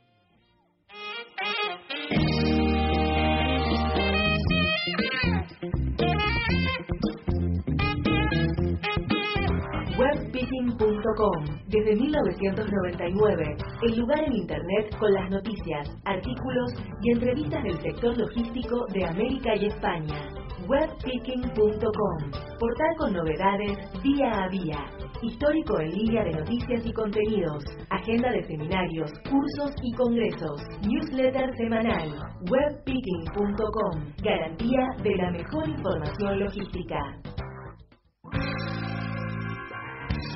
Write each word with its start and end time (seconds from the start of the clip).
Webpicking.com 10.39 11.43
Desde 11.67 11.95
1999, 11.95 13.57
el 13.81 13.99
lugar 13.99 14.23
en 14.23 14.33
Internet 14.33 14.95
con 14.97 15.13
las 15.13 15.29
noticias, 15.29 15.89
artículos 16.05 16.71
y 17.01 17.11
entrevistas 17.11 17.61
del 17.63 17.81
sector 17.81 18.17
logístico 18.17 18.85
de 18.93 19.05
América 19.05 19.55
y 19.55 19.65
España. 19.65 20.29
Webpicking.com, 20.67 22.31
portal 22.57 22.95
con 22.99 23.13
novedades 23.13 23.77
día 24.01 24.43
a 24.43 24.49
día, 24.49 24.85
histórico 25.21 25.79
en 25.81 25.91
línea 25.91 26.23
de 26.23 26.31
noticias 26.31 26.85
y 26.85 26.93
contenidos, 26.93 27.63
agenda 27.89 28.31
de 28.31 28.43
seminarios, 28.43 29.11
cursos 29.29 29.75
y 29.83 29.91
congresos, 29.93 30.61
newsletter 30.87 31.53
semanal, 31.57 32.15
webpicking.com, 32.49 34.13
garantía 34.23 34.87
de 35.03 35.15
la 35.15 35.31
mejor 35.31 35.67
información 35.67 36.39
logística. 36.39 36.97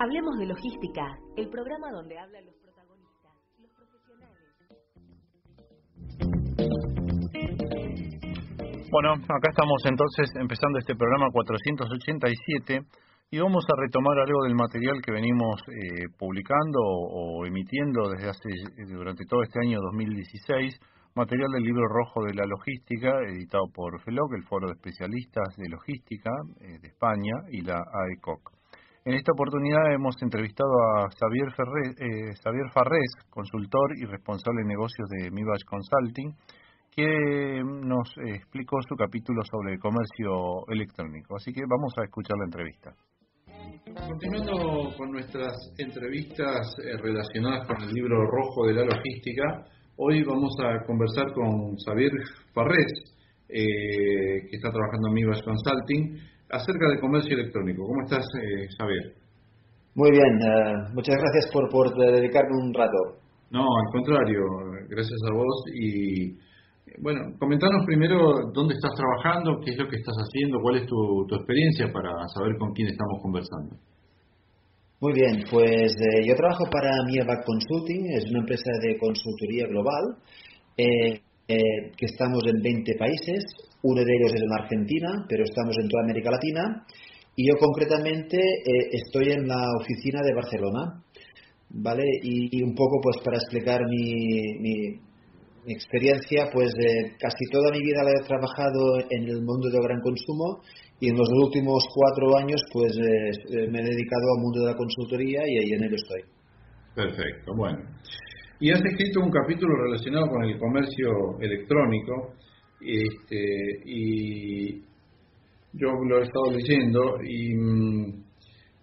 Hablemos 0.00 0.38
de 0.38 0.46
logística, 0.46 1.18
el 1.36 1.48
programa 1.48 1.92
donde 1.92 2.18
hablan 2.18 2.46
los 2.46 2.56
protagonistas, 2.56 3.32
los 3.60 3.70
profesionales. 3.72 4.42
Bueno, 8.90 9.12
acá 9.14 9.50
estamos 9.50 9.84
entonces 9.84 10.32
empezando 10.40 10.78
este 10.78 10.96
programa 10.96 11.30
487 11.30 12.80
y 13.30 13.38
vamos 13.38 13.64
a 13.68 13.74
retomar 13.80 14.18
algo 14.18 14.42
del 14.44 14.56
material 14.56 15.00
que 15.02 15.12
venimos 15.12 15.62
eh, 15.68 16.08
publicando 16.18 16.80
o, 16.80 17.38
o, 17.38 17.46
emitiendo 17.46 18.08
desde 18.10 18.30
hace 18.30 18.48
durante 18.88 19.24
todo 19.26 19.42
este 19.42 19.60
año 19.60 19.78
2016 19.80 20.80
material 21.16 21.48
del 21.50 21.64
libro 21.64 21.88
rojo 21.88 22.24
de 22.24 22.34
la 22.34 22.44
logística, 22.44 23.20
editado 23.26 23.64
por 23.74 23.98
FELOC, 24.02 24.34
el 24.34 24.44
Foro 24.44 24.68
de 24.68 24.74
Especialistas 24.74 25.56
de 25.56 25.68
Logística 25.70 26.30
eh, 26.60 26.78
de 26.78 26.88
España, 26.88 27.32
y 27.50 27.62
la 27.62 27.78
AECOC. 27.80 28.52
En 29.06 29.14
esta 29.14 29.32
oportunidad 29.32 29.94
hemos 29.94 30.20
entrevistado 30.20 30.70
a 30.70 31.08
Xavier, 31.08 31.48
eh, 31.48 32.34
Xavier 32.42 32.68
Farrés, 32.70 33.12
consultor 33.30 33.96
y 33.96 34.04
responsable 34.04 34.62
de 34.62 34.68
negocios 34.68 35.08
de 35.08 35.30
Mibach 35.30 35.64
Consulting, 35.64 36.34
que 36.94 37.62
nos 37.64 38.12
explicó 38.26 38.76
su 38.86 38.94
capítulo 38.94 39.42
sobre 39.44 39.78
comercio 39.78 40.66
electrónico. 40.68 41.36
Así 41.36 41.52
que 41.52 41.62
vamos 41.68 41.94
a 41.98 42.04
escuchar 42.04 42.36
la 42.38 42.44
entrevista. 42.44 42.92
Continuando 44.08 44.94
con 44.96 45.12
nuestras 45.12 45.54
entrevistas 45.78 46.74
eh, 46.84 46.96
relacionadas 47.00 47.66
con 47.66 47.80
el 47.82 47.92
libro 47.92 48.18
rojo 48.26 48.66
de 48.66 48.74
la 48.74 48.84
logística, 48.84 49.64
Hoy 49.98 50.22
vamos 50.24 50.52
a 50.60 50.84
conversar 50.84 51.32
con 51.32 51.74
Xavier 51.78 52.12
Farrés, 52.52 52.92
eh, 53.48 54.44
que 54.44 54.56
está 54.56 54.68
trabajando 54.70 55.08
en 55.08 55.14
Mivas 55.14 55.40
Consulting, 55.40 56.20
acerca 56.50 56.88
del 56.90 57.00
comercio 57.00 57.32
electrónico. 57.32 57.86
¿Cómo 57.86 58.02
estás, 58.04 58.26
eh, 58.36 58.68
Xavier? 58.76 59.14
Muy 59.94 60.10
bien, 60.10 60.36
uh, 60.36 60.92
muchas 60.92 61.16
gracias 61.16 61.50
por, 61.50 61.70
por 61.70 61.96
dedicarme 61.96 62.60
un 62.60 62.74
rato. 62.74 63.24
No, 63.50 63.64
al 63.64 63.90
contrario, 63.90 64.44
gracias 64.86 65.18
a 65.30 65.34
vos. 65.34 65.64
Y 65.72 66.36
bueno, 67.00 67.32
comentanos 67.38 67.86
primero 67.86 68.52
dónde 68.52 68.74
estás 68.74 68.92
trabajando, 68.94 69.60
qué 69.64 69.70
es 69.70 69.78
lo 69.78 69.88
que 69.88 69.96
estás 69.96 70.16
haciendo, 70.28 70.60
cuál 70.60 70.76
es 70.76 70.84
tu, 70.84 71.24
tu 71.26 71.36
experiencia 71.36 71.90
para 71.90 72.12
saber 72.36 72.58
con 72.58 72.74
quién 72.74 72.88
estamos 72.88 73.22
conversando. 73.22 73.76
Muy 74.98 75.12
bien, 75.12 75.44
pues 75.50 75.92
eh, 75.92 76.26
yo 76.26 76.34
trabajo 76.36 76.64
para 76.72 76.88
Mierback 77.06 77.44
Consulting, 77.44 78.16
es 78.16 78.30
una 78.30 78.38
empresa 78.38 78.70
de 78.80 78.96
consultoría 78.96 79.66
global, 79.66 80.16
eh, 80.74 81.20
eh, 81.48 81.92
que 81.94 82.06
estamos 82.06 82.42
en 82.46 82.62
20 82.62 82.94
países, 82.94 83.44
uno 83.82 84.02
de 84.02 84.10
ellos 84.10 84.32
es 84.32 84.40
en 84.40 84.52
Argentina, 84.58 85.26
pero 85.28 85.44
estamos 85.44 85.76
en 85.78 85.88
toda 85.88 86.02
América 86.02 86.30
Latina, 86.30 86.86
y 87.36 87.46
yo 87.46 87.58
concretamente 87.58 88.38
estoy 88.90 89.32
en 89.32 89.46
la 89.46 89.68
oficina 89.78 90.22
de 90.22 90.34
Barcelona, 90.34 91.04
¿vale? 91.68 92.04
Y, 92.22 92.62
un 92.62 92.74
poco 92.74 92.98
pues 93.02 93.18
para 93.22 93.36
explicar 93.36 93.82
mi, 93.86 94.40
mi 94.60 95.74
experiencia, 95.74 96.48
pues 96.50 96.72
casi 97.20 97.44
toda 97.52 97.70
mi 97.70 97.80
vida 97.80 98.02
la 98.02 98.12
he 98.12 98.26
trabajado 98.26 99.00
en 99.10 99.28
el 99.28 99.42
mundo 99.42 99.68
del 99.68 99.82
gran 99.82 100.00
consumo 100.00 100.62
y 101.00 101.10
en 101.10 101.16
los 101.16 101.28
últimos 101.44 101.84
cuatro 101.94 102.36
años 102.36 102.60
pues 102.72 102.92
eh, 102.96 103.68
me 103.70 103.80
he 103.80 103.84
dedicado 103.84 104.34
al 104.34 104.42
mundo 104.42 104.60
de 104.60 104.66
la 104.66 104.76
consultoría 104.76 105.42
y 105.46 105.58
ahí 105.58 105.72
en 105.72 105.84
ello 105.84 105.96
estoy. 105.96 106.22
Perfecto, 106.94 107.54
bueno. 107.54 107.78
Y 108.58 108.70
has 108.70 108.82
escrito 108.82 109.20
un 109.20 109.30
capítulo 109.30 109.74
relacionado 109.76 110.28
con 110.28 110.44
el 110.44 110.58
comercio 110.58 111.38
electrónico 111.40 112.32
este, 112.80 113.82
y, 113.84 114.82
yo 115.78 115.88
lo 116.08 116.20
he 116.20 116.22
estado 116.22 116.50
leyendo 116.52 117.22
y 117.22 117.54
mm, 117.54 118.24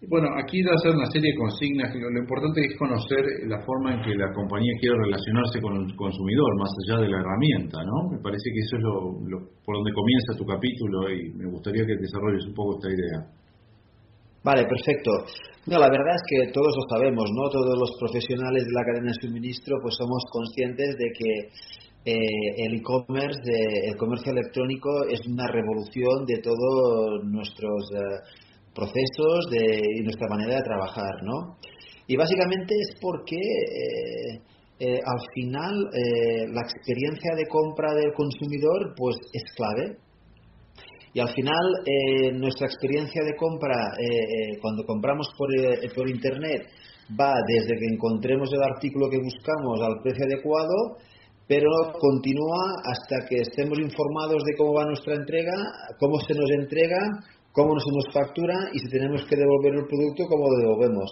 bueno, 0.10 0.28
aquí 0.38 0.64
da 0.64 0.74
a 0.74 0.84
ser 0.84 0.92
una 0.96 1.06
serie 1.08 1.32
de 1.32 1.38
consignas. 1.38 1.94
Lo, 1.96 2.10
lo, 2.10 2.20
importante 2.20 2.62
es 2.62 2.78
conocer 2.78 3.24
la 3.48 3.60
forma 3.64 3.96
en 3.96 4.02
que 4.02 4.16
la 4.16 4.32
compañía 4.34 4.74
quiere 4.80 4.98
relacionarse 4.98 5.62
con 5.62 5.76
el 5.76 5.96
consumidor, 5.96 6.50
más 6.60 6.72
allá 6.84 7.02
de 7.02 7.10
la 7.10 7.20
herramienta, 7.20 7.84
¿no? 7.84 8.12
Me 8.12 8.20
parece 8.20 8.50
que 8.52 8.60
eso 8.60 8.76
es 8.78 8.84
lo, 8.84 9.40
por 9.64 9.76
donde 9.78 9.94
comienza 9.94 10.38
tu 10.38 10.46
capítulo 10.46 11.10
y 11.10 11.34
me 11.34 11.50
gustaría 11.52 11.86
que 11.86 11.96
desarrolles 11.96 12.46
un 12.48 12.54
poco 12.54 12.76
esta 12.76 12.90
idea. 12.90 13.20
Vale, 14.44 14.66
perfecto. 14.66 15.12
No, 15.68 15.80
la 15.80 15.88
verdad 15.88 16.16
es 16.20 16.24
que 16.28 16.52
todos 16.52 16.76
lo 16.76 16.84
sabemos, 16.92 17.32
¿no? 17.32 17.50
Todos 17.50 17.80
los 17.80 17.96
profesionales 17.98 18.66
de 18.66 18.74
la 18.74 18.84
cadena 18.84 19.12
de 19.12 19.28
suministro, 19.28 19.78
pues 19.82 19.96
somos 19.96 20.24
conscientes 20.30 20.98
de 21.00 21.08
que 21.16 21.32
eh, 22.06 22.68
el 22.68 22.76
e-commerce, 22.76 23.40
el 23.88 23.96
comercio 23.96 24.34
electrónico 24.34 25.06
es 25.08 25.26
una 25.26 25.48
revolución 25.48 26.26
de 26.28 26.42
todos 26.44 27.24
nuestros 27.24 27.92
eh, 27.96 28.44
procesos 28.74 29.46
de, 29.52 29.80
y 30.00 30.04
nuestra 30.04 30.28
manera 30.30 30.56
de 30.56 30.64
trabajar, 30.64 31.14
¿no? 31.24 31.58
Y 32.08 32.18
básicamente 32.18 32.76
es 32.76 33.00
porque 33.00 33.36
eh, 33.36 34.42
eh, 34.80 35.00
al 35.00 35.22
final 35.34 35.74
eh, 35.94 36.48
la 36.52 36.62
experiencia 36.62 37.36
de 37.36 37.48
compra 37.48 37.94
del 37.94 38.14
consumidor 38.14 38.94
pues 38.96 39.16
es 39.32 39.44
clave. 39.56 39.98
Y 41.16 41.20
al 41.20 41.30
final 41.30 41.62
nuestra 42.40 42.66
experiencia 42.66 43.22
de 43.24 43.36
compra 43.36 43.78
cuando 44.64 44.84
compramos 44.84 45.28
por, 45.38 45.48
por 45.94 46.10
internet 46.10 46.66
va 47.14 47.36
desde 47.46 47.78
que 47.78 47.94
encontremos 47.94 48.52
el 48.52 48.64
artículo 48.64 49.12
que 49.12 49.20
buscamos 49.22 49.80
al 49.84 50.02
precio 50.02 50.26
adecuado 50.26 50.98
pero 51.48 51.70
continúa 52.00 52.82
hasta 52.86 53.28
que 53.28 53.36
estemos 53.42 53.78
informados 53.78 54.44
de 54.44 54.56
cómo 54.58 54.74
va 54.74 54.86
nuestra 54.86 55.16
entrega, 55.16 55.54
cómo 56.00 56.20
se 56.20 56.34
nos 56.34 56.50
entrega, 56.50 56.98
cómo 57.54 57.80
se 57.80 57.92
nos 57.94 58.14
factura 58.14 58.56
y 58.74 58.80
si 58.80 58.90
tenemos 58.90 59.24
que 59.26 59.38
devolver 59.38 59.76
el 59.76 59.88
producto, 59.88 60.26
cómo 60.28 60.50
lo 60.50 60.58
devolvemos. 60.58 61.10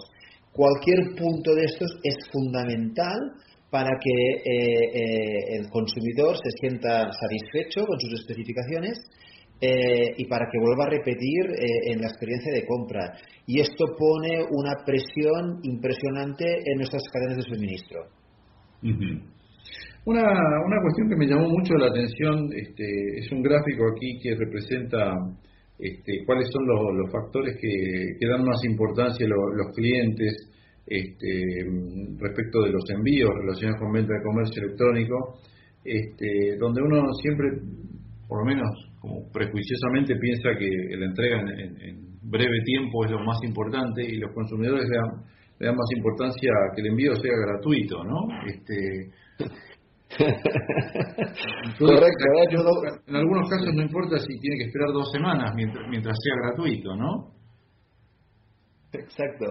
Cualquier 0.51 1.15
punto 1.15 1.55
de 1.55 1.63
estos 1.63 1.99
es 2.03 2.17
fundamental 2.33 3.17
para 3.69 3.89
que 4.03 4.11
eh, 4.11 4.43
eh, 4.43 5.57
el 5.59 5.69
consumidor 5.69 6.35
se 6.35 6.51
sienta 6.59 7.09
satisfecho 7.13 7.85
con 7.85 7.97
sus 8.01 8.19
especificaciones 8.19 8.99
eh, 9.61 10.13
y 10.17 10.25
para 10.25 10.45
que 10.51 10.59
vuelva 10.59 10.85
a 10.85 10.89
repetir 10.89 11.45
en 11.87 12.01
la 12.01 12.07
experiencia 12.07 12.51
de 12.51 12.65
compra. 12.65 13.13
Y 13.45 13.61
esto 13.61 13.85
pone 13.97 14.43
una 14.49 14.83
presión 14.83 15.61
impresionante 15.63 16.43
en 16.65 16.77
nuestras 16.77 17.03
cadenas 17.13 17.37
de 17.37 17.43
suministro. 17.43 17.99
Una, 20.03 20.23
una 20.23 20.81
cuestión 20.81 21.07
que 21.07 21.15
me 21.15 21.27
llamó 21.27 21.47
mucho 21.47 21.75
la 21.75 21.87
atención 21.87 22.49
este, 22.53 22.83
es 23.19 23.31
un 23.31 23.43
gráfico 23.43 23.85
aquí 23.93 24.19
que 24.21 24.35
representa 24.35 25.13
este, 25.81 26.23
cuáles 26.25 26.47
son 26.51 26.61
los, 26.67 27.11
factores 27.11 27.57
que, 27.59 28.27
dan 28.27 28.45
más 28.45 28.63
importancia 28.65 29.27
los 29.27 29.75
clientes 29.75 30.47
este, 30.85 31.65
respecto 32.19 32.61
de 32.61 32.69
los 32.69 32.83
envíos 32.89 33.31
relacionados 33.33 33.81
con 33.81 33.91
venta 33.91 34.13
de 34.13 34.23
comercio 34.23 34.63
electrónico, 34.63 35.39
este, 35.83 36.57
donde 36.59 36.81
uno 36.83 37.01
siempre, 37.21 37.49
por 38.27 38.39
lo 38.39 38.45
menos 38.45 38.69
como 38.99 39.27
prejuiciosamente, 39.31 40.15
piensa 40.19 40.49
que 40.59 40.69
la 40.97 41.05
entrega 41.07 41.41
en, 41.41 42.11
breve 42.21 42.61
tiempo 42.63 43.03
es 43.03 43.11
lo 43.11 43.19
más 43.25 43.39
importante 43.43 44.03
y 44.03 44.17
los 44.17 44.31
consumidores 44.33 44.87
le 44.87 44.95
dan, 44.95 45.25
le 45.59 45.65
dan 45.65 45.75
más 45.75 45.89
importancia 45.97 46.51
a 46.51 46.75
que 46.75 46.81
el 46.81 46.87
envío 46.89 47.15
sea 47.15 47.33
gratuito, 47.45 48.03
¿no? 48.03 48.19
Este, 48.45 49.09
Correcto. 51.79 52.25
En 53.07 53.15
algunos 53.15 53.49
casos 53.49 53.73
no 53.73 53.81
importa 53.81 54.17
si 54.17 54.39
tiene 54.39 54.57
que 54.57 54.65
esperar 54.65 54.89
dos 54.93 55.11
semanas 55.11 55.53
mientras, 55.55 56.15
sea 56.21 56.35
gratuito, 56.43 56.95
¿no? 56.95 57.31
Exacto. 58.91 59.45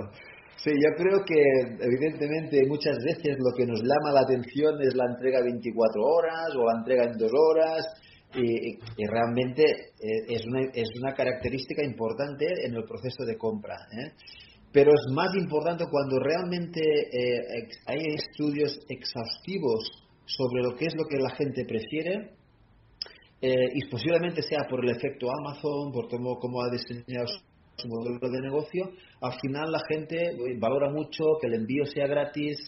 Sí, 0.57 0.71
yo 0.71 0.91
creo 0.97 1.25
que 1.25 1.41
evidentemente 1.81 2.67
muchas 2.69 2.99
veces 3.03 3.39
lo 3.39 3.57
que 3.57 3.65
nos 3.65 3.81
llama 3.81 4.13
la 4.13 4.21
atención 4.21 4.75
es 4.83 4.95
la 4.95 5.07
entrega 5.07 5.41
24 5.43 6.03
horas 6.03 6.55
o 6.55 6.67
la 6.67 6.79
entrega 6.79 7.05
en 7.05 7.17
dos 7.17 7.33
horas 7.33 7.87
y, 8.35 8.79
realmente 9.07 9.63
eh, 9.65 10.27
es 10.29 10.45
una, 10.47 10.61
es 10.75 10.89
una 11.01 11.15
característica 11.15 11.83
importante 11.83 12.45
en 12.67 12.75
el 12.75 12.85
proceso 12.85 13.25
de 13.25 13.39
compra. 13.39 13.75
¿eh? 13.75 14.13
Pero 14.71 14.93
es 14.93 15.13
más 15.13 15.35
importante 15.35 15.87
cuando 15.91 16.19
realmente 16.21 16.81
eh, 16.81 17.69
hay 17.87 18.01
estudios 18.15 18.79
exhaustivos 18.89 20.10
sobre 20.37 20.63
lo 20.63 20.77
que 20.77 20.87
es 20.87 20.95
lo 20.95 21.05
que 21.05 21.19
la 21.19 21.35
gente 21.35 21.65
prefiere 21.65 22.31
eh, 23.43 23.55
y 23.75 23.89
posiblemente 23.89 24.43
sea 24.43 24.67
por 24.69 24.85
el 24.85 24.91
efecto 24.91 25.29
Amazon, 25.31 25.93
por 25.93 26.09
cómo, 26.09 26.39
cómo 26.39 26.63
ha 26.63 26.71
diseñado 26.71 27.27
su 27.77 27.89
modelo 27.89 28.19
de 28.21 28.41
negocio, 28.41 28.91
al 29.23 29.33
final 29.41 29.73
la 29.73 29.81
gente 29.89 30.37
valora 30.59 30.91
mucho 30.91 31.25
que 31.41 31.47
el 31.47 31.55
envío 31.55 31.87
sea 31.87 32.07
gratis, 32.07 32.59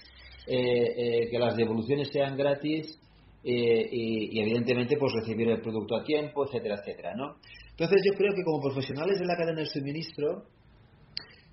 eh, 0.46 0.54
eh, 0.56 1.30
que 1.30 1.38
las 1.38 1.56
devoluciones 1.56 2.08
sean 2.10 2.36
gratis 2.36 2.98
y, 3.44 3.52
y, 3.52 4.40
evidentemente 4.40 4.96
pues 4.96 5.12
recibir 5.12 5.48
el 5.50 5.60
producto 5.60 5.96
a 5.96 6.04
tiempo, 6.04 6.46
etcétera, 6.46 6.76
etcétera, 6.80 7.14
¿no? 7.14 7.36
Entonces 7.70 8.02
yo 8.04 8.16
creo 8.16 8.32
que 8.34 8.44
como 8.44 8.62
profesionales 8.62 9.18
de 9.18 9.26
la 9.26 9.36
cadena 9.36 9.60
de 9.60 9.66
suministro 9.66 10.44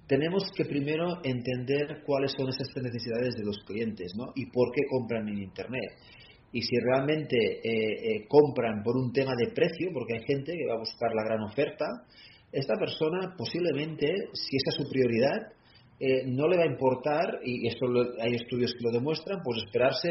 tenemos 0.09 0.43
que 0.55 0.65
primero 0.65 1.21
entender 1.23 2.01
cuáles 2.03 2.31
son 2.35 2.49
esas 2.49 2.67
necesidades 2.81 3.35
de 3.35 3.45
los 3.45 3.59
clientes 3.63 4.11
¿no? 4.17 4.33
y 4.33 4.47
por 4.47 4.71
qué 4.73 4.81
compran 4.89 5.29
en 5.29 5.37
Internet. 5.37 5.91
Y 6.51 6.63
si 6.63 6.75
realmente 6.79 7.37
eh, 7.37 7.61
eh, 7.63 8.27
compran 8.27 8.81
por 8.81 8.97
un 8.97 9.13
tema 9.13 9.33
de 9.37 9.53
precio, 9.53 9.91
porque 9.93 10.15
hay 10.15 10.23
gente 10.25 10.53
que 10.57 10.65
va 10.65 10.73
a 10.73 10.79
buscar 10.79 11.13
la 11.13 11.23
gran 11.23 11.43
oferta, 11.43 11.85
esta 12.51 12.73
persona 12.79 13.35
posiblemente, 13.37 14.07
si 14.33 14.57
esa 14.57 14.71
es 14.71 14.75
su 14.77 14.89
prioridad, 14.89 15.53
eh, 15.99 16.25
no 16.25 16.47
le 16.47 16.57
va 16.57 16.63
a 16.63 16.71
importar, 16.71 17.41
y 17.45 17.67
esto 17.67 17.85
hay 18.19 18.33
estudios 18.33 18.73
que 18.73 18.85
lo 18.85 18.91
demuestran, 18.91 19.41
pues 19.43 19.61
esperarse 19.63 20.09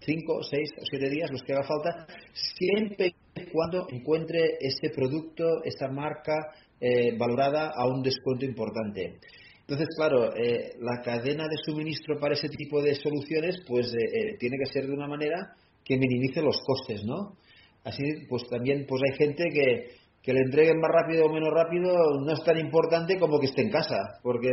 5, 0.00 0.42
6 0.42 0.70
o 0.80 0.84
7 0.90 1.08
días, 1.08 1.30
los 1.30 1.42
que 1.42 1.52
haga 1.52 1.62
falta, 1.62 2.06
siempre 2.32 3.14
cuando 3.52 3.86
encuentre 3.90 4.56
este 4.58 4.90
producto, 4.90 5.62
esta 5.62 5.86
marca, 5.88 6.34
eh, 6.86 7.16
valorada 7.16 7.72
a 7.74 7.86
un 7.86 8.02
descuento 8.02 8.44
importante. 8.44 9.18
Entonces, 9.60 9.88
claro, 9.96 10.36
eh, 10.36 10.72
la 10.80 11.00
cadena 11.02 11.44
de 11.48 11.56
suministro 11.64 12.20
para 12.20 12.34
ese 12.34 12.50
tipo 12.50 12.82
de 12.82 12.94
soluciones, 12.94 13.56
pues 13.66 13.86
eh, 13.94 14.36
tiene 14.38 14.58
que 14.58 14.70
ser 14.70 14.86
de 14.86 14.92
una 14.92 15.08
manera 15.08 15.54
que 15.82 15.96
minimice 15.96 16.42
los 16.42 16.60
costes, 16.60 17.02
¿no? 17.04 17.38
Así, 17.84 18.02
pues 18.28 18.42
también, 18.50 18.84
pues 18.86 19.00
hay 19.02 19.16
gente 19.16 19.44
que, 19.50 19.96
que 20.22 20.34
le 20.34 20.40
entreguen 20.40 20.78
más 20.78 20.90
rápido 20.92 21.24
o 21.24 21.32
menos 21.32 21.48
rápido 21.54 22.20
no 22.20 22.32
es 22.34 22.44
tan 22.44 22.58
importante 22.58 23.18
como 23.18 23.40
que 23.40 23.46
esté 23.46 23.62
en 23.62 23.70
casa, 23.70 23.96
porque 24.22 24.50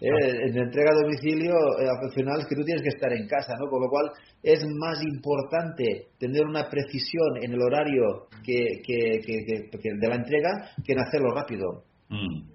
Eh, 0.00 0.08
en 0.46 0.56
entrega 0.56 0.90
a 0.92 1.02
domicilio, 1.02 1.54
eh, 1.80 1.88
al 1.88 2.46
que 2.46 2.54
tú 2.54 2.62
tienes 2.64 2.82
que 2.82 2.94
estar 2.94 3.12
en 3.12 3.26
casa, 3.26 3.54
¿no? 3.58 3.68
Con 3.68 3.82
lo 3.82 3.88
cual 3.88 4.10
es 4.42 4.64
más 4.78 5.02
importante 5.02 6.08
tener 6.18 6.46
una 6.46 6.68
precisión 6.68 7.42
en 7.42 7.52
el 7.52 7.60
horario 7.60 8.28
que, 8.44 8.80
que, 8.84 9.20
que, 9.20 9.90
de 9.98 10.08
la 10.08 10.16
entrega 10.16 10.70
que 10.84 10.92
en 10.92 11.00
hacerlo 11.00 11.34
rápido. 11.34 11.82
Mm. 12.08 12.50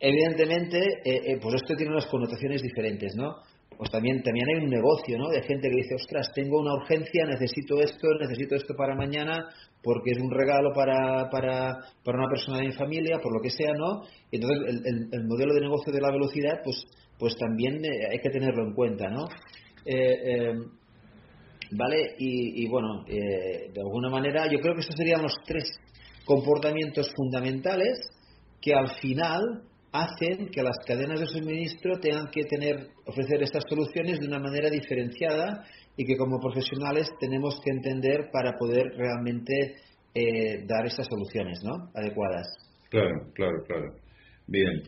Evidentemente, 0.00 0.80
eh, 1.04 1.38
pues 1.40 1.56
esto 1.56 1.76
tiene 1.76 1.92
unas 1.92 2.06
connotaciones 2.06 2.62
diferentes, 2.62 3.14
¿no? 3.16 3.36
Pues 3.82 3.90
también, 3.90 4.22
también 4.22 4.46
hay 4.48 4.62
un 4.62 4.70
negocio, 4.70 5.18
¿no? 5.18 5.28
De 5.28 5.42
gente 5.42 5.68
que 5.68 5.74
dice, 5.74 5.96
ostras, 5.96 6.30
tengo 6.36 6.60
una 6.60 6.72
urgencia, 6.72 7.26
necesito 7.26 7.80
esto, 7.80 8.06
necesito 8.20 8.54
esto 8.54 8.76
para 8.76 8.94
mañana, 8.94 9.48
porque 9.82 10.12
es 10.12 10.18
un 10.18 10.30
regalo 10.30 10.72
para, 10.72 11.28
para, 11.30 11.80
para 12.04 12.18
una 12.18 12.28
persona 12.28 12.58
de 12.58 12.68
mi 12.68 12.72
familia, 12.74 13.18
por 13.20 13.34
lo 13.34 13.40
que 13.42 13.50
sea, 13.50 13.72
¿no? 13.76 14.02
Entonces, 14.30 14.84
el, 14.86 15.08
el, 15.10 15.26
modelo 15.26 15.52
de 15.54 15.62
negocio 15.62 15.92
de 15.92 16.00
la 16.00 16.12
velocidad, 16.12 16.60
pues, 16.62 16.76
pues 17.18 17.36
también 17.36 17.84
eh, 17.84 18.06
hay 18.08 18.20
que 18.20 18.30
tenerlo 18.30 18.68
en 18.68 18.72
cuenta, 18.72 19.08
¿no? 19.08 19.24
Eh, 19.84 20.14
eh, 20.26 20.54
¿Vale? 21.72 22.14
Y, 22.20 22.62
y 22.64 22.68
bueno, 22.68 23.02
de 23.04 23.80
alguna 23.80 24.10
manera, 24.10 24.46
yo 24.46 24.60
creo 24.60 24.74
que 24.74 24.82
estos 24.82 24.96
serían 24.96 25.22
los 25.22 25.34
tres 25.44 25.64
comportamientos 26.24 27.12
fundamentales 27.16 27.98
que 28.60 28.74
al 28.74 28.94
final 29.00 29.64
hacen 29.92 30.48
que 30.48 30.62
las 30.62 30.76
cadenas 30.86 31.20
de 31.20 31.26
suministro 31.26 32.00
tengan 32.00 32.30
que 32.30 32.44
tener, 32.44 32.88
ofrecer 33.06 33.42
estas 33.42 33.64
soluciones 33.68 34.18
de 34.18 34.26
una 34.26 34.38
manera 34.38 34.70
diferenciada 34.70 35.64
y 35.96 36.04
que 36.04 36.16
como 36.16 36.40
profesionales 36.40 37.08
tenemos 37.20 37.60
que 37.62 37.70
entender 37.70 38.30
para 38.32 38.56
poder 38.58 38.86
realmente 38.96 39.76
eh, 40.14 40.64
dar 40.66 40.86
estas 40.86 41.06
soluciones 41.06 41.60
¿no? 41.62 41.90
adecuadas. 41.94 42.46
Claro, 42.88 43.30
claro, 43.34 43.62
claro. 43.66 43.94
Bien. 44.46 44.82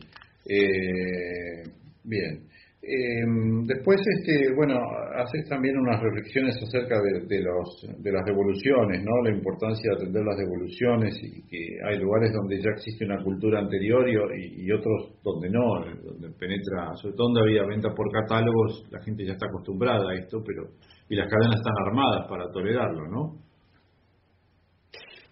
Eh, 0.47 1.63
bien. 2.03 2.47
Em, 2.87 3.65
después, 3.65 3.99
este, 3.99 4.53
bueno, 4.55 4.77
haces 5.15 5.49
también 5.49 5.75
unas 5.75 5.99
reflexiones 5.99 6.55
acerca 6.61 7.01
de, 7.01 7.41
las 7.41 8.25
devoluciones, 8.25 9.03
¿no? 9.03 9.23
La 9.23 9.35
importancia 9.35 9.89
de 9.89 9.95
atender 9.95 10.23
las 10.23 10.37
devoluciones 10.37 11.17
y 11.23 11.41
que 11.47 11.79
hay 11.83 11.97
lugares 11.97 12.31
donde 12.31 12.61
ya 12.61 12.69
existe 12.75 13.05
una 13.05 13.23
cultura 13.23 13.59
anterior 13.59 14.07
y, 14.07 14.67
y, 14.67 14.71
otros 14.71 15.17
donde 15.23 15.49
no, 15.49 15.81
donde 16.03 16.29
penetra, 16.37 16.93
sobre 17.01 17.15
todo 17.15 17.33
donde 17.33 17.41
había 17.41 17.65
venta 17.65 17.89
por 17.89 18.11
catálogos, 18.11 18.85
la 18.91 19.01
gente 19.01 19.25
ya 19.25 19.33
está 19.33 19.47
acostumbrada 19.47 20.11
a 20.11 20.15
esto, 20.15 20.43
pero 20.45 20.69
y 21.09 21.15
las 21.15 21.27
cadenas 21.27 21.57
están 21.57 21.73
armadas 21.87 22.27
para 22.29 22.51
tolerarlo, 22.51 23.07
¿no? 23.07 23.45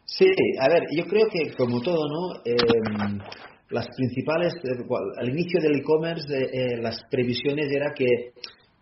Sí, 0.05 0.25
a 0.59 0.69
ver, 0.69 0.83
yo 0.97 1.05
creo 1.05 1.27
que 1.31 1.53
como 1.55 1.81
todo, 1.81 2.07
¿no? 2.07 2.41
Em, 2.45 3.19
las 3.69 3.87
principales, 3.95 4.53
eh, 4.63 4.83
al 5.17 5.29
inicio 5.29 5.61
del 5.61 5.79
e-commerce, 5.79 6.27
eh, 6.29 6.77
las 6.81 7.03
previsiones 7.09 7.71
era 7.71 7.93
que, 7.93 8.33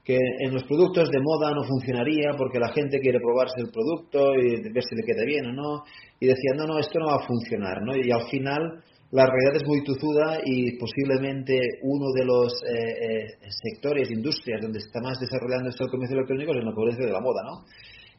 que 0.03 0.17
en 0.39 0.53
los 0.53 0.63
productos 0.63 1.09
de 1.09 1.19
moda 1.21 1.53
no 1.53 1.63
funcionaría 1.63 2.31
porque 2.37 2.59
la 2.59 2.73
gente 2.73 2.99
quiere 2.99 3.19
probarse 3.19 3.61
el 3.61 3.71
producto 3.71 4.33
y 4.35 4.61
ver 4.71 4.83
si 4.83 4.95
le 4.95 5.03
queda 5.03 5.23
bien 5.25 5.45
o 5.47 5.53
no. 5.53 5.83
Y 6.19 6.27
decían, 6.27 6.57
no, 6.57 6.65
no, 6.65 6.79
esto 6.79 6.99
no 6.99 7.07
va 7.07 7.23
a 7.23 7.27
funcionar, 7.27 7.81
¿no? 7.83 7.95
Y 7.95 8.11
al 8.11 8.27
final 8.29 8.83
la 9.11 9.25
realidad 9.25 9.57
es 9.57 9.67
muy 9.67 9.83
tuzuda 9.83 10.39
y 10.45 10.77
posiblemente 10.77 11.59
uno 11.83 12.11
de 12.15 12.25
los 12.25 12.53
eh, 12.63 13.27
sectores, 13.49 14.09
industrias 14.09 14.61
donde 14.61 14.79
está 14.79 15.01
más 15.01 15.19
desarrollando 15.19 15.69
esto 15.69 15.83
el 15.83 15.91
comercio 15.91 16.15
electrónico 16.15 16.53
es 16.53 16.59
en 16.59 16.65
la 16.65 16.75
pobreza 16.75 17.03
de 17.05 17.11
la 17.11 17.19
moda, 17.19 17.43
¿no? 17.43 17.65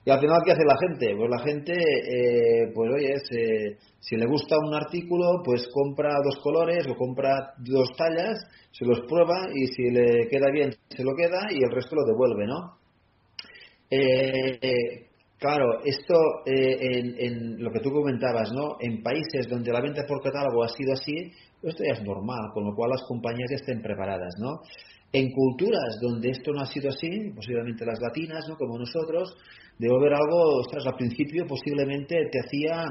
Y 0.04 0.11
al 0.11 0.21
final, 0.21 0.40
¿qué 0.45 0.52
hace 0.52 0.64
la 0.64 0.76
gente? 0.76 1.14
Pues 1.16 1.31
la 1.31 1.38
gente, 1.38 1.73
eh, 1.73 2.73
pues 2.75 2.90
oye, 2.92 3.14
si 4.02 4.16
le 4.16 4.26
gusta 4.26 4.56
un 4.59 4.75
artículo, 4.75 5.42
pues 5.44 5.68
compra 5.73 6.11
dos 6.25 6.37
colores 6.42 6.85
o 6.88 6.97
compra 6.97 7.54
dos 7.59 7.88
tallas, 7.97 8.37
se 8.73 8.85
los 8.85 9.00
prueba 9.09 9.47
y 9.54 9.68
si 9.68 9.90
le 9.92 10.26
queda 10.28 10.50
bien, 10.52 10.73
se 10.88 11.04
lo 11.04 11.14
queda 11.14 11.47
y 11.52 11.62
el 11.62 11.71
resto 11.71 11.94
lo 11.94 12.04
devuelve, 12.04 12.47
¿no? 12.47 12.78
Eh, 13.88 15.06
claro, 15.38 15.85
esto 15.85 16.16
en, 16.44 17.14
en, 17.16 17.62
lo 17.62 17.71
que 17.71 17.78
tú 17.78 17.92
comentabas, 17.92 18.50
¿no? 18.52 18.76
En 18.80 19.04
países 19.04 19.49
donde 19.49 19.71
la 19.71 19.80
venta 19.80 20.02
por 20.04 20.21
catálogo 20.21 20.64
ha 20.64 20.68
sido 20.68 20.94
así, 20.94 21.30
esto 21.62 21.85
ya 21.85 21.92
es 21.92 22.02
normal, 22.02 22.50
con 22.52 22.64
lo 22.64 22.75
cual 22.75 22.90
las 22.90 23.04
compañías 23.06 23.50
ya 23.50 23.56
estén 23.56 23.82
preparadas, 23.82 24.35
¿no? 24.40 24.62
En 25.12 25.31
culturas 25.31 25.99
donde 26.00 26.31
esto 26.31 26.52
no 26.52 26.62
ha 26.62 26.66
sido 26.66 26.88
así, 26.88 27.09
posiblemente 27.35 27.85
las 27.85 28.00
latinas, 28.00 28.49
¿no? 28.49 28.57
como 28.57 28.78
nosotros, 28.78 29.37
debo 29.78 30.00
ver 30.00 30.14
algo, 30.14 30.61
ostras, 30.61 30.87
al 30.87 30.97
principio 30.97 31.45
posiblemente 31.47 32.16
te 32.31 32.40
hacía 32.40 32.87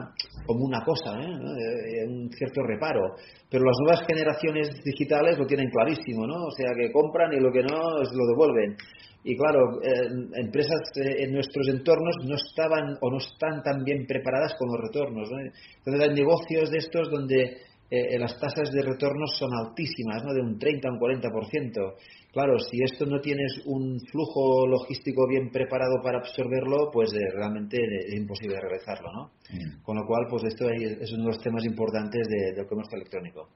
como 0.45 0.65
una 0.65 0.83
cosa, 0.83 1.17
¿eh? 1.19 1.25
¿eh? 1.25 2.07
un 2.07 2.29
cierto 2.31 2.61
reparo. 2.61 3.15
Pero 3.49 3.63
las 3.63 3.77
nuevas 3.81 4.05
generaciones 4.05 4.69
digitales 4.83 5.39
lo 5.39 5.47
tienen 5.47 5.69
clarísimo, 5.69 6.27
¿no? 6.27 6.45
O 6.45 6.51
sea, 6.51 6.69
que 6.77 6.91
compran 6.91 7.33
y 7.33 7.39
lo 7.39 7.51
que 7.51 7.63
no 7.63 7.97
lo 7.97 8.27
devuelven. 8.27 8.77
Y 9.23 9.37
claro, 9.37 9.79
eh, 9.83 10.09
empresas 10.35 10.81
eh, 10.95 11.23
en 11.23 11.33
nuestros 11.33 11.67
entornos 11.69 12.15
no 12.25 12.35
estaban 12.35 12.97
o 13.01 13.11
no 13.11 13.17
están 13.17 13.61
tan 13.61 13.83
bien 13.83 14.07
preparadas 14.07 14.55
con 14.57 14.69
los 14.69 14.81
retornos. 14.81 15.29
¿no? 15.29 15.37
Entonces 15.39 16.09
hay 16.09 16.15
negocios 16.15 16.71
de 16.71 16.77
estos 16.79 17.09
donde 17.11 17.57
eh, 17.91 18.17
las 18.17 18.39
tasas 18.39 18.71
de 18.71 18.81
retorno 18.81 19.27
son 19.27 19.51
altísimas, 19.53 20.23
¿no? 20.23 20.33
de 20.33 20.39
un 20.39 20.57
30 20.57 20.87
a 20.87 20.91
un 20.93 20.97
40%. 20.97 21.93
Claro, 22.31 22.57
si 22.57 22.81
esto 22.81 23.05
no 23.05 23.19
tienes 23.19 23.61
un 23.65 23.99
flujo 24.09 24.65
logístico 24.65 25.27
bien 25.27 25.51
preparado 25.51 26.01
para 26.01 26.19
absorberlo, 26.19 26.89
pues 26.89 27.11
eh, 27.13 27.19
realmente 27.35 27.77
es 28.07 28.13
imposible 28.15 28.61
realizarlo, 28.61 29.11
¿no? 29.11 29.31
Mm. 29.51 29.83
Con 29.83 29.97
lo 29.97 30.05
cual, 30.07 30.27
pues 30.29 30.45
esto 30.45 30.69
es 30.69 31.11
uno 31.11 31.23
de 31.23 31.31
los 31.31 31.43
temas 31.43 31.65
importantes 31.65 32.25
del 32.29 32.65
comercio 32.65 32.95
electrónico. 32.95 33.49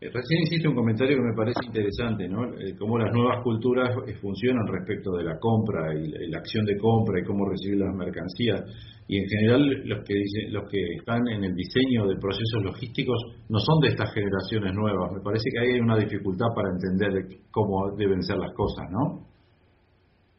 Eh, 0.00 0.10
recién 0.14 0.42
hiciste 0.42 0.68
un 0.68 0.76
comentario 0.76 1.16
que 1.16 1.24
me 1.24 1.34
parece 1.34 1.58
interesante, 1.66 2.28
¿no? 2.28 2.54
Eh, 2.54 2.76
cómo 2.78 2.98
las 2.98 3.12
nuevas 3.12 3.42
culturas 3.42 3.90
eh, 4.06 4.14
funcionan 4.22 4.64
respecto 4.68 5.10
de 5.16 5.24
la 5.24 5.36
compra 5.40 5.92
y 5.92 6.30
la 6.30 6.38
acción 6.38 6.64
de 6.66 6.78
compra 6.78 7.18
y 7.18 7.24
cómo 7.24 7.48
recibir 7.50 7.78
las 7.78 7.92
mercancías. 7.96 8.62
Y 9.08 9.18
en 9.18 9.26
general 9.26 9.66
los 9.88 10.04
que 10.06 10.14
dicen, 10.14 10.52
los 10.52 10.70
que 10.70 10.78
están 10.98 11.26
en 11.26 11.42
el 11.42 11.52
diseño 11.52 12.06
de 12.06 12.14
procesos 12.14 12.62
logísticos 12.62 13.18
no 13.48 13.58
son 13.58 13.80
de 13.80 13.88
estas 13.88 14.14
generaciones 14.14 14.72
nuevas. 14.72 15.10
Me 15.10 15.20
parece 15.20 15.50
que 15.50 15.58
ahí 15.58 15.74
hay 15.74 15.80
una 15.80 15.98
dificultad 15.98 16.46
para 16.54 16.70
entender 16.70 17.42
cómo 17.50 17.90
deben 17.96 18.22
ser 18.22 18.36
las 18.36 18.54
cosas, 18.54 18.86
¿no? 18.92 19.26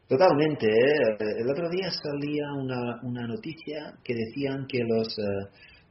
Totalmente. 0.08 0.68
El 1.20 1.50
otro 1.50 1.68
día 1.68 1.90
salía 1.90 2.48
una, 2.56 2.98
una 3.02 3.26
noticia 3.26 3.92
que 4.02 4.14
decían 4.14 4.64
que 4.66 4.80
los, 4.88 5.14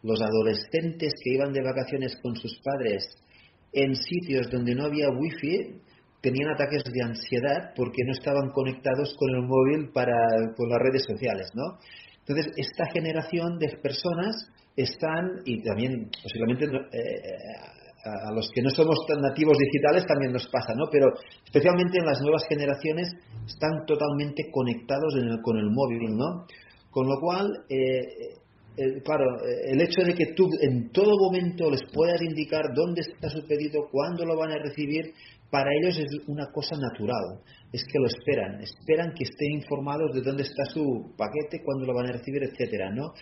los 0.02 0.20
adolescentes 0.22 1.14
que 1.24 1.36
iban 1.36 1.54
de 1.54 1.62
vacaciones 1.62 2.18
con 2.24 2.36
sus 2.36 2.60
padres 2.64 3.06
en 3.74 3.96
sitios 3.96 4.50
donde 4.50 4.76
no 4.76 4.86
había 4.86 5.10
wifi 5.10 5.82
tenían 6.22 6.52
ataques 6.52 6.84
de 6.84 7.04
ansiedad 7.04 7.72
porque 7.76 8.04
no 8.06 8.14
estaban 8.14 8.50
conectados 8.52 9.16
con 9.18 9.30
el 9.30 9.42
móvil 9.44 9.92
para 9.94 10.16
con 10.56 10.70
las 10.70 10.80
redes 10.80 11.04
sociales, 11.08 11.50
¿no? 11.54 11.78
Entonces 12.20 12.54
esta 12.58 12.86
generación 12.92 13.58
de 13.58 13.78
personas 13.82 14.36
están 14.76 15.42
y 15.46 15.64
también 15.64 16.10
posiblemente 16.24 16.66
eh, 16.66 17.80
a 18.06 18.32
los 18.34 18.50
que 18.54 18.62
no 18.62 18.70
somos 18.70 19.06
tan 19.08 19.22
nativos 19.22 19.58
digitales 19.58 20.06
también 20.06 20.32
nos 20.32 20.48
pasa, 20.48 20.74
¿no? 20.74 20.86
Pero 20.92 21.08
especialmente 21.44 22.00
en 22.00 22.06
las 22.06 22.22
nuevas 22.22 22.44
generaciones 22.48 23.14
están 23.46 23.86
totalmente 23.86 24.50
conectados 24.52 25.16
con 25.44 25.58
el 25.58 25.70
móvil, 25.70 26.16
¿no? 26.16 26.46
Con 26.92 27.08
lo 27.08 27.20
cual 27.20 27.48
eh, 27.70 28.08
claro, 29.04 29.26
eh, 29.46 29.72
el 29.74 29.82
hecho 29.82 30.02
de 30.04 30.14
que 30.14 30.34
tú 30.36 30.48
en 30.62 30.92
todo 30.92 31.18
momento 31.18 31.70
les 31.70 31.82
puedas 31.94 32.22
indicar 32.22 32.74
dónde 32.74 33.02
está 33.02 33.30
su 33.30 33.46
pedido, 33.48 33.88
cuándo 33.92 34.26
lo 34.26 34.38
van 34.38 34.52
a 34.52 34.64
recibir, 34.64 35.14
para 35.50 35.70
ellos 35.82 35.98
es 35.98 36.28
una 36.28 36.46
cosa 36.54 36.76
natural. 36.78 37.42
Es 37.72 37.84
que 37.84 38.00
lo 38.00 38.08
esperan, 38.08 38.62
esperan 38.62 39.14
que 39.14 39.24
estén 39.24 39.52
informados 39.54 40.14
de 40.14 40.22
dónde 40.22 40.44
está 40.44 40.66
su 40.66 41.14
paquete, 41.18 41.64
cuándo 41.64 41.86
lo 41.86 41.94
van 41.94 42.08
a 42.08 42.14
recibir, 42.14 42.44
etcétera, 42.44 42.92
¿no? 42.92 43.14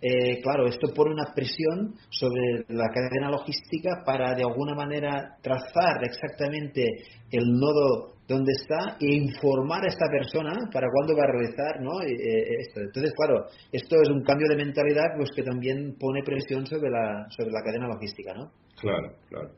Eh, 0.00 0.40
claro, 0.42 0.66
esto 0.66 0.92
pone 0.94 1.12
una 1.12 1.32
presión 1.34 1.94
sobre 2.10 2.64
la 2.68 2.88
cadena 2.92 3.30
logística 3.30 4.02
para 4.04 4.34
de 4.34 4.42
alguna 4.42 4.74
manera 4.74 5.36
trazar 5.42 6.04
exactamente 6.04 6.84
el 7.30 7.44
nodo 7.52 8.15
donde 8.28 8.52
está 8.52 8.96
e 9.00 9.14
informar 9.14 9.84
a 9.84 9.88
esta 9.88 10.06
persona 10.10 10.52
para 10.72 10.88
cuándo 10.90 11.16
va 11.16 11.24
a 11.24 11.32
realizar 11.32 11.80
¿no? 11.80 12.02
Eh, 12.02 12.60
esto. 12.60 12.80
Entonces, 12.80 13.12
claro, 13.14 13.46
esto 13.72 13.96
es 14.02 14.08
un 14.08 14.22
cambio 14.22 14.48
de 14.48 14.56
mentalidad 14.56 15.14
pues 15.16 15.30
que 15.34 15.42
también 15.42 15.94
pone 15.98 16.22
presión 16.24 16.66
sobre 16.66 16.90
la, 16.90 17.26
sobre 17.30 17.50
la 17.50 17.62
cadena 17.62 17.88
logística, 17.88 18.34
¿no? 18.34 18.50
Claro, 18.80 19.12
claro. 19.28 19.50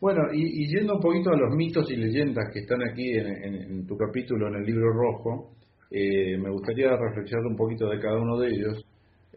Bueno, 0.00 0.22
y, 0.32 0.68
yendo 0.68 0.96
un 0.96 1.00
poquito 1.00 1.30
a 1.30 1.36
los 1.36 1.54
mitos 1.56 1.90
y 1.90 1.96
leyendas 1.96 2.50
que 2.52 2.60
están 2.60 2.82
aquí 2.82 3.16
en, 3.16 3.86
tu 3.86 3.96
capítulo, 3.96 4.48
en 4.48 4.56
el 4.56 4.64
libro 4.64 4.92
rojo, 4.92 5.52
eh, 5.90 6.36
me 6.36 6.50
gustaría 6.50 6.94
reflexionar 6.96 7.46
un 7.46 7.56
poquito 7.56 7.88
de 7.88 7.98
cada 7.98 8.18
uno 8.18 8.38
de 8.38 8.48
ellos. 8.48 8.84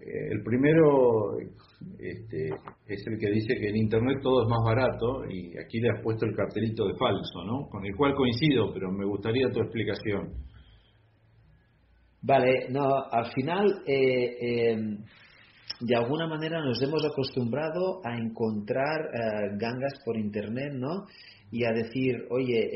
Eh, 0.01 0.32
el 0.32 0.44
primero 0.44 1.38
este, 2.00 2.48
es 2.88 3.08
el 3.08 3.20
que 3.20 3.32
dice 3.32 3.56
que 3.60 3.70
en 3.70 3.77
Internet 3.77 4.20
todo 4.22 4.44
es 4.44 4.50
más 4.50 4.63
barato 4.63 5.25
y 5.29 5.58
aquí 5.58 5.79
le 5.79 5.89
has 5.89 6.01
puesto 6.01 6.25
el 6.25 6.36
cartelito 6.36 6.88
de 6.88 6.96
falso, 6.98 7.44
¿no? 7.46 7.68
Con 7.70 7.86
el 7.86 7.96
cual 7.96 8.15
coincido, 8.15 8.74
pero 8.74 8.91
me 8.91 9.06
gustaría 9.06 9.50
tu 9.51 9.60
explicación. 9.60 10.34
Vale, 12.22 12.70
no, 12.70 12.86
al 13.12 13.32
final, 13.34 13.84
eh, 13.88 14.72
em, 14.72 14.98
de 15.82 15.96
alguna 15.96 16.27
manera 16.27 16.62
nos 16.62 16.82
hemos 16.82 17.03
acostumbrado 17.06 18.01
a 18.03 18.18
encontrar 18.18 19.01
eh, 19.13 19.56
gangas 19.58 19.94
por 20.06 20.18
Internet, 20.18 20.74
¿no? 20.74 21.06
Y 21.51 21.63
a 21.65 21.72
decir, 21.72 22.27
oye, 22.29 22.70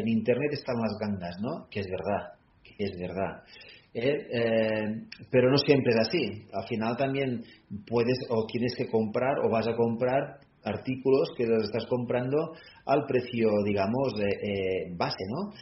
en 0.00 0.08
Internet 0.08 0.50
están 0.52 0.74
las 0.80 0.98
gangas, 0.98 1.36
¿no? 1.40 1.68
Que 1.70 1.80
es 1.80 1.86
verdad, 1.86 2.32
que 2.64 2.84
es 2.84 2.98
verdad. 2.98 3.44
¿Eh? 3.94 4.26
Eh, 4.32 5.06
pero 5.30 5.50
no 5.50 5.58
siempre 5.58 5.92
es 5.92 6.08
así. 6.08 6.46
Al 6.52 6.66
final 6.68 6.96
también 6.96 7.42
puedes 7.86 8.18
o 8.28 8.46
tienes 8.46 8.74
que 8.76 8.88
comprar 8.88 9.38
o 9.44 9.50
vas 9.50 9.66
a 9.68 9.76
comprar 9.76 10.38
artículos 10.62 11.30
que 11.36 11.46
los 11.46 11.64
estás 11.64 11.86
comprando 11.86 12.52
al 12.84 13.06
precio, 13.06 13.48
digamos, 13.64 14.14
de, 14.18 14.28
eh, 14.28 14.94
base, 14.96 15.24
¿no? 15.28 15.52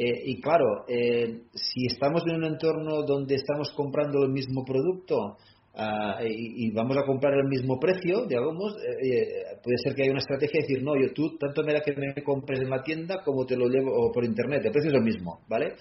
y 0.00 0.40
claro, 0.40 0.84
si 0.86 1.86
estamos 1.86 2.22
en 2.28 2.36
un 2.36 2.44
entorno 2.44 3.02
donde 3.02 3.34
estamos 3.34 3.72
comprando 3.72 4.22
el 4.22 4.30
mismo 4.30 4.64
producto 4.64 5.36
ah, 5.74 6.20
y, 6.24 6.70
vamos 6.70 6.96
a 6.96 7.02
comprar 7.02 7.34
el 7.34 7.48
mismo 7.48 7.80
precio, 7.80 8.24
digamos, 8.26 8.76
puede 9.60 9.78
ser 9.82 9.96
que 9.96 10.02
haya 10.02 10.12
una 10.12 10.20
estrategia 10.20 10.60
de 10.60 10.68
decir, 10.68 10.84
no, 10.84 10.92
yo 10.94 11.12
tú 11.12 11.36
tanto 11.36 11.64
me 11.64 11.72
da 11.72 11.80
que 11.80 11.96
me 11.96 12.22
compres 12.22 12.60
en 12.60 12.70
la 12.70 12.84
tienda 12.84 13.24
como 13.24 13.44
te 13.44 13.56
lo 13.56 13.66
llevo 13.66 14.12
por 14.12 14.24
internet, 14.24 14.62
el 14.64 14.70
precio 14.70 14.90
es 14.90 14.96
el 14.96 15.02
mismo, 15.02 15.40
¿vale? 15.48 15.74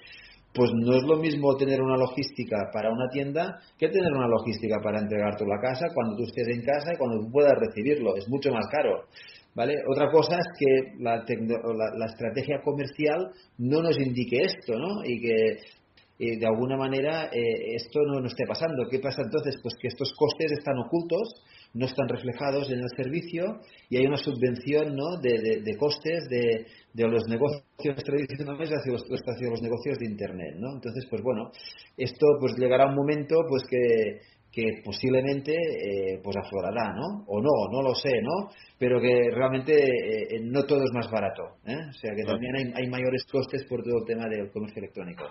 Pues 0.58 0.72
no 0.74 0.98
es 0.98 1.04
lo 1.04 1.18
mismo 1.18 1.56
tener 1.56 1.80
una 1.80 1.98
logística 1.98 2.58
para 2.74 2.92
una 2.92 3.08
tienda 3.10 3.60
que 3.78 3.90
tener 3.90 4.12
una 4.12 4.28
logística 4.28 4.80
para 4.82 5.00
entregarte 5.00 5.46
la 5.46 5.62
casa 5.62 5.86
cuando 5.94 6.18
tú 6.18 6.24
estés 6.24 6.48
en 6.48 6.64
casa 6.64 6.94
y 6.94 6.98
cuando 6.98 7.20
tú 7.20 7.32
puedas 7.32 7.54
recibirlo. 7.60 8.16
Es 8.16 8.28
mucho 8.28 8.52
más 8.52 8.66
caro. 8.72 9.06
¿Vale? 9.54 9.76
Otra 9.88 10.12
cosa 10.12 10.38
es 10.38 10.48
que 10.58 11.04
la, 11.04 11.24
la, 11.24 12.06
estrategia 12.06 12.62
comercial 12.64 13.30
no 13.58 13.82
nos 13.82 14.00
indique 14.00 14.38
esto, 14.44 14.78
¿no? 14.78 15.04
Y 15.04 15.20
que 15.20 16.38
de 16.38 16.46
alguna 16.46 16.78
manera 16.78 17.26
eh, 17.32 17.76
esto 17.76 18.02
no, 18.02 18.20
no 18.20 18.28
esté 18.28 18.46
pasando. 18.48 18.88
¿Qué 18.90 19.00
pasa 19.00 19.22
entonces? 19.24 19.56
Pues 19.62 19.76
que 19.80 19.88
estos 19.88 20.12
costes 20.14 20.52
están 20.52 20.78
ocultos 20.78 21.42
no 21.74 21.86
están 21.86 22.08
reflejados 22.08 22.70
en 22.72 22.80
el 22.80 22.90
servicio 22.96 23.60
y 23.90 23.98
hay 23.98 24.06
una 24.06 24.18
subvención 24.18 24.96
¿no? 24.96 25.18
de, 25.22 25.62
de, 25.64 25.78
costes 25.78 26.28
de, 26.30 26.66
de, 26.98 27.08
los 27.08 27.24
negocios 27.28 28.04
tradicionales 28.04 28.70
hacia 28.70 28.92
los, 28.92 29.04
hacia 29.04 29.50
los 29.50 29.62
negocios 29.62 29.98
de 30.00 30.06
Internet. 30.10 30.56
¿no? 30.58 30.74
Entonces, 30.74 31.06
pues 31.10 31.22
bueno, 31.22 31.52
esto 31.98 32.26
pues 32.40 32.54
llegará 32.58 32.88
un 32.88 32.96
momento 32.96 33.44
pues 33.48 33.64
que, 33.70 34.20
que 34.52 34.82
posiblemente 34.84 35.54
eh, 35.54 36.20
pues 36.24 36.36
aflorará, 36.36 36.94
¿no? 36.94 37.24
O 37.28 37.42
no, 37.42 37.72
no 37.72 37.82
lo 37.82 37.94
sé, 37.94 38.22
¿no? 38.22 38.50
Pero 38.80 39.00
que 39.00 39.30
realmente 39.32 39.74
eh, 39.74 40.40
no 40.42 40.64
todo 40.64 40.84
es 40.84 40.92
más 40.94 41.10
barato, 41.12 41.44
¿eh? 41.66 41.78
O 41.90 41.94
sea 41.94 42.12
que 42.16 42.24
también 42.24 42.56
hay, 42.56 42.74
hay 42.74 42.90
mayores 42.90 43.24
costes 43.32 43.66
por 43.70 43.84
todo 43.84 44.00
el 44.00 44.06
tema 44.06 44.28
del 44.30 44.50
comercio 44.52 44.82
electrónico. 44.82 45.26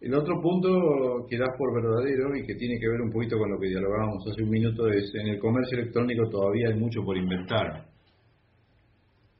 El 0.00 0.14
otro 0.14 0.40
punto 0.40 1.26
que 1.28 1.36
das 1.36 1.50
por 1.58 1.74
verdadero 1.74 2.34
y 2.34 2.46
que 2.46 2.54
tiene 2.54 2.80
que 2.80 2.88
ver 2.88 3.02
un 3.02 3.12
poquito 3.12 3.36
con 3.36 3.50
lo 3.50 3.58
que 3.58 3.68
dialogábamos 3.68 4.24
hace 4.32 4.42
un 4.42 4.50
minuto 4.50 4.88
es 4.88 5.12
en 5.14 5.28
el 5.28 5.38
comercio 5.38 5.78
electrónico 5.78 6.26
todavía 6.30 6.68
hay 6.68 6.78
mucho 6.78 7.02
por 7.04 7.18
inventar. 7.18 7.89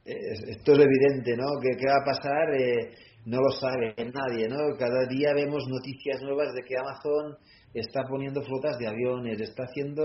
Esto 0.03 0.73
es 0.73 0.79
evidente, 0.79 1.35
¿no? 1.37 1.45
¿Qué, 1.61 1.87
va 1.87 2.01
a 2.01 2.05
pasar? 2.05 2.53
Eh, 2.59 2.91
no 3.25 3.37
lo 3.39 3.51
sabe 3.51 3.93
nadie, 3.97 4.47
¿no? 4.47 4.75
Cada 4.77 5.05
día 5.07 5.33
vemos 5.33 5.63
noticias 5.67 6.21
nuevas 6.23 6.53
de 6.53 6.63
que 6.63 6.75
Amazon 6.77 7.37
está 7.73 8.03
poniendo 8.09 8.41
flotas 8.41 8.77
de 8.77 8.87
aviones, 8.87 9.39
está 9.39 9.63
haciendo 9.63 10.03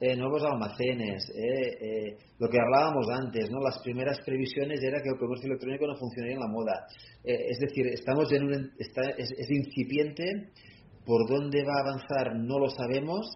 eh, 0.00 0.16
nuevos 0.16 0.42
almacenes, 0.44 1.28
eh, 1.34 1.76
eh, 1.80 2.16
lo 2.38 2.48
que 2.48 2.58
hablábamos 2.58 3.06
antes, 3.10 3.50
¿no? 3.50 3.60
Las 3.60 3.78
primeras 3.82 4.18
previsiones 4.24 4.80
era 4.82 5.02
que 5.02 5.10
el 5.10 5.18
comercio 5.18 5.48
electrónico 5.48 5.86
no 5.86 5.96
funcionaría 5.96 6.36
en 6.36 6.40
la 6.40 6.48
moda. 6.48 6.86
es 7.24 7.58
decir, 7.58 7.86
estamos 7.88 8.32
en 8.32 8.44
un, 8.44 8.72
está, 8.78 9.02
es, 9.18 9.30
es 9.36 9.50
incipiente, 9.50 10.24
por 11.04 11.28
dónde 11.28 11.62
va 11.64 11.74
a 11.78 11.90
avanzar 11.90 12.36
no 12.36 12.58
lo 12.58 12.68
sabemos. 12.70 13.26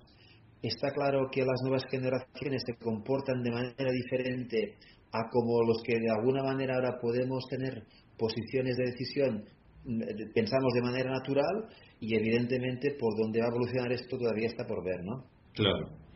Está 0.62 0.90
claro 0.90 1.28
que 1.30 1.42
las 1.42 1.60
nuevas 1.62 1.84
generaciones 1.90 2.62
se 2.64 2.74
comportan 2.82 3.42
de 3.42 3.50
manera 3.50 3.92
diferente 3.92 4.74
a 5.20 5.28
como 5.30 5.62
los 5.62 5.82
que 5.82 5.98
de 5.98 6.10
alguna 6.10 6.42
manera 6.42 6.74
ahora 6.74 6.98
podemos 7.00 7.44
tener 7.48 7.82
posiciones 8.18 8.76
de 8.76 8.84
decisión 8.84 9.44
mm, 9.84 10.32
pensamos 10.34 10.72
de 10.74 10.82
manera 10.82 11.10
natural 11.10 11.68
y 12.00 12.14
evidentemente 12.14 12.96
por 12.98 13.16
dónde 13.16 13.40
va 13.40 13.46
a 13.46 13.50
evolucionar 13.50 13.92
esto 13.92 14.18
todavía 14.18 14.46
está 14.46 14.66
por 14.66 14.84
ver, 14.84 15.02
¿no? 15.04 15.24
Claro. 15.54 16.06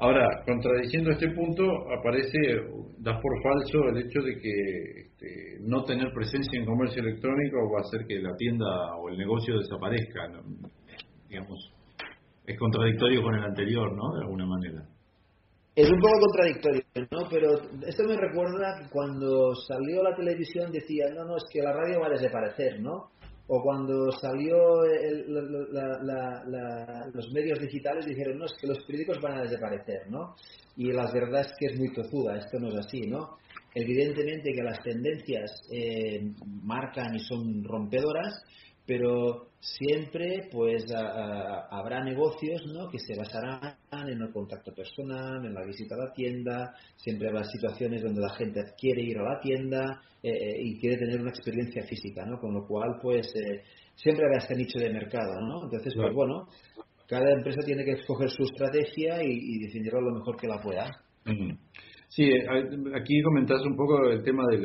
Ahora, 0.00 0.28
contradiciendo 0.46 1.10
este 1.10 1.28
punto, 1.30 1.64
aparece, 1.92 2.38
das 2.98 3.20
por 3.20 3.42
falso 3.42 3.88
el 3.90 3.98
hecho 3.98 4.20
de 4.22 4.38
que 4.38 5.00
este, 5.00 5.58
no 5.62 5.82
tener 5.84 6.12
presencia 6.12 6.58
en 6.58 6.66
comercio 6.66 7.02
electrónico 7.02 7.58
va 7.72 7.78
a 7.78 7.82
hacer 7.82 8.06
que 8.06 8.20
la 8.20 8.36
tienda 8.36 8.96
o 8.96 9.08
el 9.08 9.18
negocio 9.18 9.58
desaparezca. 9.58 10.20
Digamos, 11.28 11.72
es 12.46 12.58
contradictorio 12.58 13.22
con 13.22 13.34
el 13.34 13.42
anterior, 13.42 13.92
¿no? 13.92 14.14
De 14.14 14.20
alguna 14.22 14.46
manera. 14.46 14.86
Es 15.78 15.88
un 15.88 16.00
poco 16.00 16.18
contradictorio, 16.18 16.82
¿no? 17.12 17.28
Pero 17.30 17.54
esto 17.86 18.02
me 18.02 18.16
recuerda 18.16 18.88
cuando 18.90 19.54
salió 19.54 20.02
la 20.02 20.16
televisión 20.16 20.72
decía, 20.72 21.04
no, 21.14 21.24
no, 21.24 21.36
es 21.36 21.44
que 21.52 21.62
la 21.62 21.72
radio 21.72 22.00
va 22.00 22.08
a 22.08 22.18
desaparecer, 22.18 22.80
¿no? 22.80 23.10
O 23.46 23.62
cuando 23.62 24.10
salió 24.10 24.82
los 27.14 27.32
medios 27.32 27.60
digitales 27.60 28.06
dijeron, 28.06 28.38
no, 28.38 28.46
es 28.46 28.54
que 28.60 28.66
los 28.66 28.84
periódicos 28.86 29.20
van 29.22 29.38
a 29.38 29.42
desaparecer, 29.42 30.10
¿no? 30.10 30.34
Y 30.76 30.90
la 30.90 31.08
verdad 31.12 31.42
es 31.42 31.52
que 31.56 31.66
es 31.66 31.78
muy 31.78 31.92
tozuda, 31.92 32.36
esto 32.36 32.58
no 32.58 32.70
es 32.70 32.84
así, 32.84 33.02
¿no? 33.02 33.36
Evidentemente 33.72 34.50
que 34.52 34.62
las 34.64 34.82
tendencias 34.82 35.62
eh, 35.70 36.32
marcan 36.60 37.14
y 37.14 37.20
son 37.20 37.62
rompedoras, 37.62 38.34
pero 38.88 39.48
siempre 39.60 40.48
pues 40.50 40.82
habrá 40.94 42.02
negocios 42.02 42.62
¿no? 42.72 42.88
que 42.88 42.98
se 42.98 43.14
basarán 43.14 43.76
en 43.92 44.22
el 44.22 44.32
contacto 44.32 44.72
personal, 44.72 45.44
en 45.44 45.52
la 45.52 45.62
visita 45.62 45.94
a 45.94 46.06
la 46.06 46.12
tienda, 46.14 46.74
siempre 46.96 47.28
habrá 47.28 47.44
situaciones 47.44 48.02
donde 48.02 48.22
la 48.22 48.32
gente 48.34 48.62
quiere 48.80 49.02
ir 49.02 49.18
a 49.18 49.34
la 49.34 49.40
tienda 49.40 50.00
eh, 50.22 50.30
eh, 50.30 50.56
y 50.62 50.78
quiere 50.80 50.96
tener 50.96 51.20
una 51.20 51.28
experiencia 51.28 51.84
física, 51.84 52.24
¿no? 52.24 52.40
con 52.40 52.54
lo 52.54 52.66
cual 52.66 52.98
pues 53.02 53.26
eh, 53.36 53.62
siempre 53.94 54.24
habrá 54.24 54.38
este 54.38 54.56
nicho 54.56 54.78
de 54.78 54.90
mercado, 54.90 55.38
¿no? 55.38 55.64
entonces 55.64 55.92
pues 55.94 56.14
bueno, 56.14 56.48
cada 57.06 57.30
empresa 57.30 57.60
tiene 57.66 57.84
que 57.84 57.92
escoger 57.92 58.30
su 58.30 58.44
estrategia 58.44 59.22
y, 59.22 59.28
y 59.32 59.58
definirlo 59.66 60.00
lo 60.00 60.18
mejor 60.18 60.38
que 60.38 60.48
la 60.48 60.62
pueda. 60.62 61.04
Sí, 62.08 62.24
aquí 62.94 63.22
comentás 63.22 63.64
un 63.66 63.76
poco 63.76 64.08
el 64.08 64.22
tema 64.22 64.44
de, 64.50 64.58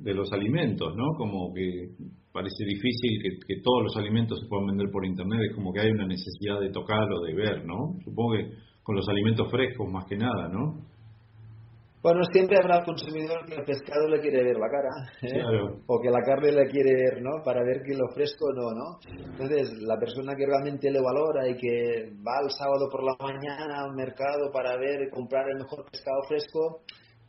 de 0.00 0.14
los 0.14 0.32
alimentos, 0.32 0.94
¿no? 0.96 1.12
Como 1.16 1.52
que 1.52 1.90
parece 2.32 2.64
difícil 2.64 3.20
que, 3.46 3.60
todos 3.62 3.82
los 3.84 3.96
alimentos 3.96 4.40
se 4.40 4.46
puedan 4.46 4.68
vender 4.68 4.90
por 4.90 5.04
internet, 5.04 5.40
es 5.48 5.54
como 5.54 5.72
que 5.72 5.80
hay 5.80 5.90
una 5.90 6.06
necesidad 6.06 6.60
de 6.60 6.70
tocar 6.70 7.06
o 7.12 7.20
de 7.24 7.34
ver, 7.34 7.66
¿no? 7.66 7.98
Supongo 8.04 8.34
que 8.34 8.50
con 8.82 8.96
los 8.96 9.08
alimentos 9.08 9.50
frescos 9.50 9.90
más 9.90 10.06
que 10.06 10.16
nada, 10.16 10.48
¿no? 10.48 10.86
Bueno, 12.02 12.24
siempre 12.32 12.56
habrá 12.56 12.82
consumidor 12.82 13.44
que 13.44 13.56
el 13.56 13.64
pescado 13.64 14.08
le 14.08 14.20
quiere 14.20 14.42
ver 14.42 14.56
la 14.56 14.70
cara, 14.70 14.88
¿eh? 15.20 15.42
o 15.86 16.00
que 16.00 16.08
la 16.08 16.22
carne 16.22 16.50
le 16.50 16.66
quiere 16.70 16.94
ver, 16.94 17.20
¿no? 17.20 17.42
Para 17.44 17.62
ver 17.62 17.82
que 17.82 17.94
lo 17.94 18.08
fresco 18.14 18.46
no, 18.54 18.70
¿no? 18.72 19.32
Entonces, 19.32 19.70
la 19.82 19.98
persona 19.98 20.34
que 20.34 20.46
realmente 20.46 20.90
le 20.90 20.98
valora 20.98 21.46
y 21.46 21.56
que 21.56 22.10
va 22.26 22.40
el 22.42 22.50
sábado 22.56 22.88
por 22.90 23.04
la 23.04 23.14
mañana 23.20 23.84
al 23.84 23.94
mercado 23.94 24.50
para 24.50 24.78
ver 24.78 25.02
y 25.02 25.10
comprar 25.10 25.44
el 25.50 25.58
mejor 25.58 25.84
pescado 25.90 26.22
fresco, 26.26 26.80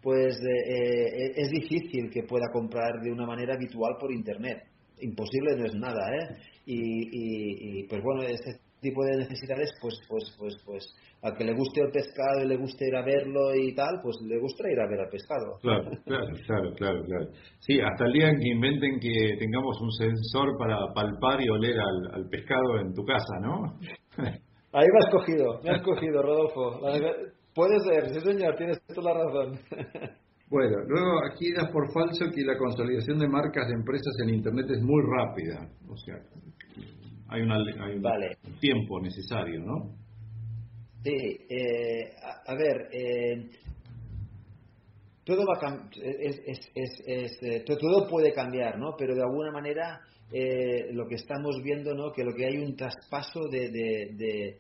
pues 0.02 0.38
eh, 0.40 0.68
eh, 0.70 1.32
es 1.36 1.50
difícil 1.50 2.10
que 2.10 2.24
pueda 2.24 2.48
comprar 2.54 3.02
de 3.02 3.12
una 3.12 3.26
manera 3.26 3.56
habitual 3.56 3.98
por 4.00 4.10
internet. 4.14 4.64
Imposible 5.02 5.58
no 5.58 5.66
es 5.66 5.76
nada, 5.76 6.16
¿eh? 6.16 6.38
Y, 6.66 6.78
y, 6.78 7.80
y 7.82 7.88
pues 7.90 8.02
bueno, 8.02 8.24
ese 8.24 8.62
tipo 8.82 9.04
de 9.06 9.18
necesidades, 9.18 9.72
pues, 9.82 9.96
pues, 10.10 10.36
pues, 10.38 10.58
pues, 10.66 10.84
al 11.22 11.38
que 11.38 11.46
le 11.46 11.54
guste 11.54 11.82
el 11.82 11.92
pescado 11.92 12.44
y 12.44 12.48
le 12.48 12.58
guste 12.58 12.88
ir 12.88 12.96
a 12.96 13.06
verlo 13.06 13.54
y 13.56 13.74
tal, 13.76 14.02
pues 14.02 14.18
le 14.26 14.40
gusta 14.40 14.64
ir 14.70 14.80
a 14.80 14.90
ver 14.90 15.00
al 15.00 15.10
pescado. 15.10 15.58
Claro, 15.62 15.90
claro, 16.06 16.28
claro, 16.48 16.74
claro, 16.74 17.04
claro. 17.06 17.28
Sí, 17.60 17.80
hasta 17.80 18.06
el 18.06 18.14
día 18.14 18.30
en 18.30 18.40
que 18.40 18.50
inventen 18.50 19.00
que 19.00 19.38
tengamos 19.38 19.80
un 19.82 19.92
sensor 19.92 20.58
para 20.58 20.78
palpar 20.94 21.42
y 21.42 21.50
oler 21.50 21.78
al, 21.80 22.28
pescado 22.30 22.80
en 22.80 22.94
tu 22.94 23.06
casa, 23.06 23.40
¿no? 23.42 23.78
Ahí 24.74 24.88
me 24.88 25.00
has 25.00 25.12
cogido, 25.12 25.60
me 25.64 25.72
has 25.72 25.82
cogido, 25.84 26.22
Rodolfo. 26.22 26.80
Puede 27.54 27.80
ser, 27.82 28.10
sí 28.14 28.20
señor, 28.22 28.56
tienes 28.56 28.82
toda 28.88 29.14
la 29.14 29.24
razón. 29.24 29.60
Bueno, 30.52 30.84
luego 30.86 31.24
aquí 31.32 31.54
das 31.54 31.72
por 31.72 31.94
falso 31.94 32.26
que 32.26 32.44
la 32.44 32.58
consolidación 32.58 33.18
de 33.20 33.30
marcas 33.30 33.70
de 33.70 33.74
empresas 33.74 34.14
en 34.22 34.34
Internet 34.36 34.66
es 34.70 34.82
muy 34.82 35.02
rápida. 35.08 35.66
O 35.88 35.96
sea, 35.96 36.16
hay, 37.32 37.42
una, 37.44 37.58
un 37.58 38.60
tiempo 38.60 39.00
necesario, 39.00 39.62
¿no? 39.62 39.96
Sí, 41.02 41.16
eh, 41.50 42.14
a, 42.46 42.54
ver, 42.56 42.90
eh, 42.92 43.50
todo 45.24 45.46
va 45.46 45.58
es, 45.96 46.42
es, 46.46 46.60
es, 47.06 47.42
eh, 47.42 47.64
todo 47.66 48.10
puede 48.10 48.34
cambiar, 48.34 48.78
¿no? 48.78 48.96
Pero 48.98 49.16
de 49.16 49.22
alguna 49.22 49.52
manera 49.52 50.02
lo 50.94 51.08
que 51.08 51.16
estamos 51.16 51.62
viendo, 51.64 51.94
¿no? 51.94 52.12
Que 52.12 52.24
lo 52.24 52.34
que 52.34 52.46
hay 52.46 52.58
un 52.58 52.76
traspaso 52.76 53.48
de, 53.50 53.70
de, 53.70 54.58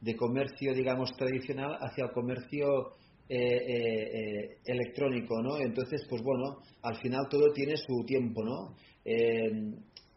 de, 0.00 0.16
comercio, 0.16 0.74
digamos, 0.74 1.16
tradicional 1.16 1.76
hacia 1.80 2.06
el 2.06 2.12
comercio 2.12 2.92
electrónico, 3.28 5.40
¿no? 5.42 5.58
Entonces, 5.58 6.04
pues 6.08 6.22
bueno, 6.22 6.58
al 6.82 6.96
final 6.96 7.28
todo 7.28 7.52
tiene 7.52 7.76
su 7.76 8.04
tiempo, 8.04 8.42
¿no? 8.42 8.74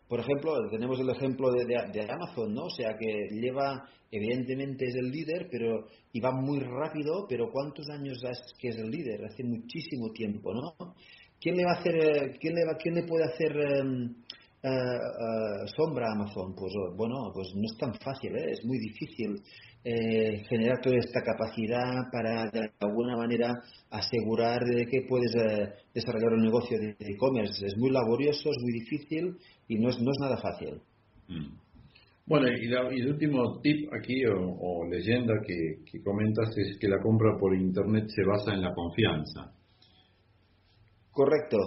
Por 0.08 0.22
ejemplo, 0.22 0.54
tenemos 0.70 1.00
el 1.00 1.10
ejemplo 1.10 1.52
de, 1.52 2.08
Amazon, 2.10 2.54
¿no? 2.54 2.66
O 2.66 2.70
sea, 2.70 2.96
que 2.98 3.28
lleva, 3.30 3.84
evidentemente 4.10 4.86
es 4.86 4.96
el 4.96 5.12
líder, 5.12 5.48
pero 5.52 5.86
y 6.14 6.22
va 6.22 6.32
muy 6.32 6.60
rápido, 6.60 7.26
pero 7.28 7.52
¿cuántos 7.52 7.90
años 7.90 8.18
es 8.24 8.40
que 8.58 8.70
es 8.70 8.78
el 8.78 8.90
líder? 8.90 9.26
Hace 9.26 9.44
muchísimo 9.44 10.12
tiempo, 10.14 10.54
¿no? 10.54 10.94
¿Quién 11.42 11.58
le 11.58 11.66
va 11.66 11.74
a 11.74 11.80
hacer, 11.80 11.96
eh, 11.96 12.38
quién 12.40 12.56
le, 12.56 12.66
va, 12.66 12.78
quién 12.78 12.96
le 12.96 13.04
puede 13.04 13.26
hacer 13.26 13.52
em, 13.52 14.16
eh, 14.64 14.70
eh, 14.70 15.68
sombra 15.76 16.08
a 16.08 16.14
Amazon? 16.14 16.56
Pues 16.56 16.74
bueno, 16.96 17.30
pues 17.34 17.54
no 17.54 17.64
es 17.66 17.78
tan 17.78 17.94
fácil, 17.96 18.36
es 18.36 18.64
muy 18.66 18.80
difícil 18.80 19.42
generar 20.50 20.82
toda 20.82 20.98
esta 20.98 21.22
capacidad 21.22 22.12
para 22.12 22.50
de 22.52 22.72
alguna 22.80 23.16
manera 23.16 23.54
asegurar 23.90 24.60
de 24.66 24.86
que 24.86 25.04
puedes 25.08 25.32
desarrollar 25.94 26.34
un 26.34 26.44
negocio 26.44 26.78
de 26.78 26.90
e-commerce. 27.00 27.66
Es 27.66 27.78
muy 27.78 27.92
laborioso, 27.92 28.50
es 28.50 28.58
muy 28.62 28.74
difícil 28.74 29.38
y 29.68 29.78
no 29.80 29.90
es, 29.90 30.00
no 30.00 30.12
es 30.12 30.18
nada 30.20 30.38
fácil. 30.38 30.82
Mm. 31.28 31.58
Bueno, 32.26 32.48
y, 32.50 32.66
el 33.00 33.08
último 33.08 33.60
tip 33.62 33.90
aquí 33.94 34.26
o, 34.26 34.86
leyenda 34.90 35.34
que, 35.46 35.84
que, 35.90 36.04
comentas 36.04 36.50
es 36.58 36.78
que 36.78 36.90
la 36.90 37.00
compra 37.02 37.38
por 37.40 37.56
Internet 37.56 38.10
se 38.10 38.24
basa 38.26 38.54
en 38.54 38.62
la 38.62 38.74
confianza. 38.74 39.54
Correcto. 41.12 41.58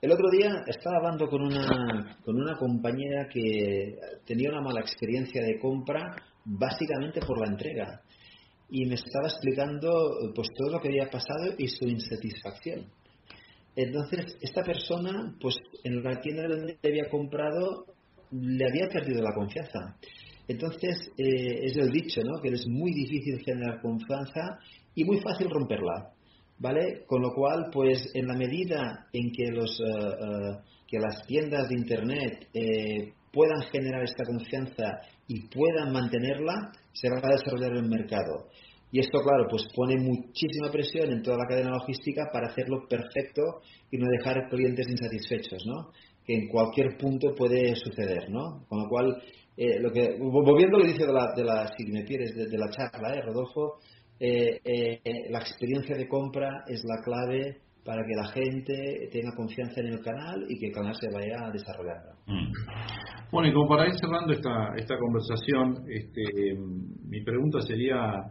El 0.00 0.12
otro 0.12 0.30
día 0.30 0.62
estaba 0.66 0.98
hablando 0.98 1.26
con 1.28 1.42
una, 1.42 2.18
con 2.24 2.36
una 2.36 2.56
compañera 2.56 3.26
que 3.26 3.96
tenía 4.26 4.50
una 4.50 4.60
mala 4.60 4.80
experiencia 4.80 5.42
de 5.42 5.58
compra 5.58 6.14
básicamente 6.44 7.20
por 7.26 7.40
la 7.40 7.50
entrega 7.50 8.02
y 8.68 8.86
me 8.86 8.94
estaba 8.94 9.28
explicando 9.28 9.90
pues 10.34 10.48
todo 10.54 10.72
lo 10.72 10.80
que 10.80 10.88
había 10.88 11.10
pasado 11.10 11.54
y 11.56 11.68
su 11.68 11.86
insatisfacción. 11.86 12.86
Entonces, 13.76 14.36
esta 14.40 14.62
persona, 14.62 15.34
pues 15.40 15.56
en 15.82 16.02
la 16.02 16.20
tienda 16.20 16.46
donde 16.48 16.78
había 16.82 17.08
comprado, 17.10 17.86
le 18.30 18.64
había 18.66 18.88
perdido 18.88 19.22
la 19.22 19.34
confianza. 19.34 19.96
Entonces, 20.46 21.10
eh, 21.16 21.60
es 21.62 21.76
el 21.76 21.90
dicho, 21.90 22.20
¿no? 22.22 22.40
Que 22.40 22.50
es 22.50 22.66
muy 22.68 22.92
difícil 22.92 23.40
generar 23.44 23.80
confianza 23.80 24.58
y 24.94 25.04
muy 25.04 25.20
fácil 25.20 25.48
romperla, 25.48 26.10
¿vale? 26.58 27.04
Con 27.06 27.22
lo 27.22 27.32
cual, 27.32 27.70
pues 27.72 28.10
en 28.14 28.26
la 28.26 28.34
medida 28.36 29.06
en 29.12 29.32
que, 29.32 29.50
los, 29.50 29.80
eh, 29.80 29.84
eh, 29.84 30.58
que 30.86 30.98
las 30.98 31.26
tiendas 31.26 31.68
de 31.68 31.78
Internet 31.78 32.48
puedan 33.32 33.62
generar 33.72 34.04
esta 34.04 34.24
confianza 34.24 35.00
y 35.26 35.48
puedan 35.48 35.92
mantenerla, 35.92 36.70
se 36.92 37.08
va 37.10 37.18
a 37.22 37.36
desarrollar 37.36 37.72
el 37.76 37.88
mercado. 37.88 38.48
Y 38.94 39.00
esto, 39.00 39.18
claro, 39.22 39.48
pues 39.50 39.66
pone 39.74 39.96
muchísima 39.96 40.70
presión 40.70 41.10
en 41.10 41.20
toda 41.20 41.36
la 41.38 41.48
cadena 41.48 41.70
logística 41.70 42.30
para 42.32 42.46
hacerlo 42.46 42.86
perfecto 42.88 43.42
y 43.90 43.98
no 43.98 44.06
dejar 44.06 44.48
clientes 44.48 44.86
insatisfechos, 44.88 45.66
¿no? 45.66 45.90
Que 46.24 46.34
en 46.34 46.46
cualquier 46.46 46.96
punto 46.96 47.34
puede 47.34 47.74
suceder, 47.74 48.30
¿no? 48.30 48.64
Con 48.68 48.84
lo 48.84 48.88
cual, 48.88 49.20
eh, 49.56 49.80
lo 49.80 49.90
que, 49.90 50.16
volviendo 50.20 50.78
de 50.78 51.12
la, 51.12 51.32
de 51.34 51.42
la, 51.42 51.66
si 51.76 51.86
me 51.86 52.04
de, 52.04 52.56
la 52.56 52.70
charla, 52.70 53.16
eh, 53.16 53.22
Rodolfo, 53.22 53.80
eh, 54.20 54.60
eh, 54.64 55.00
la 55.28 55.40
experiencia 55.40 55.96
de 55.96 56.06
compra 56.06 56.62
es 56.68 56.84
la 56.84 57.02
clave 57.02 57.62
para 57.84 58.04
que 58.06 58.14
la 58.14 58.28
gente 58.28 59.08
tenga 59.10 59.34
confianza 59.34 59.80
en 59.80 59.88
el 59.88 60.00
canal 60.02 60.46
y 60.48 60.56
que 60.56 60.66
el 60.66 60.72
canal 60.72 60.94
se 60.94 61.10
vaya 61.12 61.50
desarrollando. 61.52 62.12
Mm. 62.28 62.52
Bueno, 63.32 63.48
y 63.48 63.52
como 63.52 63.68
para 63.68 63.88
ir 63.88 63.94
cerrando 63.98 64.32
esta, 64.32 64.72
esta 64.76 64.96
conversación, 64.96 65.84
este, 65.88 66.54
mi 67.08 67.24
pregunta 67.24 67.60
sería, 67.60 68.22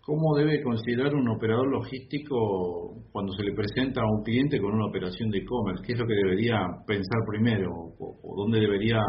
¿cómo 0.00 0.36
debe 0.36 0.62
considerar 0.62 1.14
un 1.14 1.28
operador 1.28 1.68
logístico 1.70 2.94
cuando 3.12 3.32
se 3.32 3.42
le 3.42 3.54
presenta 3.54 4.00
a 4.00 4.06
un 4.06 4.22
cliente 4.22 4.58
con 4.60 4.74
una 4.74 4.86
operación 4.86 5.30
de 5.30 5.38
e-commerce? 5.38 5.82
¿Qué 5.86 5.92
es 5.92 5.98
lo 5.98 6.06
que 6.06 6.14
debería 6.14 6.58
pensar 6.86 7.20
primero 7.26 7.70
o 7.98 8.36
dónde 8.36 8.60
debería 8.60 9.00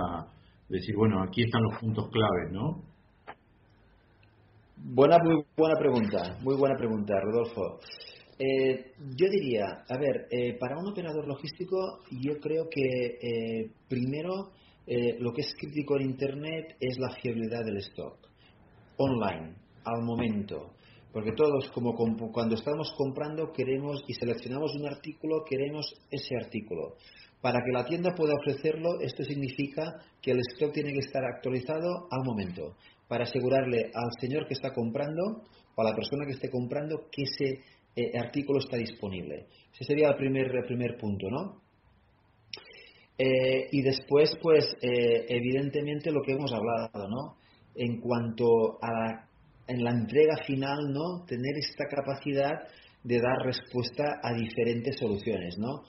decir, 0.69 0.95
bueno, 0.95 1.21
aquí 1.23 1.43
están 1.43 1.63
los 1.63 1.79
puntos 1.79 2.09
claves, 2.09 2.51
¿no? 2.51 2.83
Buena, 4.77 5.17
muy 5.21 5.43
buena 5.57 5.75
pregunta, 5.77 6.37
muy 6.41 6.55
buena 6.55 6.77
pregunta, 6.77 7.13
Rodolfo. 7.19 7.79
Eh, 8.37 8.93
yo 9.17 9.27
diría, 9.29 9.65
a 9.89 9.97
ver, 9.97 10.27
eh, 10.31 10.57
para 10.57 10.77
un 10.77 10.87
operador 10.87 11.27
logístico, 11.27 11.99
yo 12.11 12.39
creo 12.39 12.69
que 12.69 12.81
eh, 12.81 13.71
primero 13.89 14.51
lo 15.19 15.31
que 15.33 15.41
es 15.41 15.53
crítico 15.55 15.97
en 15.97 16.09
Internet 16.09 16.75
es 16.79 16.97
la 16.97 17.11
fiabilidad 17.21 17.63
del 17.63 17.77
stock, 17.77 18.17
online, 18.97 19.53
al 19.95 20.03
momento. 20.03 20.73
Porque 21.11 21.31
todos, 21.31 21.69
como 21.71 21.95
cuando 22.31 22.55
estamos 22.55 22.93
comprando, 22.95 23.51
queremos 23.51 24.03
y 24.07 24.13
seleccionamos 24.13 24.75
un 24.75 24.87
artículo, 24.87 25.43
queremos 25.43 25.91
ese 26.11 26.35
artículo. 26.35 26.95
Para 27.41 27.59
que 27.63 27.71
la 27.71 27.85
tienda 27.85 28.13
pueda 28.15 28.35
ofrecerlo, 28.35 28.99
esto 28.99 29.23
significa 29.23 29.95
que 30.21 30.31
el 30.31 30.39
stock 30.39 30.73
tiene 30.73 30.91
que 30.91 30.99
estar 30.99 31.23
actualizado 31.23 32.07
al 32.11 32.23
momento, 32.23 32.75
para 33.07 33.23
asegurarle 33.23 33.89
al 33.93 34.11
señor 34.19 34.45
que 34.47 34.53
está 34.53 34.71
comprando 34.73 35.41
o 35.75 35.81
a 35.81 35.85
la 35.85 35.95
persona 35.95 36.25
que 36.25 36.33
esté 36.33 36.49
comprando 36.49 37.07
que 37.09 37.23
ese 37.23 37.63
eh, 37.95 38.17
artículo 38.17 38.59
está 38.59 38.77
disponible. 38.77 39.47
Ese 39.73 39.85
sería 39.85 40.09
el 40.09 40.15
primer, 40.15 40.51
primer 40.67 40.97
punto, 40.97 41.27
¿no? 41.29 41.61
Eh, 43.17 43.67
y 43.71 43.81
después, 43.81 44.37
pues, 44.41 44.65
eh, 44.81 45.25
evidentemente 45.27 46.11
lo 46.11 46.21
que 46.21 46.33
hemos 46.33 46.51
hablado, 46.53 47.09
¿no? 47.09 47.35
En 47.75 47.99
cuanto 47.99 48.77
a 48.81 49.28
en 49.69 49.83
la 49.83 49.91
entrega 49.91 50.35
final, 50.45 50.91
¿no? 50.91 51.23
Tener 51.25 51.57
esta 51.57 51.85
capacidad 51.85 52.67
de 53.03 53.19
dar 53.19 53.37
respuesta 53.45 54.19
a 54.21 54.33
diferentes 54.33 54.97
soluciones, 54.99 55.57
¿no? 55.57 55.83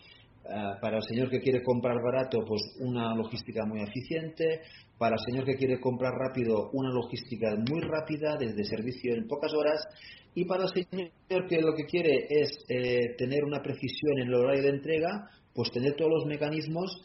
Eh, 0.44 0.78
para 0.80 0.98
el 0.98 1.02
señor 1.02 1.30
que 1.30 1.40
quiere 1.40 1.62
comprar 1.62 1.96
barato, 2.02 2.38
pues 2.46 2.60
una 2.80 3.14
logística 3.14 3.64
muy 3.64 3.82
eficiente. 3.82 4.60
Para 4.98 5.14
el 5.14 5.20
señor 5.24 5.44
que 5.44 5.56
quiere 5.56 5.80
comprar 5.80 6.12
rápido, 6.12 6.70
una 6.72 6.90
logística 6.90 7.54
muy 7.56 7.80
rápida, 7.80 8.36
desde 8.36 8.64
servicio 8.64 9.14
en 9.14 9.26
pocas 9.26 9.52
horas. 9.54 9.82
Y 10.34 10.44
para 10.44 10.64
el 10.64 10.68
señor 10.68 11.46
que 11.48 11.60
lo 11.60 11.74
que 11.74 11.84
quiere 11.84 12.26
es 12.28 12.50
eh, 12.68 13.14
tener 13.16 13.44
una 13.44 13.62
precisión 13.62 14.18
en 14.18 14.28
el 14.28 14.34
horario 14.34 14.62
de 14.62 14.70
entrega, 14.70 15.30
pues 15.54 15.70
tener 15.72 15.94
todos 15.94 16.10
los 16.10 16.26
mecanismos 16.26 17.04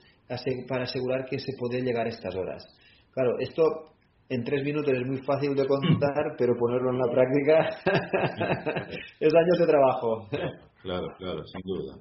para 0.67 0.83
asegurar 0.83 1.25
que 1.29 1.39
se 1.39 1.53
puede 1.57 1.81
llegar 1.81 2.07
a 2.07 2.09
estas 2.09 2.35
horas. 2.35 2.65
Claro, 3.11 3.39
esto 3.39 3.94
en 4.29 4.43
tres 4.43 4.63
minutos 4.63 4.93
es 4.93 5.05
muy 5.05 5.21
fácil 5.21 5.55
de 5.55 5.67
contar, 5.67 6.35
pero 6.37 6.53
ponerlo 6.57 6.91
en 6.91 6.97
la 6.97 7.11
práctica 7.11 7.69
es 9.19 9.33
años 9.33 9.59
de 9.59 9.67
trabajo. 9.67 10.27
Claro, 10.81 11.07
claro, 11.17 11.43
sin 11.45 11.61
duda. 11.63 11.95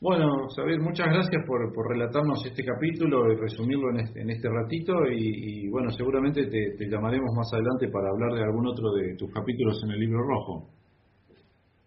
Bueno, 0.00 0.48
Xavier, 0.56 0.80
muchas 0.80 1.08
gracias 1.08 1.44
por, 1.46 1.60
relatarnos 1.90 2.42
este 2.46 2.64
capítulo 2.64 3.30
y 3.30 3.36
resumirlo 3.36 3.90
en 3.90 4.00
este, 4.00 4.22
en 4.22 4.30
este 4.30 4.48
ratito 4.48 4.94
y, 5.12 5.68
bueno, 5.68 5.90
seguramente 5.90 6.46
te, 6.46 6.88
llamaremos 6.88 7.28
más 7.36 7.52
adelante 7.52 7.88
para 7.92 8.08
hablar 8.08 8.32
de 8.32 8.42
algún 8.42 8.66
otro 8.66 8.92
de 8.92 9.14
tus 9.16 9.30
capítulos 9.30 9.78
en 9.84 9.90
el 9.90 10.00
libro 10.00 10.22
rojo. 10.22 10.70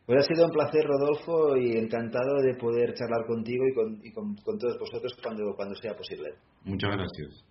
Pues 0.05 0.19
ha 0.19 0.27
sido 0.27 0.45
un 0.45 0.51
placer, 0.51 0.85
Rodolfo, 0.85 1.57
y 1.57 1.75
encantado 1.75 2.41
de 2.43 2.53
poder 2.55 2.93
charlar 2.93 3.25
contigo 3.25 3.63
y 3.65 3.73
con, 3.73 3.99
y 4.03 4.11
con, 4.11 4.35
todos 4.59 4.77
vosotros 4.77 5.17
cuando, 5.23 5.55
cuando 5.55 5.73
sea 5.75 5.95
posible. 5.95 6.29
Muchas 6.65 6.91
gracias. 6.91 7.43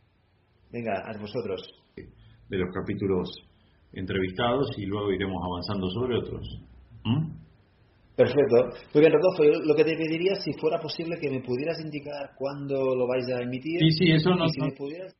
Venga, 0.71 0.93
a 1.05 1.19
vosotros. 1.19 1.82
De 2.53 2.59
los 2.59 2.69
capítulos 2.69 3.33
entrevistados 3.95 4.69
y 4.77 4.85
luego 4.85 5.11
iremos 5.11 5.41
avanzando 5.43 5.89
sobre 5.89 6.19
otros. 6.19 6.45
¿Mm? 7.05 7.33
Perfecto. 8.15 8.57
Muy 8.93 9.01
bien, 9.01 9.13
Rodolfo, 9.13 9.65
lo 9.65 9.75
que 9.75 9.85
te 9.85 9.97
pediría, 9.97 10.35
si 10.37 10.53
fuera 10.61 10.79
posible, 10.79 11.17
que 11.19 11.31
me 11.31 11.41
pudieras 11.41 11.81
indicar 11.81 12.37
cuándo 12.37 12.95
lo 12.95 13.09
vais 13.09 13.25
a 13.33 13.41
emitir. 13.41 13.81
Sí, 13.81 13.91
sí, 13.91 14.13
eso 14.13 14.35
no. 14.35 14.47
Si 14.49 14.61
me 14.61 14.73
pudieras... 14.73 15.17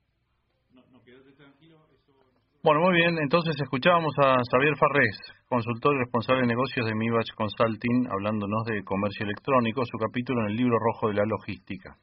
Bueno, 2.63 2.81
muy 2.83 2.95
bien. 2.95 3.19
Entonces 3.19 3.57
escuchábamos 3.61 4.15
a 4.19 4.37
Xavier 4.49 4.77
Farrés, 4.77 5.19
consultor 5.49 5.97
y 5.97 5.99
responsable 5.99 6.43
de 6.43 6.49
negocios 6.49 6.87
de 6.87 6.95
Mibach 6.95 7.27
Consulting, 7.35 8.07
hablándonos 8.09 8.65
de 8.67 8.85
comercio 8.85 9.25
electrónico, 9.25 9.83
su 9.85 9.99
capítulo 9.99 10.43
en 10.43 10.51
el 10.51 10.57
libro 10.57 10.79
rojo 10.79 11.09
de 11.09 11.15
la 11.15 11.25
logística. 11.25 11.97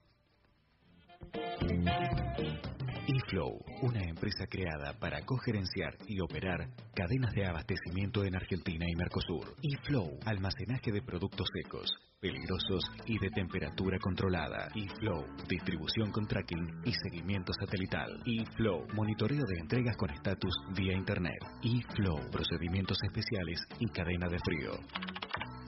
eFlow, 3.08 3.58
una 3.82 4.04
empresa 4.04 4.46
creada 4.48 4.94
para 5.00 5.22
cogerenciar 5.26 5.96
y 6.08 6.20
operar 6.20 6.68
cadenas 6.94 7.34
de 7.34 7.46
abastecimiento 7.46 8.24
en 8.24 8.36
Argentina 8.36 8.86
y 8.88 8.96
Mercosur. 8.96 9.56
eFlow, 9.62 10.20
almacenaje 10.26 10.92
de 10.92 11.02
productos 11.02 11.48
secos, 11.54 11.90
peligrosos 12.20 12.84
y 13.06 13.18
de 13.20 13.30
temperatura 13.30 13.98
controlada. 14.00 14.70
eFlow, 14.76 15.26
distribución 15.48 16.12
con 16.12 16.28
tracking 16.28 16.82
y 16.86 16.94
seguimiento 16.94 17.54
satelital. 17.54 18.22
eFlow, 18.26 18.86
monitoreo 18.94 19.46
de 19.46 19.60
entregas 19.60 19.96
con 19.98 20.10
estatus 20.10 20.54
vía 20.76 20.94
internet. 20.94 21.40
eFlow, 21.64 22.30
procedimientos 22.32 22.98
especiales 23.04 23.62
y 23.80 23.88
cadena 23.88 24.28
de 24.28 24.40
frío. 24.40 24.72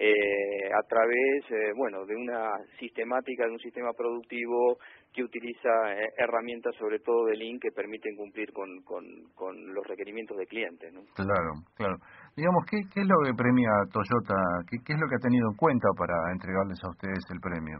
eh, 0.00 0.70
a 0.72 0.82
través, 0.86 1.44
eh, 1.50 1.72
bueno, 1.74 2.06
de 2.06 2.14
una 2.14 2.52
sistemática, 2.78 3.46
de 3.46 3.50
un 3.50 3.58
sistema 3.58 3.92
productivo 3.92 4.78
que 5.12 5.22
utiliza 5.22 5.68
eh, 5.92 6.12
herramientas, 6.16 6.74
sobre 6.76 7.00
todo 7.00 7.26
de 7.26 7.36
Lean, 7.36 7.58
que 7.58 7.70
permiten 7.72 8.16
cumplir 8.16 8.52
con, 8.52 8.82
con, 8.82 9.74
los 9.74 9.86
requerimientos 9.86 10.36
de 10.36 10.46
clientes. 10.46 10.92
¿no? 10.92 11.00
Claro, 11.14 11.52
claro. 11.76 11.96
Digamos, 12.36 12.64
¿qué, 12.70 12.78
¿qué 12.92 13.00
es 13.00 13.06
lo 13.06 13.16
que 13.24 13.34
premia 13.34 13.70
Toyota? 13.92 14.36
¿Qué, 14.70 14.78
¿Qué 14.84 14.92
es 14.92 15.00
lo 15.00 15.08
que 15.08 15.16
ha 15.16 15.26
tenido 15.26 15.48
en 15.50 15.56
cuenta 15.56 15.88
para 15.96 16.14
entregarles 16.32 16.78
a 16.84 16.90
ustedes 16.90 17.24
el 17.32 17.40
premio? 17.40 17.78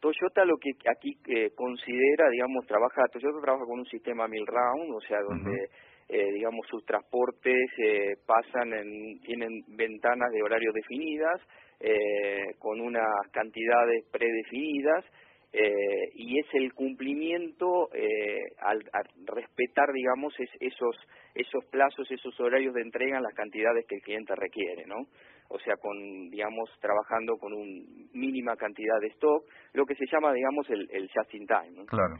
Toyota 0.00 0.44
lo 0.44 0.56
que 0.58 0.70
aquí 0.90 1.18
considera, 1.56 2.28
digamos, 2.30 2.66
trabaja, 2.66 3.02
Toyota 3.12 3.40
trabaja 3.40 3.64
con 3.64 3.80
un 3.80 3.86
sistema 3.86 4.28
mil 4.28 4.46
round, 4.46 4.94
o 4.94 5.00
sea, 5.00 5.18
donde 5.22 5.68
eh, 6.08 6.32
digamos, 6.34 6.64
sus 6.68 6.84
transportes 6.84 7.68
eh, 7.78 8.14
pasan 8.26 8.72
en, 8.72 9.18
tienen 9.20 9.64
ventanas 9.68 10.30
de 10.30 10.42
horario 10.42 10.70
definidas, 10.72 11.40
eh, 11.80 12.54
con 12.58 12.80
unas 12.80 13.10
cantidades 13.32 14.04
predefinidas, 14.12 15.04
eh, 15.52 16.10
y 16.14 16.38
es 16.38 16.46
el 16.54 16.72
cumplimiento 16.74 17.88
eh, 17.94 18.52
al, 18.60 18.84
respetar, 19.26 19.92
digamos, 19.92 20.34
esos 20.60 20.96
esos 21.34 21.64
plazos, 21.66 22.10
esos 22.10 22.38
horarios 22.40 22.74
de 22.74 22.80
entrega 22.80 23.18
en 23.18 23.22
las 23.22 23.34
cantidades 23.34 23.84
que 23.86 23.96
el 23.96 24.02
cliente 24.02 24.34
requiere, 24.34 24.86
¿no? 24.86 25.06
O 25.48 25.58
sea, 25.58 25.76
con, 25.76 26.30
digamos, 26.30 26.70
trabajando 26.80 27.36
con 27.36 27.52
una 27.52 27.84
mínima 28.12 28.56
cantidad 28.56 28.98
de 29.00 29.08
stock, 29.08 29.44
lo 29.74 29.84
que 29.84 29.94
se 29.94 30.06
llama, 30.10 30.32
digamos, 30.32 30.68
el, 30.70 30.88
el 30.90 31.10
just 31.14 31.34
in 31.34 31.46
time. 31.46 31.86
Claro. 31.86 32.16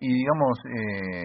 Y 0.00 0.12
digamos, 0.14 0.58
eh, 0.66 1.22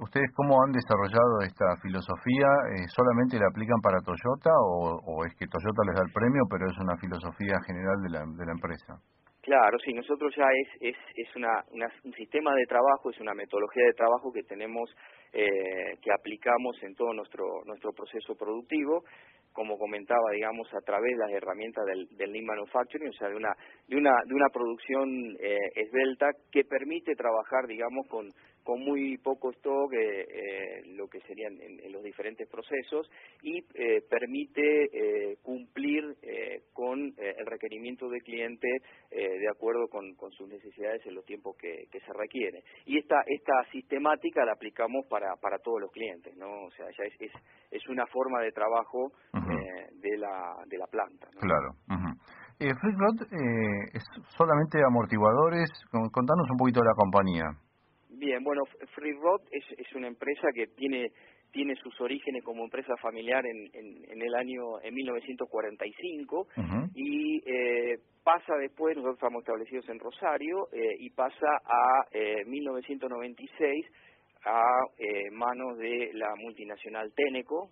¿Ustedes 0.00 0.26
cómo 0.34 0.58
han 0.62 0.72
desarrollado 0.72 1.38
esta 1.46 1.76
filosofía? 1.80 2.50
Eh, 2.74 2.86
¿Solamente 2.90 3.38
la 3.38 3.46
aplican 3.46 3.78
para 3.80 4.02
Toyota 4.02 4.50
o, 4.50 5.24
es 5.24 5.34
que 5.38 5.46
Toyota 5.46 5.86
les 5.86 5.94
da 5.94 6.02
el 6.02 6.12
premio, 6.12 6.42
pero 6.50 6.66
es 6.66 6.78
una 6.78 6.96
filosofía 6.98 7.54
general 7.62 8.02
de 8.02 8.10
la, 8.10 8.20
de 8.26 8.44
la 8.46 8.52
empresa? 8.58 8.98
Claro, 9.40 9.78
sí, 9.84 9.92
nosotros 9.92 10.34
ya 10.34 10.48
es, 10.50 10.68
es, 10.80 10.96
es 11.14 11.36
una, 11.36 11.62
un 12.02 12.12
sistema 12.14 12.54
de 12.56 12.66
trabajo, 12.66 13.10
es 13.10 13.20
una 13.20 13.34
metodología 13.34 13.84
de 13.84 13.92
trabajo 13.92 14.32
que 14.32 14.42
tenemos, 14.42 14.90
eh, 15.32 15.94
que 16.02 16.10
aplicamos 16.10 16.74
en 16.82 16.94
todo 16.94 17.12
nuestro, 17.12 17.44
nuestro 17.66 17.92
proceso 17.92 18.34
productivo, 18.34 19.04
como 19.52 19.78
comentaba, 19.78 20.32
digamos, 20.32 20.66
a 20.74 20.80
través 20.80 21.12
de 21.12 21.18
las 21.18 21.30
herramientas 21.30 21.84
del, 21.84 22.08
del 22.16 22.32
Lean 22.32 22.46
Manufacturing, 22.46 23.10
o 23.10 23.12
sea, 23.12 23.28
de 23.28 23.36
una, 23.36 23.52
de 23.86 23.96
una, 23.96 24.10
de 24.26 24.34
una 24.34 24.48
producción 24.48 25.08
eh, 25.38 25.58
esbelta 25.76 26.30
que 26.50 26.64
permite 26.64 27.14
trabajar, 27.14 27.66
digamos, 27.68 28.08
con, 28.08 28.26
con 28.64 28.80
muy 28.80 29.18
poco 29.18 29.50
stock, 29.50 29.92
eh, 29.92 30.22
eh, 30.22 30.82
lo 30.96 31.06
que 31.06 31.20
serían 31.20 31.60
en, 31.60 31.92
los 31.92 32.02
diferentes 32.02 32.48
procesos, 32.48 33.08
y 33.42 33.58
eh, 33.74 34.02
permite 34.08 34.84
eh, 34.92 35.36
cumplir 35.42 36.16
eh, 36.22 36.62
con 36.72 37.14
el 37.16 37.46
requerimiento 37.46 38.08
del 38.08 38.22
cliente 38.22 38.68
de 39.10 39.48
acuerdo 39.48 39.86
con, 39.88 40.14
con, 40.16 40.32
sus 40.32 40.48
necesidades 40.48 41.04
en 41.06 41.14
los 41.14 41.24
tiempos 41.24 41.56
que, 41.56 41.86
que, 41.90 42.00
se 42.00 42.12
requiere. 42.12 42.64
Y 42.84 42.98
esta, 42.98 43.22
esta 43.26 43.52
sistemática 43.70 44.44
la 44.44 44.52
aplicamos 44.52 45.06
para, 45.06 45.36
para 45.36 45.58
todos 45.58 45.80
los 45.80 45.92
clientes, 45.92 46.36
¿no? 46.36 46.64
O 46.64 46.70
sea, 46.72 46.86
ya 46.86 47.04
es, 47.04 47.14
es, 47.20 47.32
es 47.70 47.88
una 47.88 48.06
forma 48.06 48.40
de 48.40 48.50
trabajo 48.50 49.12
de, 49.32 50.18
la, 50.18 50.56
de 50.66 50.78
la 50.78 50.86
planta. 50.86 51.28
Claro. 51.38 51.70
Uh 51.88 52.04
eh, 52.60 52.70
es 53.92 54.04
solamente 54.36 54.78
amortiguadores. 54.86 55.68
Contanos 55.90 56.48
un 56.50 56.56
poquito 56.56 56.80
de 56.80 56.86
la 56.86 56.94
compañía. 56.94 57.63
Bien, 58.16 58.42
bueno, 58.42 58.62
Free 58.94 59.12
Rod 59.12 59.42
es, 59.50 59.64
es 59.78 59.94
una 59.94 60.08
empresa 60.08 60.48
que 60.54 60.66
tiene 60.68 61.10
tiene 61.54 61.76
sus 61.76 61.98
orígenes 62.00 62.42
como 62.42 62.64
empresa 62.64 62.96
familiar 63.00 63.46
en, 63.46 63.70
en, 63.72 64.20
el 64.20 64.34
año 64.34 64.80
en 64.82 64.92
1945 64.92 66.48
y 66.96 67.40
eh, 67.46 67.98
pasa 68.24 68.56
después 68.56 68.96
nosotros 68.96 69.18
estamos 69.18 69.42
establecidos 69.42 69.88
en 69.88 70.00
Rosario 70.00 70.66
eh, 70.72 70.96
y 70.98 71.10
pasa 71.10 71.46
a 71.64 72.06
eh, 72.10 72.44
1996 72.44 73.86
a 74.46 74.60
eh, 74.98 75.30
manos 75.30 75.78
de 75.78 76.10
la 76.14 76.34
multinacional 76.36 77.12
Teneco. 77.14 77.70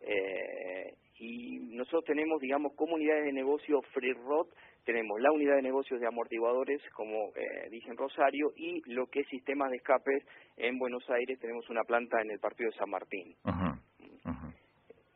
Eh, 0.00 0.94
y 1.20 1.58
nosotros 1.76 2.04
tenemos 2.04 2.40
digamos 2.40 2.72
comunidades 2.74 3.26
de 3.26 3.32
negocio 3.32 3.80
Free 3.92 4.12
Rod 4.12 4.48
tenemos 4.88 5.20
la 5.20 5.30
unidad 5.30 5.56
de 5.56 5.68
negocios 5.68 6.00
de 6.00 6.06
amortiguadores, 6.06 6.80
como 6.96 7.28
eh, 7.36 7.68
dije 7.70 7.90
en 7.90 7.98
Rosario, 7.98 8.52
y 8.56 8.80
lo 8.90 9.06
que 9.08 9.20
es 9.20 9.28
sistemas 9.28 9.68
de 9.68 9.76
escapes 9.76 10.24
en 10.56 10.78
Buenos 10.78 11.04
Aires, 11.10 11.38
tenemos 11.38 11.68
una 11.68 11.84
planta 11.84 12.16
en 12.22 12.30
el 12.30 12.38
partido 12.38 12.70
de 12.70 12.78
San 12.78 12.88
Martín. 12.88 13.36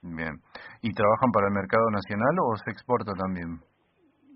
Bien. 0.02 0.34
¿Y 0.82 0.92
trabajan 0.92 1.30
para 1.32 1.46
el 1.46 1.54
mercado 1.54 1.88
nacional 1.90 2.36
o 2.44 2.56
se 2.56 2.70
exporta 2.70 3.12
también? 3.14 3.60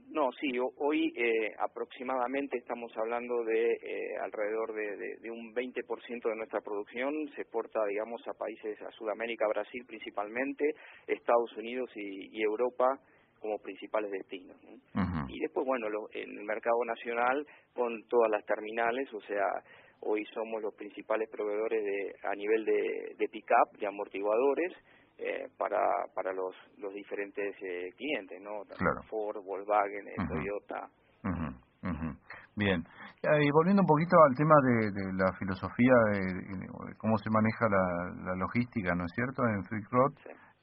No, 0.09 0.33
sí, 0.41 0.57
hoy 0.79 1.13
eh, 1.15 1.53
aproximadamente 1.59 2.57
estamos 2.57 2.91
hablando 2.97 3.45
de 3.45 3.73
eh, 3.73 4.17
alrededor 4.25 4.73
de, 4.73 5.19
de, 5.21 5.31
un 5.31 5.53
20% 5.53 6.31
de 6.31 6.37
nuestra 6.37 6.63
producción 6.63 7.13
se 7.35 7.43
exporta, 7.43 7.85
digamos, 7.85 8.27
a 8.27 8.33
países, 8.33 8.81
a 8.81 8.91
Sudamérica, 8.93 9.47
Brasil 9.49 9.85
principalmente, 9.87 10.65
Estados 11.07 11.55
Unidos 11.59 11.91
y 11.95 12.41
Europa, 12.41 12.99
como 13.47 13.59
principales 13.59 14.11
destinos. 14.11 14.57
Y 15.29 15.41
después, 15.41 15.65
bueno, 15.67 15.87
en 16.13 16.39
el 16.39 16.45
mercado 16.45 16.85
nacional 16.85 17.47
con 17.75 18.03
todas 18.09 18.31
las 18.31 18.45
terminales, 18.45 19.13
o 19.15 19.21
sea, 19.21 19.47
hoy 20.01 20.25
somos 20.35 20.63
los 20.63 20.75
principales 20.75 21.29
proveedores 21.31 21.85
de, 21.85 22.15
a 22.29 22.35
nivel 22.35 22.65
de, 22.65 23.15
de 23.19 23.29
pick-up, 23.29 23.79
de 23.79 23.87
amortiguadores, 23.87 24.73
eh, 25.19 25.49
para, 25.57 25.79
para 26.15 26.33
los, 26.33 26.55
los 26.77 26.93
diferentes 26.93 27.57
eh, 27.63 27.91
clientes, 27.97 28.39
¿no? 28.43 28.65
Ford, 29.09 29.43
Volkswagen, 29.43 30.09
eh, 30.09 30.15
Toyota. 30.29 30.91
Bien. 32.55 32.85
Y 33.41 33.51
volviendo 33.51 33.83
un 33.83 33.87
poquito 33.87 34.17
al 34.23 34.35
tema 34.37 34.55
de, 34.63 34.91
de 34.93 35.13
la 35.15 35.33
filosofía 35.39 35.95
de, 36.13 36.67
cómo 36.99 37.19
se 37.19 37.31
maneja 37.31 37.69
la, 37.69 38.25
la, 38.25 38.37
logística, 38.37 38.95
¿no 38.95 39.05
es 39.05 39.13
cierto?, 39.15 39.43
en 39.45 39.65
Free 39.65 39.85
Road. 39.91 40.13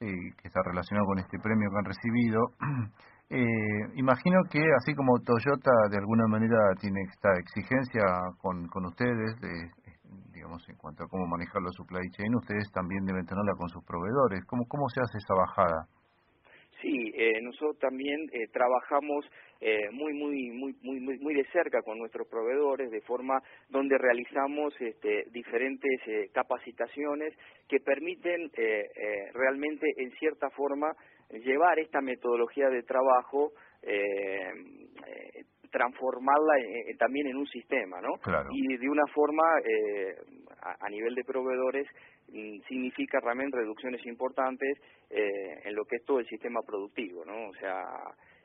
Eh, 0.00 0.34
que 0.36 0.48
está 0.48 0.60
relacionado 0.64 1.06
con 1.06 1.18
este 1.18 1.38
premio 1.38 1.70
que 1.70 1.78
han 1.78 1.84
recibido. 1.84 2.40
Eh, 3.30 3.80
imagino 3.94 4.36
que 4.50 4.60
así 4.76 4.94
como 4.94 5.18
Toyota 5.24 5.72
de 5.90 5.96
alguna 5.96 6.26
manera 6.28 6.58
tiene 6.78 7.00
esta 7.10 7.32
exigencia 7.40 8.04
con, 8.38 8.68
con 8.68 8.84
ustedes, 8.84 9.40
de, 9.40 9.70
digamos, 10.30 10.62
en 10.68 10.76
cuanto 10.76 11.04
a 11.04 11.08
cómo 11.08 11.26
manejar 11.26 11.62
la 11.62 11.72
supply 11.72 12.06
chain, 12.10 12.34
ustedes 12.36 12.70
también 12.70 13.02
deben 13.06 13.24
tenerla 13.24 13.54
con 13.56 13.70
sus 13.70 13.82
proveedores. 13.84 14.44
¿Cómo, 14.44 14.64
cómo 14.68 14.88
se 14.90 15.00
hace 15.00 15.16
esa 15.16 15.34
bajada? 15.34 15.88
Sí, 16.84 17.12
eh, 17.14 17.40
nosotros 17.40 17.78
también 17.78 18.28
eh, 18.30 18.46
trabajamos 18.52 19.24
eh, 19.58 19.88
muy, 19.90 20.12
muy, 20.12 20.50
muy, 20.50 20.74
muy, 20.82 21.18
muy, 21.18 21.34
de 21.34 21.46
cerca 21.46 21.80
con 21.80 21.98
nuestros 21.98 22.28
proveedores, 22.28 22.90
de 22.90 23.00
forma 23.00 23.40
donde 23.70 23.96
realizamos 23.96 24.74
este, 24.78 25.24
diferentes 25.30 25.98
eh, 26.06 26.28
capacitaciones 26.34 27.32
que 27.70 27.80
permiten 27.80 28.50
eh, 28.58 28.84
eh, 28.94 29.30
realmente, 29.32 29.86
en 29.96 30.10
cierta 30.18 30.50
forma, 30.50 30.92
llevar 31.30 31.78
esta 31.78 32.02
metodología 32.02 32.68
de 32.68 32.82
trabajo 32.82 33.52
eh, 33.82 34.52
transformarla 35.70 36.54
también 36.98 37.28
en 37.28 37.36
un 37.36 37.46
sistema, 37.46 38.00
¿no? 38.00 38.14
Y 38.52 38.76
de 38.76 38.88
una 38.88 39.06
forma, 39.12 39.42
eh, 39.64 40.14
a, 40.80 40.88
nivel 40.88 41.14
de 41.14 41.24
proveedores, 41.24 41.88
significa 42.68 43.20
realmente 43.20 43.58
reducciones 43.58 44.04
importantes 44.06 44.78
eh, 45.10 45.60
en 45.64 45.74
lo 45.74 45.84
que 45.84 45.96
es 45.96 46.04
todo 46.04 46.20
el 46.20 46.26
sistema 46.26 46.60
productivo, 46.66 47.24
¿no? 47.24 47.48
O 47.48 47.54
sea, 47.54 47.84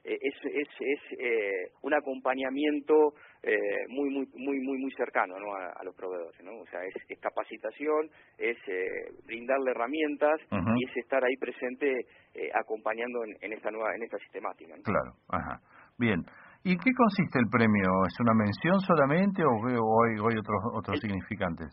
eh, 0.03 0.17
es, 0.21 0.33
es, 0.45 0.67
es 0.79 1.19
eh, 1.19 1.71
un 1.81 1.93
acompañamiento 1.93 3.13
eh, 3.43 3.85
muy 3.89 4.09
muy 4.09 4.27
muy 4.35 4.59
muy 4.59 4.77
muy 4.77 4.91
cercano 4.93 5.37
¿no? 5.39 5.53
a, 5.55 5.83
los 5.83 5.95
proveedores 5.95 6.41
no 6.43 6.51
o 6.59 6.65
sea 6.67 6.79
es, 6.85 7.19
capacitación 7.19 8.09
es 8.37 8.57
eh, 8.67 9.11
brindarle 9.25 9.71
herramientas 9.71 10.39
y 10.51 10.85
es 10.85 10.97
estar 10.97 11.23
ahí 11.23 11.35
presente 11.37 12.05
eh, 12.33 12.49
acompañando 12.53 13.23
en, 13.25 13.35
en, 13.41 13.53
esta 13.53 13.71
nueva 13.71 13.93
en 13.95 14.03
esta 14.03 14.17
sistemática 14.19 14.75
claro 14.83 15.13
ajá 15.29 15.59
bien 15.97 16.23
¿Y 16.61 16.75
qué 16.75 16.91
consiste 16.91 17.39
el 17.39 17.47
premio? 17.49 17.87
¿Es 18.05 18.19
una 18.19 18.33
mención 18.33 18.81
solamente 18.81 19.41
o, 19.45 20.03
hay, 20.03 20.11
hay 20.19 20.37
otros 20.37 20.59
otros 20.75 20.99
significantes? 20.99 21.71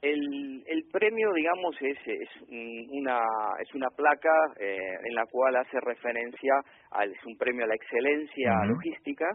El, 0.00 0.62
el 0.66 0.84
premio, 0.92 1.32
digamos, 1.32 1.74
es, 1.80 1.98
es 2.06 2.28
una 2.48 3.20
es 3.60 3.74
una 3.74 3.88
placa 3.90 4.30
eh, 4.60 4.78
en 5.04 5.14
la 5.14 5.26
cual 5.26 5.56
hace 5.56 5.80
referencia 5.80 6.54
al 6.92 7.10
es 7.10 7.24
un 7.26 7.36
premio 7.36 7.64
a 7.64 7.68
la 7.68 7.74
excelencia 7.74 8.64
logística 8.64 9.26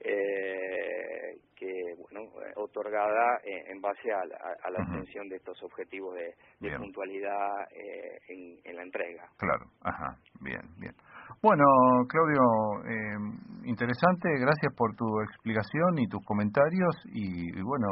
eh, 0.00 1.38
que 1.56 1.94
bueno 1.98 2.22
eh, 2.42 2.52
otorgada 2.56 3.40
en 3.44 3.80
base 3.80 4.12
a, 4.12 4.20
a, 4.20 4.70
la 4.70 4.82
obtención 4.82 5.28
de 5.28 5.36
estos 5.36 5.62
objetivos 5.62 6.14
de, 6.14 6.34
de 6.60 6.76
puntualidad 6.78 7.62
eh, 7.74 8.18
en, 8.28 8.58
en 8.64 8.76
la 8.76 8.82
entrega. 8.82 9.28
Claro, 9.38 9.64
ajá, 9.82 10.16
bien, 10.40 10.60
bien. 10.78 10.94
Bueno, 11.42 11.64
Claudio, 12.08 12.42
eh, 12.88 13.18
interesante, 13.64 14.28
gracias 14.38 14.72
por 14.76 14.94
tu 14.96 15.04
explicación 15.22 15.98
y 15.98 16.08
tus 16.08 16.24
comentarios 16.24 16.94
y, 17.12 17.60
bueno, 17.62 17.88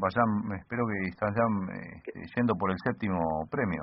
vayan, 0.00 0.58
espero 0.60 0.84
que 0.86 1.08
estén 1.08 1.28
eh, 1.74 2.26
yendo 2.36 2.54
por 2.54 2.70
el 2.70 2.76
séptimo 2.84 3.18
premio. 3.50 3.82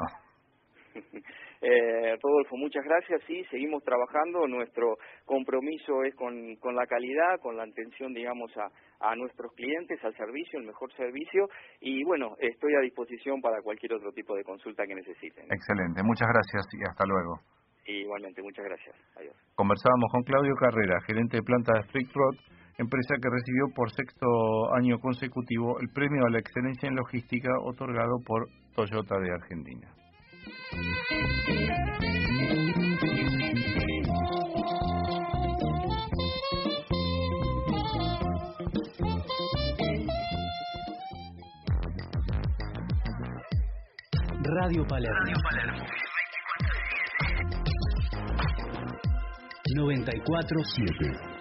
Eh, 1.61 2.15
Rodolfo, 2.21 2.57
muchas 2.57 2.83
gracias. 2.83 3.21
Sí, 3.27 3.43
seguimos 3.49 3.83
trabajando. 3.83 4.47
Nuestro 4.47 4.97
compromiso 5.25 6.03
es 6.03 6.15
con, 6.15 6.55
con 6.57 6.75
la 6.75 6.85
calidad, 6.85 7.39
con 7.41 7.57
la 7.57 7.63
atención, 7.63 8.13
digamos, 8.13 8.51
a, 8.57 8.69
a 9.11 9.15
nuestros 9.15 9.51
clientes, 9.53 10.03
al 10.03 10.15
servicio, 10.15 10.59
el 10.59 10.65
mejor 10.65 10.91
servicio. 10.93 11.47
Y 11.79 12.03
bueno, 12.03 12.35
estoy 12.39 12.73
a 12.75 12.81
disposición 12.81 13.41
para 13.41 13.61
cualquier 13.61 13.93
otro 13.93 14.11
tipo 14.11 14.35
de 14.35 14.43
consulta 14.43 14.85
que 14.85 14.95
necesiten. 14.95 15.45
Excelente, 15.51 16.03
muchas 16.03 16.27
gracias 16.27 16.65
y 16.73 16.83
hasta 16.83 17.05
luego. 17.05 17.39
Igualmente, 17.85 18.41
muchas 18.41 18.65
gracias. 18.65 18.95
Adiós. 19.15 19.35
Conversábamos 19.55 20.11
con 20.11 20.23
Claudio 20.23 20.55
Carrera, 20.55 20.99
gerente 21.05 21.37
de 21.37 21.43
planta 21.43 21.71
de 21.77 21.83
Freak 21.83 22.09
Road, 22.13 22.35
empresa 22.77 23.15
que 23.21 23.29
recibió 23.29 23.65
por 23.75 23.91
sexto 23.91 24.73
año 24.73 24.99
consecutivo 24.99 25.79
el 25.79 25.89
premio 25.93 26.25
a 26.25 26.31
la 26.31 26.39
excelencia 26.39 26.89
en 26.89 26.95
logística 26.95 27.49
otorgado 27.63 28.17
por 28.25 28.47
Toyota 28.75 29.19
de 29.19 29.31
Argentina. 29.31 29.87
Radio 44.47 44.85
Palermo. 44.87 45.19
Radio 45.19 45.35
Palermo. 45.43 45.85
947. 49.75 51.35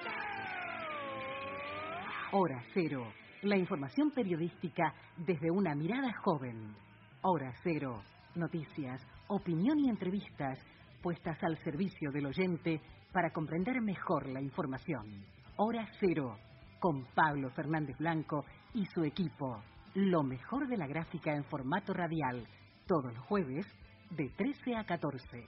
Hora 2.33 2.63
Cero. 2.75 3.13
La 3.43 3.57
información 3.57 4.11
periodística 4.11 4.93
desde 5.17 5.51
una 5.51 5.75
mirada 5.75 6.13
joven. 6.23 6.75
Hora 7.23 7.53
Cero. 7.63 8.03
Noticias, 8.37 9.01
opinión 9.29 9.79
y 9.79 9.89
entrevistas 9.89 10.59
puestas 11.03 11.37
al 11.43 11.57
servicio 11.59 12.11
del 12.11 12.27
oyente 12.27 12.81
para 13.13 13.31
comprender 13.31 13.81
mejor 13.81 14.29
la 14.29 14.41
información. 14.41 15.25
Hora 15.57 15.87
Cero. 16.01 16.37
Con 16.81 17.05
Pablo 17.15 17.51
Fernández 17.51 17.97
Blanco 17.99 18.45
y 18.75 18.85
su 18.87 19.05
equipo. 19.05 19.63
Lo 19.95 20.23
mejor 20.23 20.67
de 20.67 20.77
la 20.77 20.87
gráfica 20.87 21.35
en 21.35 21.45
formato 21.45 21.93
radial. 21.93 22.47
Todos 22.87 23.15
los 23.15 23.25
jueves 23.25 23.67
de 24.11 24.29
13 24.31 24.77
a 24.77 24.85
14. 24.85 25.47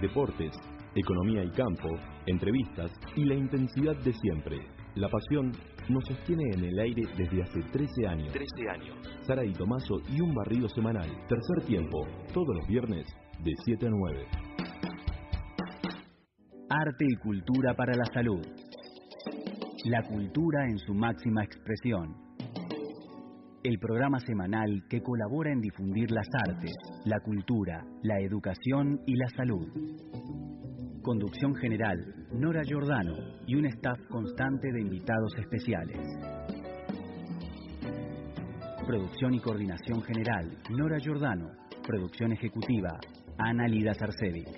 Deportes, 0.00 0.52
economía 0.94 1.44
y 1.44 1.50
campo, 1.52 1.88
entrevistas 2.26 2.90
y 3.16 3.24
la 3.24 3.34
intensidad 3.34 3.96
de 4.04 4.12
siempre. 4.12 4.58
La 4.96 5.08
pasión 5.08 5.52
nos 5.88 6.04
sostiene 6.04 6.44
en 6.54 6.64
el 6.64 6.78
aire 6.78 7.02
desde 7.16 7.42
hace 7.42 7.60
13 7.72 8.06
años. 8.08 8.32
13 8.32 8.68
años. 8.70 8.96
Sara 9.26 9.44
y 9.44 9.52
Tomaso 9.52 10.00
y 10.08 10.20
un 10.20 10.34
barrido 10.34 10.68
semanal. 10.68 11.08
Tercer 11.28 11.66
tiempo, 11.66 12.06
todos 12.32 12.56
los 12.56 12.66
viernes 12.66 13.06
de 13.42 13.52
7 13.64 13.86
a 13.86 13.90
9. 13.90 14.26
Arte 16.70 17.04
y 17.08 17.16
cultura 17.16 17.74
para 17.74 17.94
la 17.94 18.04
salud. 18.14 18.40
La 19.84 20.02
cultura 20.02 20.66
en 20.68 20.78
su 20.78 20.94
máxima 20.94 21.42
expresión. 21.44 22.16
El 23.64 23.78
programa 23.78 24.18
semanal 24.20 24.84
que 24.88 25.00
colabora 25.00 25.52
en 25.52 25.60
difundir 25.60 26.10
las 26.10 26.26
artes, 26.48 26.72
la 27.04 27.20
cultura, 27.20 27.84
la 28.02 28.20
educación 28.20 29.00
y 29.06 29.14
la 29.14 29.28
salud. 29.36 29.68
Conducción 31.02 31.54
general, 31.56 32.21
Nora 32.34 32.62
Giordano 32.64 33.14
y 33.46 33.56
un 33.56 33.66
staff 33.66 33.98
constante 34.08 34.72
de 34.72 34.80
invitados 34.80 35.32
especiales. 35.38 35.98
Producción 38.86 39.34
y 39.34 39.40
coordinación 39.40 40.02
general, 40.02 40.56
Nora 40.70 40.98
Giordano. 40.98 41.50
Producción 41.86 42.32
ejecutiva, 42.32 42.98
Ana 43.36 43.68
Lida 43.68 43.92
Sarcevic. 43.92 44.48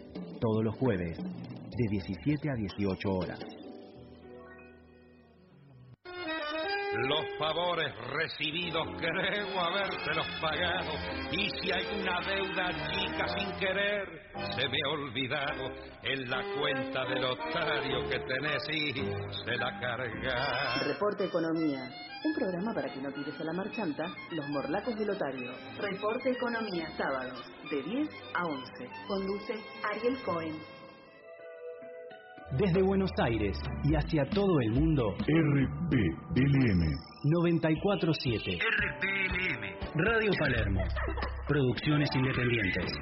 Todos 0.41 0.63
los 0.63 0.77
jueves, 0.77 1.19
de 1.19 1.89
17 1.91 2.49
a 2.49 2.55
18 2.55 3.11
horas. 3.11 3.64
Los 6.97 7.25
favores 7.39 7.93
recibidos 8.11 8.87
creo 8.99 9.61
habérselos 9.61 10.27
pagado 10.41 10.93
y 11.33 11.51
si 11.51 11.73
hay 11.73 12.01
una 12.01 12.21
deuda 12.21 12.71
chica 12.93 13.29
sin 13.37 13.51
querer 13.59 14.25
se 14.57 14.69
me 14.69 14.79
ha 14.85 14.89
olvidado 14.91 15.71
en 16.03 16.31
la 16.31 16.43
cuenta 16.59 17.05
del 17.07 17.25
otario 17.25 18.09
que 18.09 18.19
tenés 18.21 18.63
y 18.71 18.93
se 19.45 19.57
la 19.57 19.81
carga. 19.81 20.85
Reporte 20.85 21.25
Economía. 21.25 21.91
Un 22.25 22.35
programa 22.35 22.73
para 22.73 22.93
que 22.93 23.03
no 23.03 23.13
tires 23.13 23.39
a 23.39 23.45
la 23.45 23.53
marchanta 23.53 24.05
los 24.31 24.49
morlacos 24.49 24.97
del 24.97 25.11
otario. 25.11 25.53
Reporte 25.79 26.31
Economía, 26.31 26.89
sábados, 26.97 27.45
de 27.71 27.83
10 27.83 28.09
a 28.35 28.47
11. 28.47 28.91
Conduce 29.07 29.55
Ariel 29.83 30.19
Cohen. 30.25 30.74
Desde 32.59 32.83
Buenos 32.83 33.11
Aires 33.21 33.59
y 33.83 33.97
hacia 33.97 34.25
todo 34.31 34.61
el 34.61 34.71
mundo, 34.71 35.13
RPLM 35.27 36.83
947. 37.25 38.59
RPLM. 38.61 39.97
Radio 39.97 40.31
Palermo. 40.39 40.81
Producciones 41.49 42.09
independientes. 42.15 42.93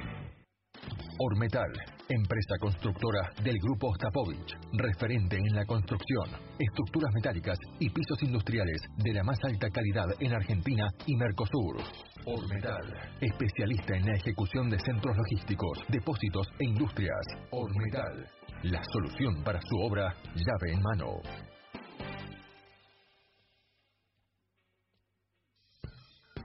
Ormetal, 1.19 1.71
empresa 2.09 2.55
constructora 2.59 3.29
del 3.43 3.55
grupo 3.61 3.89
Ostapovich, 3.89 4.57
referente 4.73 5.37
en 5.37 5.55
la 5.55 5.65
construcción, 5.65 6.31
estructuras 6.57 7.13
metálicas 7.13 7.59
y 7.79 7.91
pisos 7.91 8.23
industriales 8.23 8.81
de 8.97 9.13
la 9.13 9.23
más 9.23 9.37
alta 9.43 9.69
calidad 9.69 10.07
en 10.19 10.33
Argentina 10.33 10.87
y 11.05 11.15
Mercosur. 11.15 11.77
Ormetal, 12.25 12.91
especialista 13.21 13.95
en 13.97 14.07
la 14.07 14.15
ejecución 14.15 14.71
de 14.71 14.79
centros 14.79 15.15
logísticos, 15.15 15.77
depósitos 15.89 16.47
e 16.59 16.65
industrias. 16.65 17.25
Ormetal, 17.51 18.25
la 18.63 18.81
solución 18.93 19.43
para 19.43 19.59
su 19.61 19.77
obra 19.77 20.15
llave 20.35 20.73
en 20.73 20.81
mano. 20.81 21.21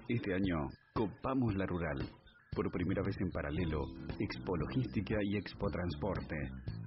Este 0.09 0.35
año, 0.35 0.69
copamos 0.95 1.55
la 1.55 1.67
rural. 1.67 1.99
Por 2.57 2.73
primera 2.73 3.03
vez 3.03 3.17
en 3.21 3.31
paralelo, 3.31 3.85
Expo 4.19 4.57
Logística 4.57 5.17
y 5.23 5.37
Expo 5.37 5.71
Transporte. 5.71 6.37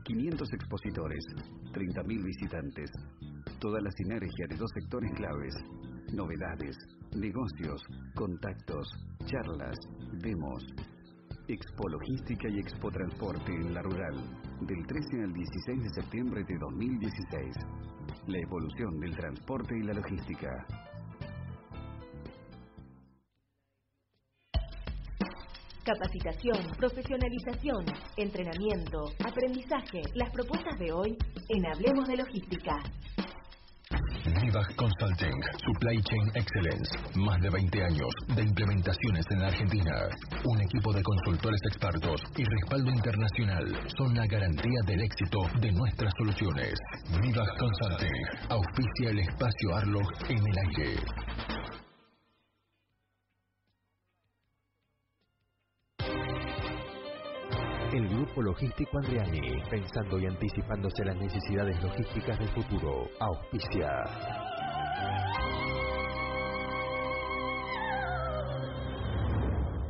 500 0.03 0.53
expositores, 0.53 1.23
30.000 1.71 2.25
visitantes. 2.25 2.91
Toda 3.59 3.79
la 3.79 3.91
sinergia 3.91 4.47
de 4.49 4.57
dos 4.57 4.69
sectores 4.73 5.11
claves. 5.13 5.53
Novedades, 6.13 6.75
negocios, 7.15 7.81
contactos, 8.15 8.89
charlas, 9.25 9.77
demos. 10.19 10.65
Expo 11.51 11.89
Logística 11.89 12.47
y 12.47 12.59
Expo 12.59 12.89
Transporte 12.89 13.51
en 13.51 13.73
la 13.73 13.81
Rural, 13.81 14.15
del 14.61 14.87
13 14.87 15.23
al 15.25 15.33
16 15.33 15.83
de 15.83 15.89
septiembre 16.01 16.43
de 16.47 16.57
2016. 16.57 17.55
La 18.27 18.39
evolución 18.39 18.97
del 19.01 19.13
transporte 19.17 19.77
y 19.77 19.83
la 19.83 19.93
logística. 19.93 20.65
Capacitación, 25.83 26.71
profesionalización, 26.77 27.85
entrenamiento, 28.15 29.11
aprendizaje. 29.19 30.03
Las 30.15 30.31
propuestas 30.31 30.79
de 30.79 30.93
hoy 30.93 31.17
en 31.49 31.65
Hablemos 31.65 32.07
de 32.07 32.15
Logística. 32.15 32.77
Nivag 34.25 34.75
Consulting, 34.75 35.33
Supply 35.65 35.97
Chain 36.03 36.31
Excellence. 36.35 36.89
Más 37.15 37.41
de 37.41 37.49
20 37.49 37.83
años 37.83 38.13
de 38.35 38.43
implementaciones 38.43 39.25
en 39.31 39.39
la 39.39 39.47
Argentina. 39.47 39.93
Un 40.45 40.61
equipo 40.61 40.93
de 40.93 41.01
consultores 41.01 41.59
expertos 41.71 42.21
y 42.37 42.43
respaldo 42.43 42.91
internacional 42.91 43.65
son 43.97 44.13
la 44.13 44.27
garantía 44.27 44.79
del 44.85 45.01
éxito 45.01 45.39
de 45.59 45.71
nuestras 45.71 46.13
soluciones. 46.17 46.73
Nivag 47.19 47.49
Consulting 47.57 48.25
auspicia 48.49 49.09
el 49.09 49.19
espacio 49.19 49.75
Arlog 49.75 50.07
en 50.29 50.37
el 50.37 50.57
aire. 50.69 51.50
Logístico 58.39 58.97
Andriani, 58.97 59.61
pensando 59.69 60.17
y 60.17 60.25
anticipándose 60.25 61.03
las 61.03 61.17
necesidades 61.17 61.81
logísticas 61.83 62.39
del 62.39 62.47
futuro, 62.49 63.09
auspicia. 63.19 63.89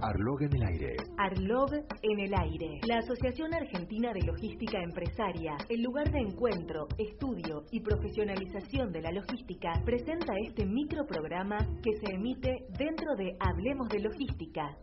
Arlog 0.02 0.42
en 0.42 0.56
el 0.56 0.64
aire. 0.64 0.96
Arlog 1.18 1.74
en 1.74 2.20
el 2.20 2.34
aire. 2.34 2.80
La 2.88 2.98
Asociación 2.98 3.54
Argentina 3.54 4.12
de 4.12 4.22
Logística 4.26 4.80
Empresaria, 4.82 5.56
el 5.70 5.84
lugar 5.84 6.12
de 6.12 6.20
encuentro, 6.20 6.88
estudio 6.98 7.64
y 7.72 7.82
profesionalización 7.82 8.92
de 8.92 9.02
la 9.02 9.12
logística, 9.12 9.74
presenta 9.86 10.34
este 10.48 10.66
microprograma 10.66 11.60
que 11.84 11.94
se 12.04 12.16
emite 12.16 12.66
dentro 12.80 13.16
de 13.16 13.38
Hablemos 13.40 13.88
de 13.90 14.00
Logística 14.00 14.76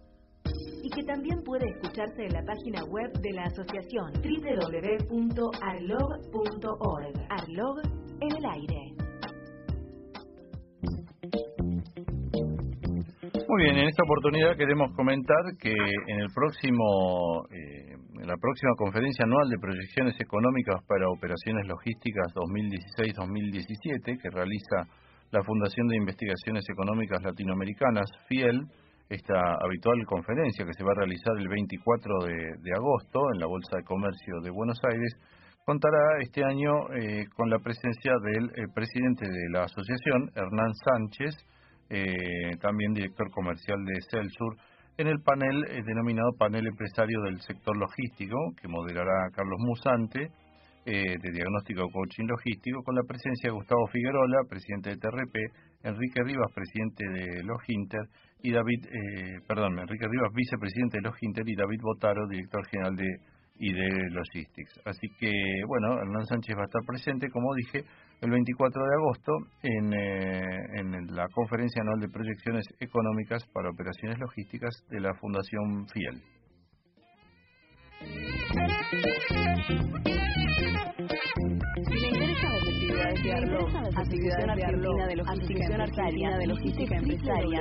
y 0.82 0.90
que 0.90 1.02
también 1.04 1.42
puede 1.42 1.68
escucharse 1.70 2.26
en 2.26 2.32
la 2.32 2.42
página 2.44 2.84
web 2.84 3.12
de 3.20 3.32
la 3.32 3.44
asociación 3.44 4.12
www.arlog.org. 4.12 5.48
Arlog 7.30 7.80
en 8.20 8.36
el 8.36 8.44
aire. 8.44 8.98
Muy 13.48 13.62
bien, 13.64 13.78
en 13.78 13.88
esta 13.88 14.02
oportunidad 14.04 14.56
queremos 14.56 14.94
comentar 14.94 15.56
que 15.58 15.72
en 15.72 16.20
el 16.20 16.28
próximo, 16.34 17.44
eh, 17.50 17.96
en 18.20 18.26
la 18.26 18.36
próxima 18.36 18.74
conferencia 18.76 19.24
anual 19.24 19.48
de 19.48 19.58
proyecciones 19.58 20.20
económicas 20.20 20.84
para 20.86 21.08
operaciones 21.08 21.66
logísticas 21.66 22.26
2016-2017 22.34 24.20
que 24.20 24.30
realiza 24.30 24.86
la 25.30 25.42
Fundación 25.42 25.88
de 25.88 25.96
Investigaciones 25.96 26.64
Económicas 26.70 27.22
Latinoamericanas, 27.22 28.10
FIEL, 28.28 28.66
esta 29.08 29.54
habitual 29.64 30.04
conferencia 30.04 30.66
que 30.66 30.74
se 30.74 30.84
va 30.84 30.92
a 30.92 31.00
realizar 31.00 31.32
el 31.38 31.48
24 31.48 32.18
de, 32.26 32.72
agosto 32.74 33.20
en 33.32 33.40
la 33.40 33.46
Bolsa 33.46 33.78
de 33.78 33.84
Comercio 33.84 34.40
de 34.42 34.50
Buenos 34.50 34.78
Aires, 34.84 35.16
contará 35.64 36.20
este 36.20 36.44
año 36.44 36.92
eh, 36.94 37.24
con 37.34 37.48
la 37.48 37.58
presencia 37.58 38.12
del 38.22 38.50
eh, 38.50 38.68
presidente 38.74 39.26
de 39.26 39.50
la 39.50 39.64
asociación, 39.64 40.30
Hernán 40.34 40.74
Sánchez, 40.74 41.36
eh, 41.88 42.56
también 42.60 42.92
director 42.92 43.30
comercial 43.30 43.82
de 43.84 43.94
Celsur, 44.10 44.56
en 44.98 45.06
el 45.06 45.22
panel 45.22 45.64
denominado 45.86 46.32
Panel 46.38 46.66
Empresario 46.66 47.22
del 47.22 47.40
Sector 47.40 47.76
Logístico, 47.78 48.36
que 48.60 48.68
moderará 48.68 49.30
Carlos 49.32 49.58
Musante, 49.60 50.28
de 50.84 51.32
diagnóstico 51.32 51.86
coaching 51.92 52.24
logístico, 52.24 52.82
con 52.82 52.94
la 52.94 53.02
presencia 53.02 53.50
de 53.50 53.54
Gustavo 53.54 53.86
Figueroa, 53.92 54.24
presidente 54.48 54.90
de 54.90 54.96
TRP, 54.96 55.36
Enrique 55.84 56.22
Rivas, 56.24 56.50
presidente 56.52 57.04
de 57.10 57.44
Loginter, 57.44 58.08
y 58.42 58.52
David, 58.52 58.86
eh, 58.86 59.40
perdón, 59.46 59.78
Enrique 59.78 60.06
Rivas, 60.08 60.32
vicepresidente 60.34 60.98
de 60.98 61.02
Loginter, 61.02 61.48
y 61.48 61.56
David 61.56 61.80
Botaro, 61.82 62.26
director 62.28 62.66
general 62.66 62.96
de 62.96 63.06
de 63.58 64.10
Logistics. 64.10 64.80
Así 64.84 65.08
que, 65.18 65.32
bueno, 65.66 65.98
Hernán 66.00 66.26
Sánchez 66.26 66.56
va 66.56 66.62
a 66.62 66.66
estar 66.66 66.82
presente, 66.86 67.28
como 67.30 67.54
dije, 67.54 67.84
el 68.20 68.30
24 68.30 68.82
de 68.82 68.94
agosto 68.94 69.32
eh, 69.62 70.80
en 70.80 71.14
la 71.14 71.26
Conferencia 71.28 71.82
Anual 71.82 72.00
de 72.00 72.08
Proyecciones 72.08 72.64
Económicas 72.80 73.44
para 73.52 73.70
Operaciones 73.70 74.18
Logísticas 74.18 74.84
de 74.90 75.00
la 75.00 75.14
Fundación 75.14 75.86
FIEL. 75.88 76.22
Asociación 83.30 84.50
Argentina 84.50 85.06
de 85.06 85.16
Logística 85.16 85.66
Empresaria, 85.66 86.38
de 86.38 86.46
Logística 86.46 86.96
Empresaria, 86.96 87.50
o 87.50 87.60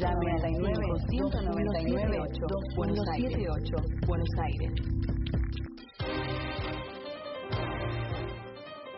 llame 0.00 0.32
al 0.32 0.42
199 1.08 2.18
Buenos 2.76 2.98
Aires. 3.14 3.38
Buenos 4.06 4.28
Aires. 4.42 4.72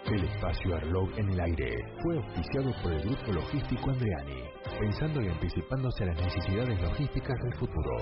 El 0.06 0.24
espacio 0.24 0.76
Arlog 0.76 1.10
en 1.18 1.28
el 1.30 1.40
aire 1.40 1.74
fue 2.02 2.16
auspiciado 2.16 2.72
por 2.82 2.92
el 2.92 3.02
Grupo 3.02 3.32
Logístico 3.32 3.90
Andreani, 3.90 4.42
pensando 4.78 5.22
y 5.22 5.28
anticipándose 5.28 6.04
a 6.04 6.06
las 6.08 6.22
necesidades 6.22 6.82
logísticas 6.82 7.36
del 7.44 7.54
futuro. 7.54 7.96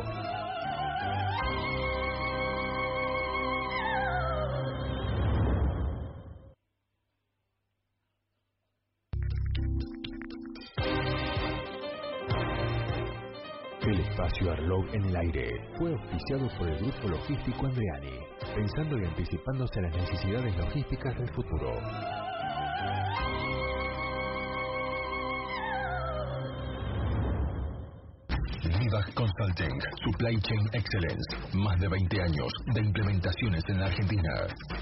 Arlog 14.70 14.94
en 14.94 15.04
el 15.04 15.16
aire 15.16 15.60
fue 15.76 15.90
auspiciado 15.92 16.48
por 16.56 16.68
el 16.68 16.78
Grupo 16.78 17.08
Logístico 17.08 17.66
Andreani, 17.66 18.20
pensando 18.54 18.98
y 18.98 19.04
anticipándose 19.04 19.80
a 19.80 19.82
las 19.82 19.96
necesidades 19.96 20.56
logísticas 20.56 21.18
del 21.18 21.28
futuro. 21.30 21.72
Consulting, 29.20 29.78
Supply 30.02 30.34
Chain 30.40 30.64
Excellence, 30.72 31.28
más 31.52 31.78
de 31.78 31.88
20 31.88 32.22
años 32.22 32.50
de 32.72 32.80
implementaciones 32.80 33.62
en 33.68 33.78
la 33.78 33.86
Argentina. 33.86 34.32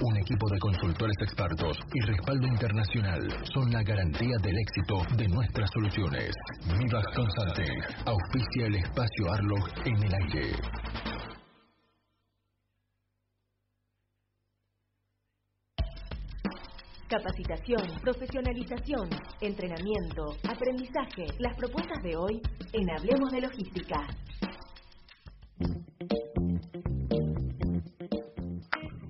Un 0.00 0.16
equipo 0.16 0.48
de 0.48 0.58
consultores 0.60 1.16
expertos 1.22 1.76
y 1.92 2.00
respaldo 2.06 2.46
internacional 2.46 3.20
son 3.52 3.68
la 3.72 3.82
garantía 3.82 4.36
del 4.40 4.56
éxito 4.56 5.02
de 5.16 5.26
nuestras 5.26 5.68
soluciones. 5.74 6.30
Mivag 6.66 7.04
Consulting, 7.16 7.82
auspicia 8.06 8.66
el 8.66 8.76
espacio 8.76 9.32
Arlog 9.32 9.68
en 9.84 10.04
el 10.04 10.14
aire. 10.14 11.27
Capacitación, 17.08 17.80
profesionalización, 18.02 19.08
entrenamiento, 19.40 20.36
aprendizaje. 20.46 21.24
Las 21.38 21.56
propuestas 21.56 22.02
de 22.02 22.14
hoy 22.14 22.42
en 22.74 22.90
Hablemos 22.90 23.30
de 23.32 23.40
Logística. 23.40 23.96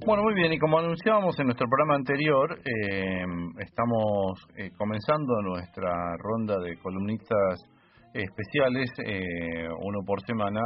Bueno, 0.06 0.22
muy 0.22 0.34
bien, 0.34 0.52
y 0.52 0.58
como 0.60 0.78
anunciábamos 0.78 1.36
en 1.40 1.46
nuestro 1.46 1.66
programa 1.68 1.96
anterior, 1.96 2.60
eh, 2.60 3.24
estamos 3.58 4.46
eh, 4.56 4.70
comenzando 4.78 5.42
nuestra 5.42 5.90
ronda 6.18 6.56
de 6.60 6.78
columnistas 6.78 7.66
especiales, 8.14 8.90
eh, 9.04 9.66
uno 9.82 10.04
por 10.06 10.24
semana, 10.24 10.60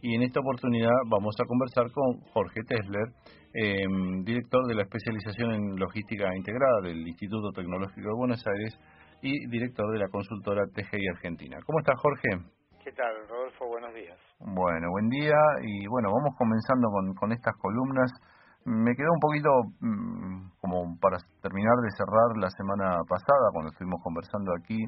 y 0.00 0.14
en 0.14 0.22
esta 0.22 0.40
oportunidad 0.40 0.90
vamos 1.08 1.34
a 1.40 1.46
conversar 1.46 1.90
con 1.92 2.20
Jorge 2.32 2.60
Tesler, 2.66 3.08
eh, 3.54 3.86
director 4.22 4.66
de 4.66 4.74
la 4.74 4.82
especialización 4.82 5.54
en 5.54 5.76
logística 5.76 6.34
integrada 6.36 6.80
del 6.82 7.06
Instituto 7.06 7.50
Tecnológico 7.52 8.08
de 8.08 8.14
Buenos 8.14 8.44
Aires 8.46 8.78
y 9.22 9.48
director 9.48 9.90
de 9.92 9.98
la 9.98 10.08
consultora 10.08 10.66
TGI 10.66 11.08
Argentina. 11.08 11.58
¿Cómo 11.66 11.80
estás, 11.80 12.00
Jorge? 12.00 12.28
¿Qué 12.84 12.92
tal, 12.92 13.28
Rodolfo? 13.28 13.66
Buenos 13.66 13.92
días. 13.94 14.18
Bueno, 14.38 14.90
buen 14.90 15.08
día 15.08 15.36
y 15.62 15.86
bueno, 15.88 16.10
vamos 16.12 16.36
comenzando 16.38 16.88
con, 16.90 17.14
con 17.14 17.32
estas 17.32 17.56
columnas. 17.56 18.10
Me 18.64 18.94
quedó 18.94 19.12
un 19.12 19.20
poquito 19.20 19.50
mm, 19.80 20.50
como 20.60 20.96
para 21.00 21.18
terminar 21.42 21.74
de 21.82 21.90
cerrar 21.96 22.36
la 22.38 22.50
semana 22.50 22.96
pasada 23.08 23.50
cuando 23.52 23.72
estuvimos 23.72 24.00
conversando 24.02 24.52
aquí. 24.54 24.78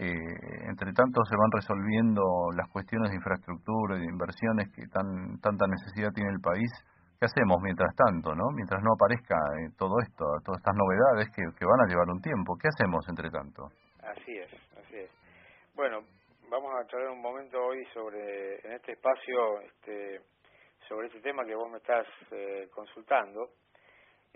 Eh, 0.00 0.16
entre 0.64 0.96
tanto 0.96 1.20
se 1.28 1.36
van 1.36 1.52
resolviendo 1.52 2.24
las 2.56 2.72
cuestiones 2.72 3.10
de 3.10 3.16
infraestructura 3.16 3.98
y 3.98 4.00
de 4.00 4.08
inversiones 4.08 4.72
que 4.72 4.88
tan 4.88 5.36
tanta 5.44 5.66
necesidad 5.68 6.08
tiene 6.14 6.30
el 6.32 6.40
país. 6.40 6.72
¿Qué 7.20 7.26
hacemos 7.28 7.60
mientras 7.60 7.94
tanto, 7.94 8.34
no? 8.34 8.48
Mientras 8.56 8.80
no 8.80 8.96
aparezca 8.96 9.36
eh, 9.36 9.68
todo 9.76 10.00
esto, 10.00 10.24
todas 10.42 10.56
estas 10.56 10.72
novedades 10.72 11.28
que, 11.36 11.44
que 11.52 11.66
van 11.68 11.84
a 11.84 11.86
llevar 11.86 12.08
un 12.08 12.22
tiempo. 12.22 12.56
¿Qué 12.56 12.68
hacemos 12.72 13.04
entre 13.10 13.28
tanto? 13.28 13.68
Así 14.00 14.38
es, 14.40 14.48
así 14.80 15.04
es. 15.04 15.10
Bueno, 15.74 16.00
vamos 16.48 16.72
a 16.74 16.86
charlar 16.86 17.10
un 17.10 17.20
momento 17.20 17.60
hoy 17.60 17.84
sobre, 17.92 18.56
en 18.64 18.72
este 18.72 18.92
espacio, 18.92 19.60
este, 19.60 20.22
sobre 20.88 21.08
este 21.08 21.20
tema 21.20 21.44
que 21.44 21.54
vos 21.54 21.70
me 21.70 21.76
estás 21.76 22.06
eh, 22.30 22.68
consultando. 22.74 23.50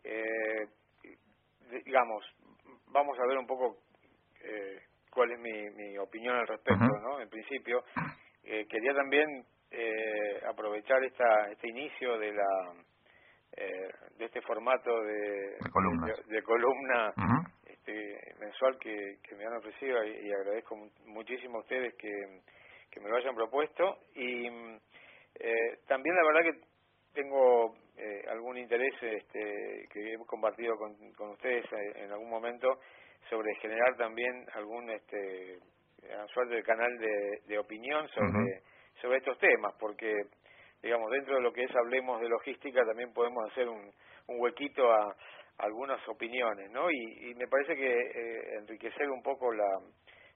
Eh, 0.04 0.68
digamos, 1.86 2.22
vamos 2.92 3.18
a 3.18 3.26
ver 3.26 3.38
un 3.38 3.46
poco 3.46 3.78
eh, 4.44 4.78
cuál 5.14 5.32
es 5.32 5.40
mi, 5.40 5.52
mi 5.70 5.98
opinión 5.98 6.36
al 6.36 6.48
respecto. 6.48 6.92
¿no? 7.02 7.20
En 7.20 7.30
principio, 7.30 7.84
eh, 8.44 8.66
quería 8.68 8.94
también 8.94 9.46
eh, 9.72 10.42
aprovechar 10.48 11.04
esta, 11.04 11.50
este 11.52 11.68
inicio 11.70 12.18
de 12.18 12.32
la 12.34 12.84
eh, 13.56 13.90
de 14.18 14.24
este 14.26 14.42
formato 14.42 15.02
de, 15.02 15.20
De 15.60 15.70
columnas. 15.70 16.20
de- 16.26 16.34
de 16.36 16.42
columna 16.44 17.14
este, 17.66 18.34
mensual 18.40 18.78
que, 18.78 19.18
que 19.22 19.36
me 19.36 19.46
han 19.46 19.56
ofrecido 19.56 20.04
y, 20.04 20.28
y 20.28 20.32
agradezco 20.32 20.76
mu- 20.76 20.90
muchísimo 21.06 21.58
a 21.58 21.62
ustedes 21.62 21.94
que, 21.96 22.10
que 22.90 23.00
me 23.00 23.10
lo 23.10 23.16
hayan 23.16 23.36
propuesto 23.36 23.98
y 24.14 24.46
eh, 24.46 25.78
también 25.88 26.16
la 26.16 26.26
verdad 26.26 26.52
que 26.52 26.60
tengo 27.14 27.76
eh, 27.96 28.24
algún 28.28 28.58
interés 28.58 28.94
este, 29.02 29.88
que 29.92 30.14
hemos 30.14 30.26
compartido 30.28 30.76
con, 30.76 31.12
con 31.14 31.30
ustedes 31.30 31.64
eh, 31.72 32.04
en 32.04 32.12
algún 32.12 32.30
momento 32.30 32.80
sobre 33.30 33.54
generar 33.56 33.96
también 33.96 34.46
algún 34.54 34.90
este 34.90 35.58
suerte 36.32 36.56
de 36.56 36.62
canal 36.62 36.98
de, 36.98 37.40
de 37.46 37.58
opinión 37.58 38.06
sobre 38.08 38.62
sobre 39.00 39.18
estos 39.18 39.38
temas 39.38 39.74
porque 39.78 40.12
digamos 40.82 41.10
dentro 41.10 41.36
de 41.36 41.40
lo 41.42 41.52
que 41.52 41.64
es 41.64 41.74
hablemos 41.76 42.20
de 42.20 42.28
logística 42.28 42.84
también 42.84 43.12
podemos 43.12 43.50
hacer 43.50 43.68
un, 43.68 43.80
un 44.28 44.40
huequito 44.40 44.92
a, 44.92 45.10
a 45.10 45.64
algunas 45.64 46.06
opiniones 46.08 46.70
no 46.70 46.90
y, 46.90 47.30
y 47.30 47.34
me 47.34 47.46
parece 47.48 47.74
que 47.76 47.86
eh, 47.92 48.56
enriquecer 48.58 49.10
un 49.10 49.22
poco 49.22 49.52
la 49.52 49.78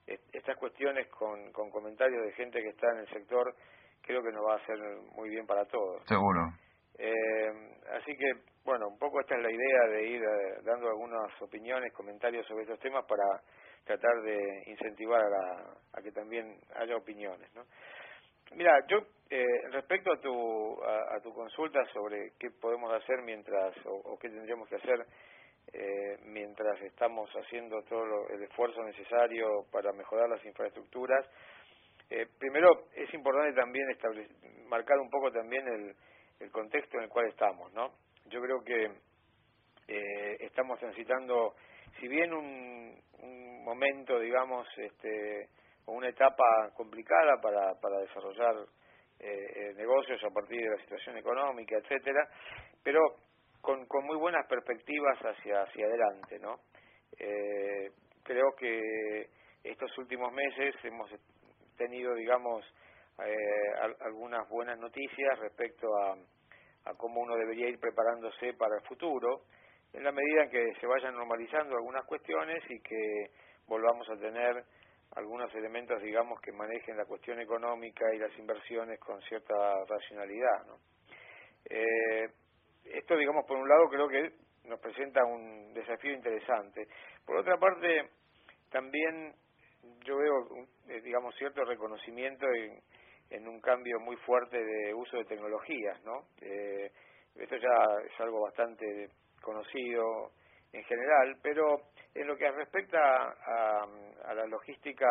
est- 0.07 0.35
estas 0.35 0.57
cuestiones 0.57 1.07
con, 1.09 1.51
con 1.51 1.69
comentarios 1.69 2.25
de 2.25 2.33
gente 2.33 2.61
que 2.61 2.69
está 2.69 2.87
en 2.93 2.99
el 2.99 3.09
sector 3.09 3.53
creo 4.01 4.21
que 4.23 4.31
nos 4.31 4.45
va 4.45 4.53
a 4.53 4.57
hacer 4.57 4.77
muy 5.15 5.29
bien 5.29 5.45
para 5.45 5.65
todos. 5.65 6.01
Seguro. 6.07 6.41
eh, 6.97 7.51
así 7.91 8.15
que, 8.17 8.31
bueno, 8.65 8.87
un 8.87 8.97
poco 8.99 9.19
esta 9.21 9.35
es 9.35 9.41
la 9.43 9.51
idea 9.51 9.87
de 9.89 10.07
ir 10.07 10.23
eh, 10.23 10.59
dando 10.63 10.87
algunas 10.89 11.41
opiniones, 11.41 11.93
comentarios 11.93 12.45
sobre 12.47 12.63
estos 12.63 12.79
temas 12.79 13.05
para 13.05 13.23
tratar 13.85 14.21
de 14.21 14.63
incentivar 14.67 15.21
a, 15.23 15.73
a 15.97 16.01
que 16.01 16.11
también 16.11 16.59
haya 16.75 16.95
opiniones, 16.95 17.53
¿no? 17.55 17.63
Mira, 18.55 18.73
yo 18.87 18.97
eh, 19.29 19.45
respecto 19.71 20.11
a 20.11 20.19
tu 20.19 20.83
a, 20.83 21.19
tu 21.21 21.31
consulta 21.33 21.85
sobre 21.93 22.31
qué 22.39 22.49
podemos 22.51 22.91
hacer 22.93 23.21
mientras 23.21 23.75
o, 23.85 24.17
qué 24.17 24.27
tendríamos 24.29 24.67
que 24.67 24.75
hacer 24.75 25.05
eh, 25.73 26.17
mientras 26.25 26.81
estamos 26.81 27.29
haciendo 27.35 27.83
todo 27.83 28.05
lo- 28.05 28.29
el 28.29 28.41
esfuerzo 28.43 28.81
necesario 28.83 29.65
para 29.71 29.91
mejorar 29.93 30.27
las 30.29 30.43
infraestructuras, 30.45 31.27
eh, 32.09 32.25
primero 32.39 32.87
es 32.95 33.13
importante 33.13 33.53
también 33.53 33.85
marcar 34.67 34.97
un 34.99 35.09
poco 35.11 35.31
también 35.31 35.67
el, 35.67 35.95
el 36.39 36.51
contexto 36.51 36.97
en 36.97 37.03
el 37.03 37.09
cual 37.09 37.27
estamos, 37.27 37.71
¿no? 37.73 37.93
Yo 38.29 38.41
creo 38.41 38.63
que 38.63 38.91
eh, 39.87 40.37
estamos 40.41 40.79
transitando, 40.79 41.55
si 41.99 42.07
bien 42.07 42.33
un, 42.33 43.01
momento, 43.63 44.19
digamos, 44.19 44.67
este, 44.77 45.49
o 45.85 45.93
una 45.93 46.09
etapa 46.09 46.71
complicada 46.75 47.39
para, 47.41 47.75
para 47.79 47.99
desarrollar 47.99 48.55
eh, 49.19 49.51
eh, 49.55 49.73
negocios 49.75 50.23
a 50.23 50.29
partir 50.33 50.59
de 50.61 50.69
la 50.75 50.81
situación 50.81 51.17
económica, 51.17 51.77
etcétera, 51.77 52.27
pero 52.83 52.99
con, 53.61 53.85
con 53.85 54.05
muy 54.05 54.17
buenas 54.17 54.47
perspectivas 54.47 55.19
hacia 55.19 55.61
hacia 55.61 55.85
adelante, 55.85 56.39
¿no? 56.39 56.61
Eh, 57.19 57.91
creo 58.23 58.55
que 58.57 59.29
estos 59.63 59.95
últimos 59.97 60.31
meses 60.33 60.73
hemos 60.83 61.11
tenido, 61.77 62.15
digamos, 62.15 62.65
eh, 63.25 63.35
al- 63.81 63.97
algunas 64.01 64.47
buenas 64.49 64.79
noticias 64.79 65.37
respecto 65.39 65.87
a, 65.97 66.15
a 66.89 66.97
cómo 66.97 67.21
uno 67.21 67.35
debería 67.35 67.69
ir 67.69 67.79
preparándose 67.79 68.53
para 68.53 68.75
el 68.75 68.81
futuro, 68.81 69.43
en 69.93 70.03
la 70.03 70.11
medida 70.11 70.43
en 70.43 70.49
que 70.49 70.73
se 70.79 70.87
vayan 70.87 71.15
normalizando 71.15 71.75
algunas 71.75 72.05
cuestiones 72.05 72.63
y 72.69 72.79
que 72.81 73.31
volvamos 73.67 74.07
a 74.09 74.17
tener 74.17 74.63
algunos 75.15 75.53
elementos, 75.55 76.01
digamos, 76.01 76.39
que 76.41 76.51
manejen 76.51 76.97
la 76.97 77.05
cuestión 77.05 77.39
económica 77.39 78.05
y 78.13 78.19
las 78.19 78.37
inversiones 78.37 78.99
con 78.99 79.19
cierta 79.21 79.55
racionalidad. 79.87 80.65
¿no? 80.67 80.77
Eh, 81.69 82.29
esto, 82.85 83.15
digamos, 83.17 83.45
por 83.47 83.57
un 83.57 83.67
lado 83.67 83.89
creo 83.89 84.07
que 84.07 84.33
nos 84.65 84.79
presenta 84.79 85.23
un 85.25 85.73
desafío 85.73 86.11
interesante. 86.11 86.87
Por 87.25 87.37
otra 87.37 87.57
parte, 87.57 88.09
también 88.69 89.33
yo 90.05 90.17
veo, 90.17 90.67
eh, 90.89 91.01
digamos, 91.01 91.35
cierto 91.35 91.63
reconocimiento 91.63 92.45
en, 92.45 92.79
en 93.29 93.47
un 93.47 93.59
cambio 93.61 93.99
muy 93.99 94.15
fuerte 94.17 94.57
de 94.63 94.93
uso 94.93 95.17
de 95.17 95.25
tecnologías, 95.25 96.03
¿no? 96.03 96.25
Eh, 96.41 96.91
esto 97.35 97.55
ya 97.57 98.03
es 98.05 98.19
algo 98.19 98.41
bastante 98.41 99.09
conocido 99.41 100.31
en 100.73 100.83
general, 100.83 101.37
pero 101.41 101.81
en 102.13 102.27
lo 102.27 102.35
que 102.37 102.51
respecta 102.51 102.99
a, 102.99 103.85
a 104.25 104.33
la 104.33 104.45
logística 104.45 105.07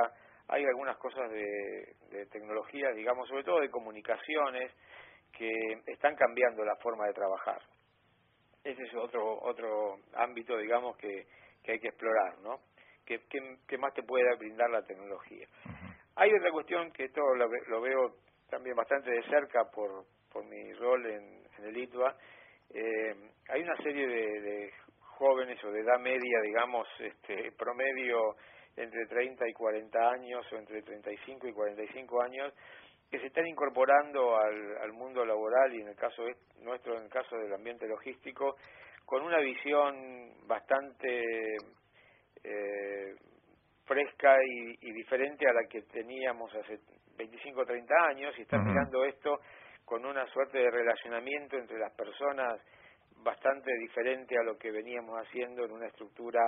hay 0.49 0.65
algunas 0.65 0.97
cosas 0.97 1.31
de, 1.31 1.95
de 2.11 2.27
tecnología, 2.27 2.91
digamos, 2.93 3.29
sobre 3.29 3.45
todo 3.45 3.61
de 3.61 3.71
comunicaciones, 3.71 4.73
que 5.33 5.51
están 5.87 6.17
cambiando 6.17 6.65
la 6.65 6.77
forma 6.77 7.07
de 7.07 7.13
trabajar. 7.13 7.61
Ese 8.65 8.83
es 8.83 8.95
otro 8.95 9.39
otro 9.43 9.99
ámbito, 10.15 10.57
digamos, 10.57 10.97
que, 10.97 11.27
que 11.63 11.73
hay 11.73 11.79
que 11.79 11.89
explorar, 11.89 12.39
¿no? 12.39 12.61
¿Qué, 13.05 13.23
qué, 13.67 13.79
más 13.79 13.95
te 13.95 14.03
puede 14.03 14.25
brindar 14.37 14.69
la 14.69 14.83
tecnología? 14.83 15.47
Hay 16.21 16.35
otra 16.35 16.51
cuestión 16.51 16.91
que 16.91 17.05
esto 17.05 17.21
lo, 17.37 17.49
lo, 17.69 17.81
veo 17.81 18.17
también 18.51 18.75
bastante 18.75 19.09
de 19.09 19.23
cerca 19.31 19.71
por, 19.71 20.05
por 20.33 20.45
mi 20.45 20.73
rol 20.73 21.07
en, 21.07 21.47
el 21.65 21.77
ITUA. 21.77 22.17
Eh, 22.75 23.15
hay 23.49 23.63
una 23.63 23.77
serie 23.77 24.05
de, 24.05 24.41
de 24.41 24.73
jóvenes 24.99 25.63
o 25.63 25.71
de 25.71 25.81
edad 25.81 26.01
media, 26.01 26.41
digamos, 26.43 26.89
este, 26.99 27.53
promedio 27.53 28.35
entre 28.77 29.07
30 29.07 29.49
y 29.49 29.53
40 29.53 30.11
años 30.11 30.45
o 30.53 30.57
entre 30.57 30.83
35 30.83 31.47
y 31.47 31.53
45 31.53 32.23
años, 32.23 32.53
que 33.09 33.21
se 33.21 33.27
están 33.27 33.47
incorporando 33.47 34.37
al, 34.37 34.77
al 34.79 34.93
mundo 34.93 35.25
laboral 35.25 35.73
y 35.73 35.83
en 35.83 35.89
el 35.89 35.97
caso 35.97 36.25
nuestro, 36.63 36.97
en 36.97 37.05
el 37.05 37.11
caso 37.11 37.37
del 37.37 37.55
ambiente 37.55 37.87
logístico, 37.87 38.57
con 39.05 39.23
una 39.23 39.39
visión 39.39 40.35
bastante 40.49 41.23
eh, 42.43 43.15
fresca 43.89 44.37
y, 44.45 44.93
diferente 44.93 45.49
a 45.49 45.53
la 45.53 45.67
que 45.69 45.83
teníamos 45.83 46.55
hace 46.55 46.79
25 47.17 47.61
o 47.61 47.65
30 47.65 47.95
años 48.11 48.39
y 48.39 48.43
están 48.43 48.65
mirando 48.65 49.05
esto 49.05 49.41
con 49.85 50.05
una 50.05 50.27
suerte 50.27 50.59
de 50.59 50.71
relacionamiento 50.71 51.57
entre 51.57 51.79
las 51.79 51.93
personas 51.95 52.61
bastante 53.17 53.73
diferente 53.81 54.37
a 54.39 54.45
lo 54.45 54.57
que 54.59 54.71
veníamos 54.71 55.19
haciendo 55.19 55.65
en 55.65 55.73
una 55.73 55.87
estructura 55.87 56.41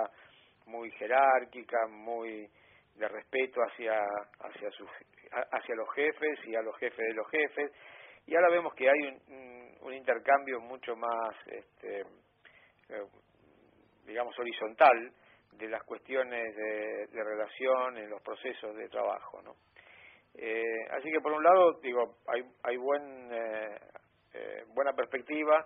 muy 0.67 0.91
jerárquica, 0.91 1.87
muy 1.89 2.47
de 2.95 3.07
respeto 3.07 3.61
hacia 3.61 3.99
hacia 4.39 4.69
sus 4.71 4.89
hacia 5.31 5.75
los 5.75 5.91
jefes 5.93 6.39
y 6.45 6.55
a 6.55 6.61
los 6.61 6.77
jefes 6.77 7.07
de 7.07 7.13
los 7.13 7.29
jefes. 7.29 7.71
Y 8.27 8.35
ahora 8.35 8.49
vemos 8.51 8.73
que 8.75 8.87
hay 8.87 8.99
un, 8.99 9.75
un 9.81 9.93
intercambio 9.93 10.59
mucho 10.59 10.95
más 10.95 11.35
este, 11.47 12.01
eh, 12.89 13.05
digamos 14.05 14.37
horizontal 14.37 15.13
de 15.53 15.67
las 15.67 15.83
cuestiones 15.83 16.55
de, 16.55 17.07
de, 17.07 17.23
relación 17.23 17.97
en 17.97 18.09
los 18.09 18.21
procesos 18.21 18.75
de 18.75 18.87
trabajo 18.89 19.41
no 19.41 19.55
eh, 20.35 20.87
así 20.91 21.11
que 21.11 21.19
por 21.19 21.33
un 21.33 21.43
lado 21.43 21.79
digo 21.81 22.17
hay 22.27 22.43
hay 22.63 22.77
buen 22.77 23.29
eh, 23.31 23.79
eh, 24.33 24.63
buena 24.73 24.93
perspectiva 24.93 25.65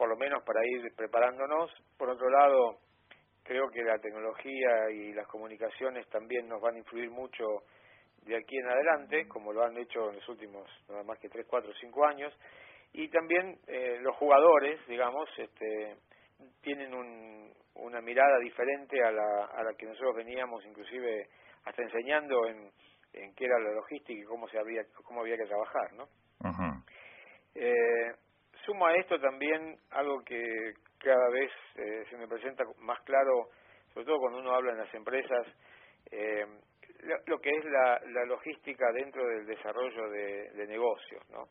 por 0.00 0.08
lo 0.08 0.16
menos 0.16 0.42
para 0.44 0.60
ir 0.64 0.94
preparándonos. 0.96 1.70
Por 1.98 2.08
otro 2.08 2.30
lado 2.30 2.78
creo 3.42 3.68
que 3.68 3.82
la 3.84 3.98
tecnología 3.98 4.90
y 4.90 5.12
las 5.12 5.26
comunicaciones 5.26 6.08
también 6.08 6.48
nos 6.48 6.58
van 6.58 6.76
a 6.76 6.78
influir 6.78 7.10
mucho 7.10 7.44
de 8.22 8.34
aquí 8.34 8.56
en 8.56 8.66
adelante, 8.66 9.28
como 9.28 9.52
lo 9.52 9.62
han 9.62 9.76
hecho 9.76 10.08
en 10.08 10.16
los 10.16 10.28
últimos 10.30 10.66
nada 10.88 11.02
más 11.02 11.18
que 11.18 11.28
3, 11.28 11.44
4, 11.46 11.72
5 11.78 12.06
años, 12.06 12.32
y 12.94 13.08
también 13.10 13.58
eh, 13.66 13.98
los 14.00 14.16
jugadores, 14.16 14.80
digamos, 14.86 15.28
este, 15.36 15.96
tienen 16.62 16.94
un, 16.94 17.52
una 17.74 18.00
mirada 18.00 18.38
diferente 18.38 19.02
a 19.02 19.10
la, 19.10 19.46
a 19.46 19.62
la 19.62 19.74
que 19.74 19.86
nosotros 19.86 20.16
veníamos 20.16 20.64
inclusive 20.64 21.28
hasta 21.64 21.82
enseñando 21.82 22.46
en, 22.46 22.70
en 23.12 23.34
qué 23.34 23.44
era 23.44 23.58
la 23.58 23.72
logística 23.72 24.20
y 24.20 24.24
cómo 24.24 24.48
se 24.48 24.58
había 24.58 24.82
cómo 25.04 25.20
había 25.20 25.36
que 25.36 25.46
trabajar, 25.46 25.92
¿no? 25.94 26.08
eh, 27.54 28.12
sumo 28.64 28.86
a 28.86 28.94
esto 28.94 29.18
también 29.20 29.76
algo 29.90 30.22
que 30.24 30.74
cada 30.98 31.28
vez 31.30 31.50
eh, 31.76 32.04
se 32.10 32.16
me 32.16 32.28
presenta 32.28 32.64
más 32.78 33.00
claro, 33.02 33.48
sobre 33.92 34.06
todo 34.06 34.18
cuando 34.18 34.38
uno 34.38 34.54
habla 34.54 34.72
en 34.72 34.78
las 34.78 34.94
empresas, 34.94 35.46
eh, 36.10 36.46
lo, 37.26 37.38
que 37.40 37.50
es 37.50 37.64
la, 37.64 38.00
la, 38.12 38.24
logística 38.26 38.92
dentro 38.92 39.26
del 39.26 39.46
desarrollo 39.46 40.10
de, 40.10 40.50
de 40.50 40.66
negocios, 40.66 41.22
¿no? 41.30 41.48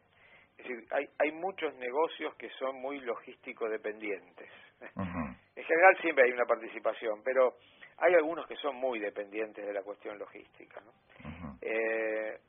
Es 0.58 0.68
decir, 0.68 0.86
hay, 0.92 1.06
hay 1.18 1.32
muchos 1.32 1.74
negocios 1.76 2.36
que 2.36 2.50
son 2.60 2.80
muy 2.82 3.00
logístico 3.00 3.68
dependientes. 3.70 4.50
En 5.56 5.66
general 5.66 5.98
siempre 6.02 6.24
hay 6.24 6.32
una 6.32 6.46
participación, 6.46 7.22
pero 7.22 7.58
hay 7.98 8.14
algunos 8.14 8.48
que 8.48 8.56
son 8.56 8.78
muy 8.78 8.98
dependientes 8.98 9.66
de 9.66 9.74
la 9.74 9.84
cuestión 9.84 10.18
logística. 10.18 10.82
¿no? 10.82 11.58
eh, 11.62 12.40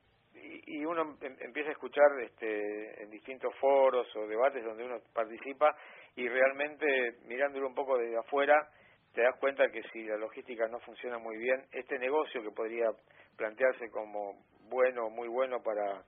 y, 0.66 0.84
uno 0.84 1.16
em, 1.20 1.36
empieza 1.40 1.70
a 1.70 1.72
escuchar 1.72 2.06
este, 2.22 3.02
en 3.02 3.10
distintos 3.10 3.54
foros 3.56 4.06
o 4.16 4.26
debates 4.26 4.64
donde 4.64 4.84
uno 4.84 5.00
participa 5.12 5.74
y 6.16 6.28
realmente 6.28 7.16
mirándolo 7.26 7.66
un 7.66 7.74
poco 7.74 7.98
desde 7.98 8.18
afuera 8.18 8.68
te 9.12 9.22
das 9.22 9.36
cuenta 9.38 9.68
que 9.70 9.82
si 9.92 10.04
la 10.04 10.16
logística 10.16 10.68
no 10.68 10.78
funciona 10.80 11.18
muy 11.18 11.36
bien, 11.36 11.64
este 11.72 11.98
negocio 11.98 12.42
que 12.42 12.52
podría 12.52 12.90
plantearse 13.36 13.90
como 13.90 14.44
bueno, 14.68 15.10
muy 15.10 15.28
bueno 15.28 15.60
para, 15.62 16.04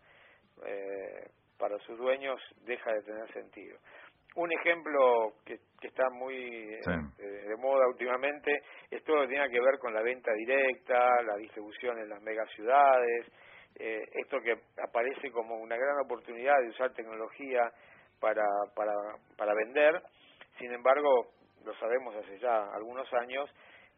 eh, 0.64 1.28
para 1.58 1.78
sus 1.80 1.98
dueños, 1.98 2.40
deja 2.64 2.92
de 2.92 3.02
tener 3.02 3.32
sentido. 3.32 3.76
Un 4.34 4.50
ejemplo 4.52 5.34
que, 5.44 5.58
que 5.80 5.88
está 5.88 6.08
muy 6.10 6.34
eh, 6.34 6.78
de 7.18 7.56
moda 7.56 7.86
últimamente 7.86 8.62
es 8.90 9.02
todo 9.04 9.16
lo 9.16 9.22
que 9.22 9.34
tiene 9.34 9.50
que 9.50 9.60
ver 9.60 9.78
con 9.78 9.92
la 9.92 10.02
venta 10.02 10.32
directa, 10.32 11.22
la 11.22 11.36
distribución 11.36 11.98
en 11.98 12.08
las 12.08 12.22
megaciudades, 12.22 13.26
eh, 13.78 14.02
esto 14.14 14.40
que 14.40 14.52
aparece 14.82 15.30
como 15.30 15.56
una 15.56 15.76
gran 15.76 15.98
oportunidad 16.04 16.60
de 16.60 16.68
usar 16.68 16.92
tecnología 16.92 17.70
para, 18.20 18.44
para, 18.74 18.92
para 19.36 19.54
vender, 19.54 20.02
sin 20.58 20.72
embargo, 20.72 21.32
lo 21.64 21.74
sabemos 21.74 22.14
hace 22.16 22.38
ya 22.38 22.66
algunos 22.72 23.12
años, 23.14 23.50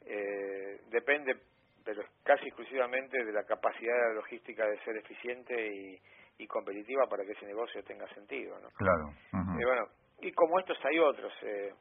eh, 0.07 0.81
depende, 0.91 1.37
pero 1.85 2.03
casi 2.23 2.47
exclusivamente 2.47 3.25
de 3.25 3.33
la 3.33 3.45
capacidad 3.45 3.95
de 3.95 4.09
la 4.09 4.15
logística 4.15 4.67
de 4.67 4.79
ser 4.85 4.97
eficiente 4.97 5.55
y, 5.55 5.99
y 6.39 6.47
competitiva 6.47 7.07
para 7.09 7.25
que 7.25 7.33
ese 7.33 7.47
negocio 7.47 7.83
tenga 7.85 8.07
sentido. 8.15 8.59
¿no? 8.61 8.69
Claro. 8.71 9.11
y 9.33 9.65
bueno, 9.65 9.89
y 10.21 10.33
como 10.33 10.59
estos 10.59 10.79
hay 10.85 10.99
otros 10.99 11.33
eh, 11.43 11.73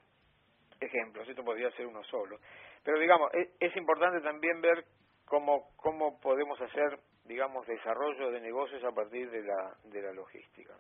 ejemplos, 0.79 1.27
esto 1.27 1.43
podría 1.43 1.71
ser 1.71 1.87
uno 1.87 2.03
solo. 2.03 2.37
Pero 2.83 2.99
digamos, 2.99 3.29
es, 3.33 3.49
es 3.59 3.75
importante 3.77 4.21
también 4.21 4.61
ver 4.61 4.85
cómo, 5.25 5.69
cómo 5.77 6.19
podemos 6.19 6.59
hacer 6.61 6.99
digamos, 7.25 7.65
desarrollo 7.65 8.31
de 8.31 8.41
negocios 8.41 8.83
a 8.83 8.91
partir 8.91 9.29
de 9.29 9.43
la, 9.43 9.75
de 9.85 10.01
la 10.01 10.11
logística. 10.13 10.75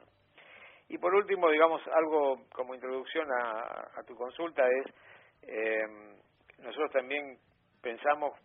Y 0.89 0.97
por 0.97 1.13
último, 1.15 1.49
digamos, 1.49 1.81
algo 1.87 2.45
como 2.51 2.75
introducción 2.75 3.27
a, 3.31 4.03
tu 4.05 4.15
consulta 4.15 4.63
es, 4.67 4.93
eh, 5.43 5.87
nosotros 6.59 6.91
también 6.91 7.37
pensamos 7.81 8.37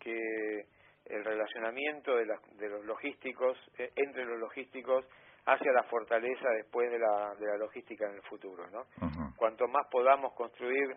que 0.00 0.66
el 1.06 1.24
relacionamiento 1.24 2.16
de, 2.16 2.26
la, 2.26 2.40
de 2.56 2.68
los 2.68 2.84
logísticos, 2.84 3.56
eh, 3.78 3.92
entre 3.94 4.24
los 4.24 4.38
logísticos, 4.40 5.06
hacia 5.46 5.72
la 5.72 5.82
fortaleza 5.84 6.48
después 6.56 6.90
de 6.90 6.98
la, 6.98 7.34
de 7.34 7.46
la 7.46 7.56
logística 7.56 8.06
en 8.08 8.16
el 8.16 8.22
futuro. 8.22 8.66
¿no? 8.70 8.86
Cuanto 9.36 9.66
más 9.68 9.86
podamos 9.90 10.32
construir 10.34 10.96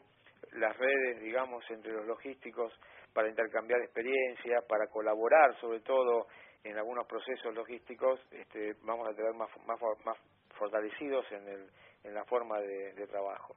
las 0.53 0.77
redes, 0.77 1.19
digamos, 1.21 1.63
entre 1.69 1.91
los 1.93 2.05
logísticos 2.05 2.73
para 3.13 3.27
intercambiar 3.27 3.81
experiencias, 3.81 4.63
para 4.65 4.87
colaborar 4.87 5.55
sobre 5.59 5.81
todo 5.81 6.27
en 6.63 6.77
algunos 6.77 7.05
procesos 7.07 7.53
logísticos 7.53 8.19
este, 8.31 8.75
vamos 8.83 9.07
a 9.07 9.13
tener 9.13 9.33
más, 9.33 9.49
más, 9.65 9.79
más 10.05 10.17
fortalecidos 10.57 11.25
en, 11.31 11.47
el, 11.47 11.69
en 12.03 12.13
la 12.13 12.23
forma 12.25 12.59
de, 12.59 12.93
de 12.93 13.07
trabajo. 13.07 13.55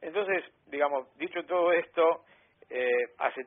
Entonces, 0.00 0.44
digamos, 0.66 1.16
dicho 1.16 1.44
todo 1.46 1.72
esto, 1.72 2.24
eh, 2.68 3.14
hace 3.18 3.46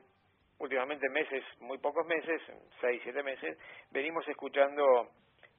últimamente 0.58 1.08
meses, 1.10 1.44
muy 1.60 1.78
pocos 1.78 2.06
meses, 2.06 2.40
seis, 2.80 3.00
siete 3.02 3.22
meses, 3.22 3.58
venimos 3.90 4.26
escuchando, 4.28 5.10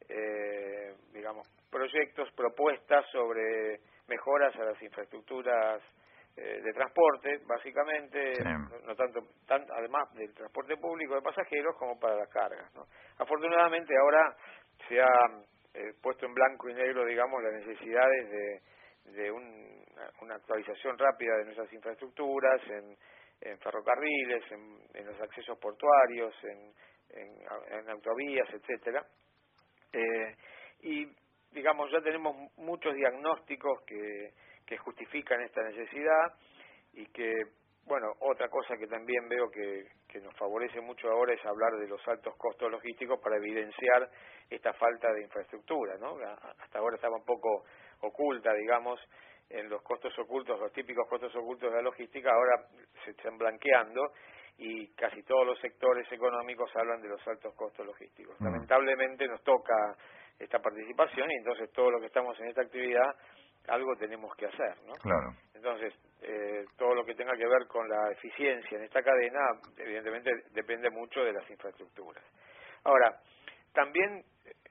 eh, 0.09 0.95
digamos, 1.13 1.47
proyectos, 1.69 2.31
propuestas 2.33 3.05
sobre 3.11 3.79
mejoras 4.07 4.55
a 4.55 4.63
las 4.63 4.81
infraestructuras 4.81 5.81
eh, 6.35 6.61
de 6.61 6.73
transporte, 6.73 7.39
básicamente, 7.45 8.33
no, 8.85 8.95
tanto, 8.95 9.21
además 9.49 10.13
del 10.13 10.33
transporte 10.33 10.77
público 10.77 11.15
de 11.15 11.21
pasajeros 11.21 11.75
como 11.77 11.99
para 11.99 12.15
las 12.15 12.29
cargas. 12.29 12.73
¿no? 12.75 12.85
Afortunadamente 13.17 13.93
ahora 13.97 14.35
se 14.87 15.01
ha 15.01 15.43
eh, 15.73 15.93
puesto 16.01 16.25
en 16.25 16.33
blanco 16.33 16.69
y 16.69 16.73
negro, 16.73 17.05
digamos, 17.05 17.41
las 17.43 17.53
necesidades 17.53 18.29
de, 18.29 18.61
de 19.13 19.31
una 19.31 20.35
actualización 20.35 20.97
rápida 20.97 21.37
de 21.37 21.45
nuestras 21.45 21.71
infraestructuras, 21.73 22.61
en, 22.69 22.95
en 23.41 23.57
ferrocarriles, 23.59 24.43
en, 24.51 25.05
los 25.05 25.21
accesos 25.21 25.57
portuarios, 25.59 26.33
en, 26.43 26.73
en, 27.09 27.89
autovías, 27.89 28.47
etcétera. 28.53 29.05
Eh, 29.93 30.35
y 30.81 31.07
digamos 31.51 31.91
ya 31.91 32.01
tenemos 32.01 32.35
muchos 32.57 32.93
diagnósticos 32.93 33.81
que, 33.85 34.33
que 34.65 34.77
justifican 34.77 35.41
esta 35.41 35.63
necesidad 35.63 36.33
y 36.93 37.05
que 37.07 37.33
bueno, 37.85 38.11
otra 38.19 38.49
cosa 38.49 38.75
que 38.77 38.85
también 38.85 39.29
veo 39.29 39.49
que, 39.49 39.87
que, 40.09 40.19
nos 40.19 40.35
favorece 40.35 40.81
mucho 40.81 41.09
ahora 41.09 41.33
es 41.33 41.45
hablar 41.45 41.71
de 41.79 41.87
los 41.87 42.05
altos 42.05 42.35
costos 42.35 42.69
logísticos 42.69 43.17
para 43.21 43.37
evidenciar 43.37 44.09
esta 44.49 44.73
falta 44.73 45.11
de 45.13 45.21
infraestructura, 45.23 45.97
¿no? 45.97 46.17
Hasta 46.59 46.79
ahora 46.79 46.97
estaba 46.97 47.15
un 47.15 47.23
poco 47.23 47.63
oculta, 48.01 48.53
digamos, 48.53 48.99
en 49.49 49.69
los 49.69 49.81
costos 49.83 50.17
ocultos, 50.19 50.59
los 50.59 50.73
típicos 50.73 51.07
costos 51.07 51.33
ocultos 51.37 51.71
de 51.71 51.77
la 51.77 51.81
logística, 51.81 52.29
ahora 52.29 52.67
se 53.05 53.11
están 53.11 53.37
blanqueando 53.37 54.11
y 54.57 54.87
casi 54.95 55.21
todos 55.23 55.45
los 55.45 55.59
sectores 55.59 56.11
económicos 56.11 56.69
hablan 56.75 57.01
de 57.01 57.09
los 57.09 57.27
altos 57.27 57.53
costos 57.55 57.85
logísticos. 57.85 58.39
Mm. 58.39 58.45
Lamentablemente 58.45 59.27
nos 59.27 59.41
toca 59.43 59.95
esta 60.39 60.59
participación 60.59 61.29
y 61.31 61.35
entonces 61.35 61.71
todo 61.71 61.91
lo 61.91 61.99
que 61.99 62.07
estamos 62.07 62.39
en 62.39 62.47
esta 62.47 62.61
actividad 62.61 63.15
algo 63.67 63.95
tenemos 63.97 64.33
que 64.35 64.45
hacer, 64.45 64.77
¿no? 64.85 64.93
Claro. 64.93 65.33
Entonces, 65.53 65.93
eh, 66.21 66.65
todo 66.77 66.95
lo 66.95 67.05
que 67.05 67.15
tenga 67.15 67.35
que 67.35 67.45
ver 67.45 67.67
con 67.67 67.87
la 67.89 68.11
eficiencia 68.11 68.77
en 68.77 68.85
esta 68.85 69.03
cadena, 69.03 69.39
evidentemente 69.77 70.31
depende 70.51 70.89
mucho 70.89 71.21
de 71.21 71.33
las 71.33 71.49
infraestructuras. 71.49 72.23
Ahora, 72.83 73.19
también 73.73 74.23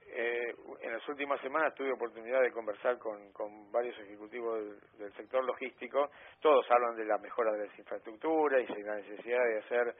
eh, 0.09 0.55
en 0.81 0.91
las 0.93 1.07
últimas 1.09 1.39
semanas 1.41 1.75
tuve 1.75 1.91
oportunidad 1.91 2.41
de 2.41 2.51
conversar 2.51 2.97
con, 2.97 3.31
con 3.33 3.71
varios 3.71 3.97
ejecutivos 3.99 4.79
del, 4.97 5.13
sector 5.13 5.43
logístico. 5.43 6.09
Todos 6.39 6.65
hablan 6.71 6.95
de 6.95 7.05
la 7.05 7.17
mejora 7.17 7.51
de 7.51 7.67
las 7.67 7.79
infraestructuras 7.79 8.61
y 8.69 8.73
de 8.73 8.83
la 8.83 8.95
necesidad 8.95 9.43
de 9.43 9.57
hacer 9.59 9.95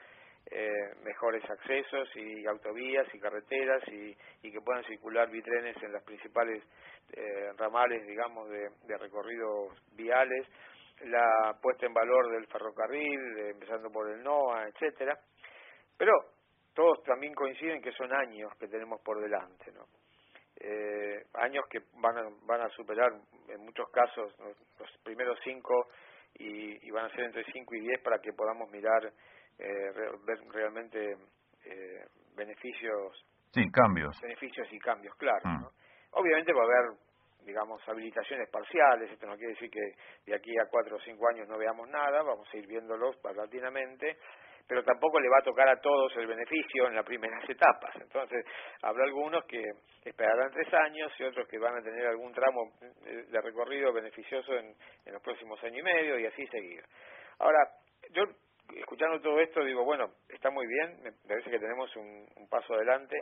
eh, 0.50 0.96
mejores 1.04 1.44
accesos 1.50 2.08
y 2.16 2.46
autovías 2.46 3.06
y 3.14 3.20
carreteras 3.20 3.84
y, 3.90 4.16
y, 4.44 4.52
que 4.52 4.62
puedan 4.62 4.84
circular 4.86 5.30
bitrenes 5.30 5.76
en 5.84 5.92
las 5.92 6.04
principales 6.04 6.64
eh, 7.12 7.52
ramales, 7.58 8.06
digamos, 8.08 8.50
de, 8.50 8.70
de, 8.86 8.98
recorridos 8.98 9.74
viales, 9.94 10.48
la 11.02 11.58
puesta 11.62 11.86
en 11.86 11.94
valor 11.94 12.32
del 12.32 12.48
ferrocarril, 12.48 13.40
empezando 13.50 13.90
por 13.92 14.10
el 14.10 14.24
NOA, 14.24 14.70
etcétera. 14.70 15.20
Pero 15.98 16.14
todos 16.78 17.02
también 17.04 17.34
coinciden 17.34 17.82
que 17.82 17.92
son 17.94 18.14
años 18.14 18.54
que 18.60 18.68
tenemos 18.68 19.02
por 19.02 19.20
delante, 19.20 19.72
¿no? 19.72 19.86
Eh, 20.60 21.26
años 21.34 21.66
que 21.72 21.80
van 21.96 22.16
a, 22.16 22.30
van 22.46 22.62
a 22.62 22.70
superar 22.70 23.12
en 23.50 23.62
muchos 23.66 23.90
casos 23.90 24.32
los, 24.40 24.92
primeros 25.04 25.40
cinco 25.44 25.88
y, 26.36 26.92
van 26.92 27.06
a 27.06 27.10
ser 27.10 27.26
entre 27.26 27.44
cinco 27.52 27.74
y 27.74 27.80
diez 27.82 28.00
para 28.04 28.20
que 28.20 28.32
podamos 28.32 28.70
mirar, 28.70 29.12
eh, 29.58 29.92
ver 30.24 30.38
realmente 30.52 31.14
eh, 31.66 32.06
beneficios. 32.36 33.26
Sí, 33.52 33.72
cambios. 33.72 34.16
Beneficios 34.22 34.68
y 34.72 34.78
cambios, 34.78 35.16
claro. 35.16 35.50
Mm. 35.50 35.66
Obviamente 36.12 36.54
va 36.54 36.62
a 36.62 36.66
haber, 36.66 37.00
digamos, 37.44 37.82
habilitaciones 37.90 38.50
parciales, 38.52 39.10
esto 39.12 39.26
no 39.26 39.36
quiere 39.36 39.54
decir 39.54 39.72
que 39.72 39.96
de 40.28 40.36
aquí 40.36 40.52
a 40.60 40.70
cuatro 40.70 40.98
o 40.98 41.00
cinco 41.00 41.28
años 41.28 41.48
no 41.48 41.58
veamos 41.58 41.90
nada, 41.90 42.22
vamos 42.22 42.48
a 42.54 42.58
ir 42.58 42.68
viéndolos 42.68 43.18
paulatinamente 43.18 44.18
pero 44.68 44.84
tampoco 44.84 45.20
le 45.20 45.30
va 45.30 45.40
a 45.40 45.44
tocar 45.44 45.70
a 45.70 45.80
todos 45.80 46.16
el 46.18 46.28
beneficio 46.28 46.88
en 46.88 46.96
las 46.96 47.06
primeras 47.06 47.44
etapas. 47.50 47.96
Entonces, 47.96 48.46
habrá 48.82 49.06
algunos 49.06 49.46
que 49.46 49.64
esperarán 50.04 50.52
tres 50.52 50.72
años 50.74 51.12
y 51.18 51.24
otros 51.24 51.48
que 51.48 51.58
van 51.58 51.78
a 51.78 51.82
tener 51.82 52.06
algún 52.08 52.34
tramo 52.34 52.74
de 52.82 53.42
recorrido 53.42 53.94
beneficioso 53.94 54.54
en, 54.56 54.76
los 55.06 55.22
próximos 55.22 55.62
años 55.64 55.80
y 55.80 55.84
medio 55.84 56.20
y 56.20 56.26
así 56.26 56.46
seguir. 56.48 56.84
Ahora, 57.40 57.60
yo 58.12 58.24
escuchando 58.76 59.22
todo 59.22 59.40
esto 59.40 59.64
digo, 59.64 59.86
bueno, 59.86 60.12
está 60.28 60.50
muy 60.50 60.68
bien, 60.68 61.02
me 61.02 61.12
parece 61.28 61.50
que 61.50 61.60
tenemos 61.60 61.96
un, 61.96 62.28
un 62.36 62.50
paso 62.50 62.74
adelante, 62.74 63.16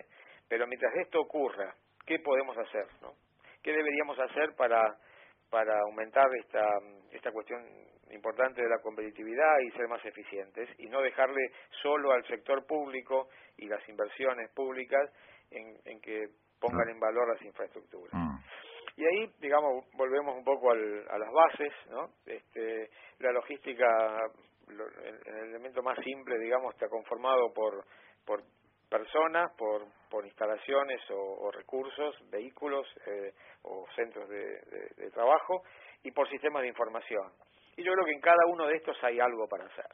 pero 0.50 0.66
mientras 0.68 0.94
esto 0.96 1.22
ocurra, 1.22 1.76
¿qué 2.06 2.20
podemos 2.20 2.58
hacer? 2.58 2.86
¿no? 3.02 3.14
¿Qué 3.62 3.72
deberíamos 3.72 4.18
hacer 4.20 4.56
para, 4.56 4.96
para 5.50 5.80
aumentar 5.82 6.28
esta, 6.40 6.66
esta 7.12 7.32
cuestión 7.32 7.64
importante 8.16 8.62
de 8.62 8.70
la 8.70 8.80
competitividad 8.80 9.60
y 9.60 9.72
ser 9.72 9.88
más 9.88 10.04
eficientes 10.06 10.70
y 10.80 10.88
no 10.88 11.02
dejarle 11.02 11.52
solo 11.82 12.12
al 12.12 12.26
sector 12.26 12.66
público 12.66 13.30
y 13.58 13.68
las 13.68 13.88
inversiones 13.88 14.50
públicas 14.52 15.12
en, 15.52 16.02
que 16.02 16.30
pongan 16.60 16.90
en 16.90 17.00
valor 17.00 17.34
las 17.34 17.42
infraestructuras. 17.44 18.14
Mm. 18.14 18.38
Y 18.98 19.06
ahí, 19.06 19.32
digamos, 19.40 19.86
volvemos 19.94 20.36
un 20.38 20.44
poco 20.44 20.72
al, 20.72 21.06
a 21.10 21.18
las 21.18 21.32
bases, 21.32 21.74
¿no? 21.90 22.12
Este, 22.26 22.90
la 23.20 23.32
logística, 23.32 23.86
el, 24.70 25.48
elemento 25.50 25.84
más 25.84 26.00
simple, 26.00 26.40
digamos, 26.40 26.74
está 26.74 26.88
conformado 26.88 27.54
por, 27.54 27.84
por 28.26 28.42
personas, 28.90 29.52
por, 29.58 29.86
por 30.10 30.26
instalaciones 30.26 31.02
o, 31.12 31.52
recursos, 31.52 32.16
vehículos 32.30 32.88
eh, 33.06 33.34
o 33.64 33.86
centros 33.96 34.30
de, 34.30 34.62
de 34.96 35.12
trabajo 35.12 35.64
y 36.04 36.12
por 36.12 36.30
sistemas 36.30 36.62
de 36.62 36.70
información. 36.70 37.32
Y 37.78 37.84
yo 37.84 37.94
creo 37.94 38.06
que 38.06 38.14
en 38.14 38.22
cada 38.22 38.46
uno 38.48 38.68
de 38.68 38.76
estos 38.76 38.98
hay 39.04 39.20
algo 39.20 39.48
para 39.48 39.66
hacer. 39.66 39.90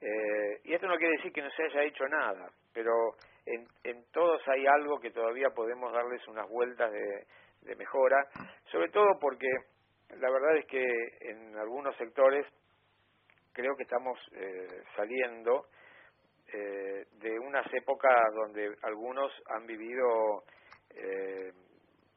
Eh, 0.00 0.60
y 0.64 0.74
esto 0.74 0.86
no 0.86 0.96
quiere 0.96 1.16
decir 1.16 1.32
que 1.32 1.42
no 1.42 1.50
se 1.50 1.62
haya 1.64 1.84
hecho 1.84 2.04
nada, 2.06 2.50
pero 2.72 2.92
en, 3.46 3.66
en 3.84 4.04
todos 4.12 4.40
hay 4.48 4.66
algo 4.66 5.00
que 5.00 5.10
todavía 5.10 5.48
podemos 5.50 5.92
darles 5.92 6.26
unas 6.28 6.48
vueltas 6.48 6.92
de, 6.92 7.26
de 7.62 7.76
mejora, 7.76 8.28
sobre 8.70 8.90
todo 8.90 9.06
porque 9.20 9.48
la 10.10 10.30
verdad 10.30 10.56
es 10.56 10.66
que 10.66 10.84
en 11.20 11.56
algunos 11.56 11.96
sectores 11.96 12.46
creo 13.52 13.74
que 13.76 13.84
estamos 13.84 14.18
eh, 14.32 14.82
saliendo 14.94 15.66
eh, 16.52 17.06
de 17.12 17.38
unas 17.38 17.66
épocas 17.72 18.12
donde 18.34 18.76
algunos 18.82 19.32
han 19.48 19.66
vivido 19.66 20.44
eh, 20.90 21.52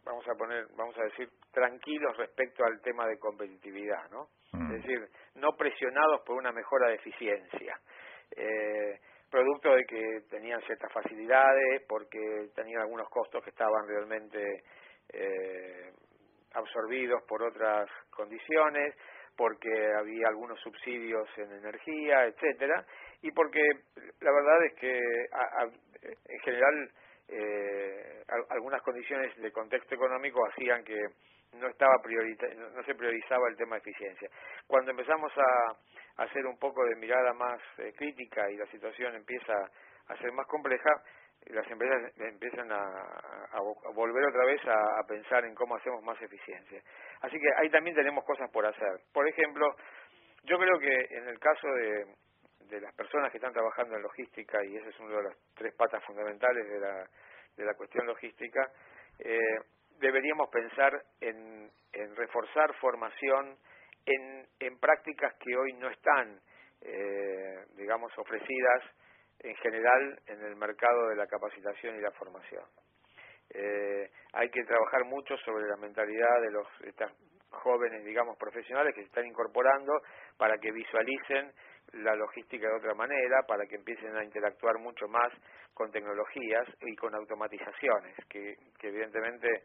vamos 0.03 0.27
a 0.27 0.35
poner, 0.35 0.65
vamos 0.75 0.97
a 0.97 1.03
decir, 1.03 1.29
tranquilos 1.51 2.15
respecto 2.17 2.63
al 2.63 2.81
tema 2.81 3.07
de 3.07 3.17
competitividad, 3.17 4.09
¿no? 4.11 4.29
Mm. 4.53 4.75
Es 4.75 4.83
decir, 4.83 5.07
no 5.35 5.55
presionados 5.55 6.21
por 6.25 6.37
una 6.37 6.51
mejora 6.51 6.89
de 6.89 6.95
eficiencia. 6.95 7.79
Eh, 8.35 8.99
producto 9.29 9.75
de 9.75 9.85
que 9.85 10.21
tenían 10.29 10.61
ciertas 10.61 10.91
facilidades, 10.91 11.83
porque 11.87 12.49
tenían 12.55 12.81
algunos 12.81 13.09
costos 13.09 13.43
que 13.43 13.51
estaban 13.51 13.87
realmente 13.87 14.63
eh, 15.13 15.91
absorbidos 16.53 17.23
por 17.23 17.43
otras 17.43 17.89
condiciones, 18.09 18.95
porque 19.35 19.69
había 19.97 20.27
algunos 20.27 20.59
subsidios 20.59 21.27
en 21.37 21.51
energía, 21.51 22.25
etcétera, 22.25 22.85
y 23.21 23.31
porque 23.31 23.61
la 24.19 24.31
verdad 24.31 24.65
es 24.65 24.73
que 24.73 24.97
en 24.97 26.39
general 26.41 26.91
eh, 27.31 28.23
algunas 28.49 28.81
condiciones 28.81 29.35
de 29.37 29.51
contexto 29.51 29.95
económico 29.95 30.45
hacían 30.47 30.83
que 30.83 30.99
no 31.53 31.67
estaba 31.67 31.95
no 31.95 32.83
se 32.83 32.95
priorizaba 32.95 33.47
el 33.49 33.57
tema 33.57 33.75
de 33.75 33.81
eficiencia. 33.81 34.29
Cuando 34.67 34.91
empezamos 34.91 35.31
a, 35.37 36.23
hacer 36.23 36.45
un 36.45 36.57
poco 36.57 36.83
de 36.83 36.95
mirada 36.95 37.33
más 37.33 37.61
eh, 37.77 37.93
crítica 37.95 38.51
y 38.51 38.57
la 38.57 38.65
situación 38.67 39.15
empieza 39.15 39.53
a 40.07 40.17
ser 40.17 40.33
más 40.33 40.45
compleja, 40.47 40.89
las 41.47 41.65
empresas 41.71 42.11
empiezan 42.17 42.69
a, 42.71 43.59
volver 43.95 44.25
otra 44.25 44.45
vez 44.45 44.61
a, 44.67 45.01
pensar 45.07 45.45
en 45.45 45.55
cómo 45.55 45.75
hacemos 45.75 46.03
más 46.03 46.21
eficiencia. 46.21 46.81
Así 47.21 47.39
que 47.39 47.47
ahí 47.57 47.69
también 47.69 47.95
tenemos 47.95 48.25
cosas 48.25 48.51
por 48.51 48.65
hacer. 48.65 48.99
Por 49.13 49.27
ejemplo, 49.27 49.75
yo 50.43 50.57
creo 50.57 50.77
que 50.79 51.15
en 51.15 51.29
el 51.29 51.39
caso 51.39 51.67
de, 51.67 52.05
de 52.69 52.81
las 52.81 52.93
personas 52.93 53.31
que 53.31 53.37
están 53.37 53.53
trabajando 53.53 53.95
en 53.95 54.03
logística, 54.03 54.63
y 54.63 54.77
esa 54.77 54.89
es 54.89 54.99
una 54.99 55.17
de 55.17 55.23
las 55.23 55.37
tres 55.55 55.73
patas 55.75 56.03
fundamentales 56.05 56.69
de 56.69 56.79
la, 56.79 57.09
de 57.57 57.65
la 57.65 57.73
cuestión 57.73 58.05
logística, 58.05 58.71
eh, 59.19 59.57
deberíamos 59.99 60.49
pensar 60.49 61.03
en, 61.19 61.69
en 61.93 62.15
reforzar 62.15 62.73
formación 62.75 63.57
en, 64.05 64.47
en, 64.59 64.79
prácticas 64.79 65.33
que 65.35 65.55
hoy 65.55 65.73
no 65.73 65.89
están, 65.89 66.39
eh, 66.81 67.65
digamos, 67.75 68.11
ofrecidas 68.17 68.83
en 69.39 69.55
general 69.55 70.19
en 70.27 70.41
el 70.43 70.55
mercado 70.55 71.09
de 71.09 71.15
la 71.15 71.27
capacitación 71.27 71.97
y 71.97 72.01
la 72.01 72.11
formación. 72.11 72.63
Eh, 73.51 74.09
hay 74.33 74.49
que 74.49 74.63
trabajar 74.63 75.05
mucho 75.05 75.35
sobre 75.37 75.67
la 75.67 75.75
mentalidad 75.77 76.41
de 76.41 76.51
los 76.51 76.67
estas 76.81 77.11
jóvenes, 77.49 78.05
digamos, 78.05 78.37
profesionales 78.37 78.93
que 78.93 79.01
se 79.01 79.07
están 79.07 79.25
incorporando 79.25 79.91
para 80.37 80.57
que 80.59 80.71
visualicen 80.71 81.51
la 81.93 82.15
logística 82.15 82.67
de 82.67 82.75
otra 82.75 82.93
manera, 82.93 83.43
para 83.47 83.65
que 83.65 83.75
empiecen 83.75 84.15
a 84.15 84.23
interactuar 84.23 84.77
mucho 84.79 85.07
más 85.07 85.31
con 85.73 85.91
tecnologías 85.91 86.67
y 86.81 86.95
con 86.95 87.13
automatizaciones, 87.15 88.15
que, 88.27 88.55
evidentemente 88.81 89.63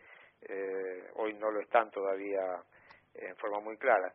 eh, 0.48 1.10
hoy 1.14 1.34
no 1.34 1.50
lo 1.50 1.60
están 1.60 1.90
todavía 1.90 2.42
en 3.14 3.36
forma 3.36 3.60
muy 3.60 3.76
clara. 3.76 4.12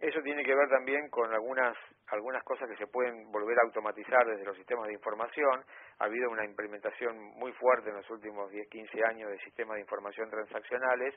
eso 0.00 0.20
tiene 0.22 0.44
que 0.44 0.54
ver 0.54 0.68
también 0.68 1.08
con 1.08 1.32
algunas 1.32 1.76
algunas 2.12 2.44
cosas 2.44 2.68
que 2.68 2.76
se 2.76 2.86
pueden 2.86 3.32
volver 3.32 3.58
a 3.58 3.62
automatizar 3.64 4.26
desde 4.26 4.44
los 4.44 4.56
sistemas 4.56 4.86
de 4.86 4.92
información. 4.92 5.64
Ha 5.98 6.04
habido 6.04 6.30
una 6.30 6.44
implementación 6.44 7.16
muy 7.16 7.52
fuerte 7.52 7.88
en 7.88 7.96
los 7.96 8.10
últimos 8.10 8.50
10, 8.50 8.68
15 8.68 9.04
años 9.04 9.30
de 9.30 9.38
sistemas 9.38 9.76
de 9.76 9.80
información 9.80 10.28
transaccionales, 10.28 11.14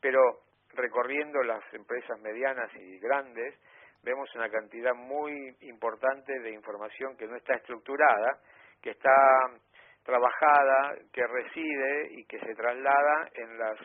pero 0.00 0.40
recorriendo 0.74 1.42
las 1.42 1.62
empresas 1.74 2.18
medianas 2.20 2.70
y 2.76 2.98
grandes, 2.98 3.54
vemos 4.02 4.28
una 4.34 4.48
cantidad 4.48 4.94
muy 4.94 5.56
importante 5.60 6.38
de 6.40 6.50
información 6.50 7.16
que 7.16 7.26
no 7.26 7.36
está 7.36 7.54
estructurada, 7.54 8.38
que 8.80 8.90
está 8.90 9.14
trabajada, 10.04 10.96
que 11.12 11.26
reside 11.26 12.08
y 12.12 12.24
que 12.24 12.38
se 12.40 12.54
traslada 12.54 13.28
en 13.34 13.58
las 13.58 13.78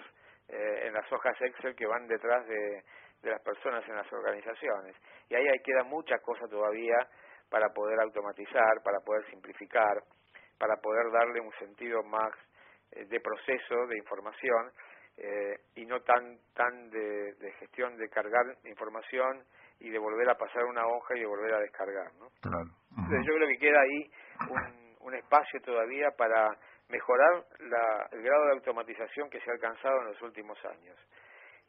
eh, 0.49 0.88
en 0.88 0.93
las 0.93 1.11
hojas 1.11 1.36
Excel 1.41 1.76
que 1.76 1.86
van 1.86 2.07
detrás 2.07 2.47
de, 2.47 2.84
de 3.22 3.32
las 3.32 3.41
personas 3.41 3.88
en 3.88 3.95
las 3.95 4.11
organizaciones. 4.13 4.95
Y 5.30 5.36
ahí, 5.36 5.45
ahí 5.45 5.59
queda 5.59 5.84
mucha 5.84 6.18
cosa 6.20 6.47
todavía 6.47 6.95
para 7.49 7.68
poder 7.70 7.99
automatizar, 7.99 8.82
para 8.82 8.99
poder 8.99 9.30
simplificar, 9.30 10.01
para 10.57 10.78
poder 10.78 11.11
darle 11.11 11.41
un 11.41 11.51
sentido 11.59 12.01
más 12.03 12.32
eh, 12.91 13.05
de 13.05 13.20
proceso, 13.20 13.88
de 13.88 13.97
información, 13.97 14.72
eh, 15.18 15.59
y 15.76 15.86
no 15.86 15.99
tan 16.01 16.38
tan 16.53 16.89
de, 16.89 17.34
de, 17.34 17.51
gestión 17.53 17.97
de 17.97 18.07
cargar 18.07 18.45
información 18.65 19.43
y 19.80 19.89
de 19.89 19.99
volver 19.99 20.30
a 20.30 20.36
pasar 20.36 20.63
una 20.65 20.86
hoja 20.88 21.15
y 21.15 21.19
de 21.19 21.25
volver 21.25 21.53
a 21.53 21.59
descargar. 21.59 22.11
¿no? 22.19 22.28
Entonces 22.91 23.25
yo 23.28 23.36
creo 23.36 23.47
que 23.47 23.57
queda 23.57 23.80
ahí 23.80 24.11
un, 24.49 24.95
un 25.07 25.15
espacio 25.15 25.59
todavía 25.61 26.09
para 26.17 26.49
mejorar 26.89 27.45
la, 27.59 28.07
el 28.11 28.21
grado 28.21 28.45
de 28.45 28.51
automatización 28.53 29.30
que 29.30 29.39
se 29.41 29.49
ha 29.49 29.53
alcanzado 29.53 30.01
en 30.01 30.07
los 30.07 30.21
últimos 30.21 30.57
años. 30.65 30.97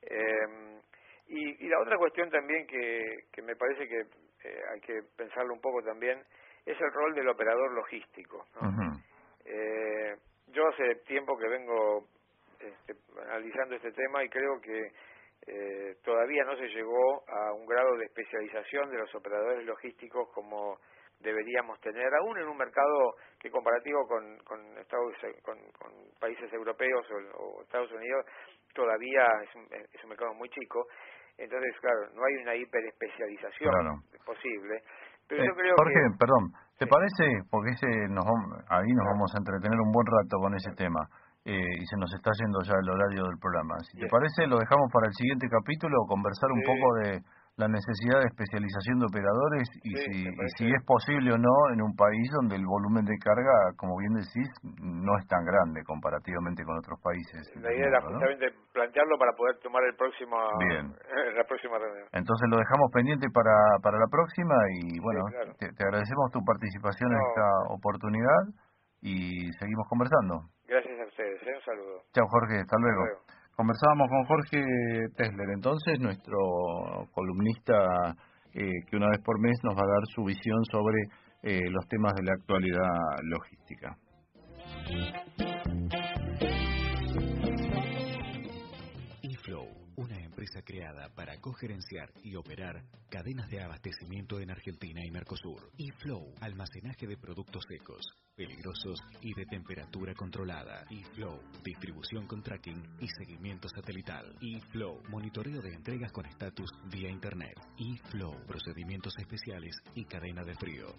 Eh, 0.02 0.80
y, 1.26 1.66
y, 1.66 1.68
la 1.68 1.80
otra 1.80 1.98
cuestión 1.98 2.30
también 2.30 2.66
que, 2.66 3.02
que 3.32 3.42
me 3.42 3.56
parece 3.56 3.86
que 3.86 4.00
eh, 4.00 4.60
hay 4.72 4.80
que 4.80 5.00
pensarlo 5.16 5.52
un 5.52 5.60
poco 5.60 5.82
también 5.82 6.22
es 6.64 6.80
el 6.80 6.92
rol 6.92 7.14
del 7.14 7.28
operador 7.28 7.72
logístico. 7.72 8.44
eh, 9.44 10.16
yo 10.48 10.68
hace 10.68 10.94
tiempo 11.06 11.36
que 11.36 11.48
vengo 11.48 12.06
este, 12.60 12.94
analizando 13.22 13.76
este 13.76 13.92
tema 13.92 14.24
y 14.24 14.28
creo 14.28 14.60
que 14.60 14.92
eh, 15.46 15.96
todavía 16.04 16.44
no 16.44 16.56
se 16.56 16.68
llegó 16.68 17.22
a 17.28 17.52
un 17.52 17.66
grado 17.66 17.96
de 17.96 18.06
especialización 18.06 18.90
de 18.90 18.98
los 18.98 19.14
operadores 19.14 19.64
logísticos 19.64 20.28
como 20.34 20.78
deberíamos 21.20 21.80
tener, 21.80 22.14
aún 22.14 22.38
en 22.38 22.48
un 22.48 22.56
mercado 22.56 23.14
que 23.40 23.50
comparativo 23.50 24.06
con, 24.06 24.38
con, 24.44 24.60
Estados, 24.78 25.14
con, 25.42 25.58
con 25.78 25.90
países 26.20 26.52
europeos 26.52 27.04
o, 27.10 27.42
o, 27.42 27.62
Estados 27.62 27.90
Unidos 27.92 28.24
todavía 28.72 29.26
es 29.42 29.54
un, 29.56 29.66
es 29.72 30.02
un 30.04 30.10
mercado 30.10 30.34
muy 30.34 30.48
chico. 30.50 30.86
Entonces, 31.36 31.74
claro, 31.80 32.10
no 32.14 32.24
hay 32.24 32.34
una 32.42 32.54
hiperespecialización 32.54 33.70
claro. 33.70 33.94
posible. 34.24 34.82
Pero 35.28 35.42
eh, 35.42 35.46
yo 35.46 35.54
creo 35.54 35.74
Jorge, 35.76 35.94
que... 35.94 36.18
perdón, 36.18 36.50
¿te 36.78 36.84
sí. 36.84 36.90
parece? 36.90 37.24
Porque 37.50 37.70
ese 37.70 37.86
nos 38.10 38.26
ahí 38.70 38.90
nos 38.90 39.06
vamos 39.06 39.30
a 39.34 39.38
entretener 39.38 39.78
un 39.78 39.92
buen 39.92 40.06
rato 40.06 40.38
con 40.38 40.54
ese 40.54 40.72
tema. 40.74 41.06
Eh, 41.48 41.80
y 41.80 41.84
se 41.88 41.96
nos 41.96 42.12
está 42.12 42.28
yendo 42.44 42.60
ya 42.60 42.76
el 42.76 42.90
horario 42.92 43.24
del 43.24 43.40
programa. 43.40 43.80
Si 43.88 43.96
te 43.96 44.04
parece, 44.12 44.44
lo 44.44 44.60
dejamos 44.60 44.92
para 44.92 45.08
el 45.08 45.16
siguiente 45.16 45.48
capítulo, 45.48 46.04
conversar 46.04 46.52
un 46.52 46.60
poco 46.60 46.86
de 47.00 47.24
la 47.56 47.66
necesidad 47.72 48.20
de 48.20 48.28
especialización 48.28 49.00
de 49.00 49.06
operadores 49.08 49.66
y, 49.80 49.96
Sí, 49.96 50.04
si, 50.12 50.18
y 50.28 50.48
si 50.60 50.64
es 50.68 50.82
posible 50.84 51.32
o 51.32 51.38
no 51.40 51.56
en 51.72 51.80
un 51.80 51.96
país 51.96 52.28
donde 52.36 52.54
el 52.54 52.68
volumen 52.68 53.08
de 53.08 53.16
carga, 53.16 53.72
como 53.80 53.96
bien 53.96 54.12
decís, 54.20 54.44
no 54.76 55.16
es 55.16 55.26
tan 55.26 55.40
grande 55.42 55.80
comparativamente 55.88 56.62
con 56.68 56.76
otros 56.76 57.00
países. 57.00 57.48
La 57.56 57.72
idea 57.72 57.96
era 57.96 58.00
justamente 58.04 58.52
plantearlo 58.76 59.16
para 59.16 59.32
poder 59.32 59.56
tomar 59.64 59.82
el 59.88 59.96
próximo 59.96 60.36
Bien. 60.60 60.92
la 61.34 61.44
próxima 61.48 61.80
reunión. 61.80 62.12
Entonces 62.12 62.44
lo 62.52 62.60
dejamos 62.60 62.92
pendiente 62.92 63.26
para, 63.32 63.56
para 63.80 63.96
la 63.96 64.06
próxima 64.12 64.54
y 64.84 65.00
bueno, 65.00 65.24
claro. 65.32 65.56
te, 65.56 65.72
te 65.72 65.82
agradecemos 65.82 66.30
tu 66.30 66.44
participación 66.44 67.08
en 67.08 67.20
esta 67.24 67.48
oportunidad 67.72 68.42
y 69.00 69.48
seguimos 69.56 69.88
conversando. 69.88 70.57
Ustedes, 71.18 71.42
¿eh? 71.42 71.52
un 71.52 71.64
saludo. 71.64 72.02
Chao 72.14 72.26
Jorge, 72.28 72.60
hasta 72.60 72.76
luego. 72.78 73.02
luego. 73.02 73.20
Conversábamos 73.56 74.08
con 74.08 74.24
Jorge 74.26 74.62
Tesler, 75.16 75.50
entonces 75.52 75.98
nuestro 75.98 76.38
columnista 77.10 78.14
eh, 78.54 78.70
que 78.86 78.96
una 78.96 79.08
vez 79.10 79.18
por 79.24 79.40
mes 79.40 79.58
nos 79.64 79.74
va 79.74 79.82
a 79.82 79.94
dar 79.94 80.02
su 80.14 80.22
visión 80.22 80.64
sobre 80.70 80.96
eh, 81.42 81.68
los 81.70 81.88
temas 81.88 82.14
de 82.14 82.22
la 82.22 82.34
actualidad 82.34 82.94
logística. 83.24 83.96
Empresa 90.48 90.64
creada 90.64 91.08
para 91.14 91.38
cogerenciar 91.40 92.10
y 92.22 92.34
operar 92.36 92.82
cadenas 93.10 93.48
de 93.50 93.62
abastecimiento 93.62 94.40
en 94.40 94.50
Argentina 94.50 95.04
y 95.04 95.10
Mercosur. 95.10 95.70
eFlow, 95.78 96.34
almacenaje 96.40 97.06
de 97.06 97.16
productos 97.16 97.64
secos, 97.68 98.06
peligrosos 98.34 99.00
y 99.20 99.34
de 99.34 99.44
temperatura 99.46 100.14
controlada. 100.14 100.84
eFlow, 100.90 101.40
distribución 101.62 102.26
con 102.26 102.42
tracking 102.42 102.82
y 103.00 103.08
seguimiento 103.08 103.68
satelital. 103.68 104.36
eFlow, 104.40 105.02
monitoreo 105.08 105.60
de 105.60 105.74
entregas 105.74 106.12
con 106.12 106.26
estatus 106.26 106.70
vía 106.90 107.10
internet. 107.10 107.58
eFlow, 107.78 108.34
procedimientos 108.46 109.14
especiales 109.18 109.76
y 109.94 110.04
cadena 110.04 110.44
de 110.44 110.54
frío. 110.54 110.94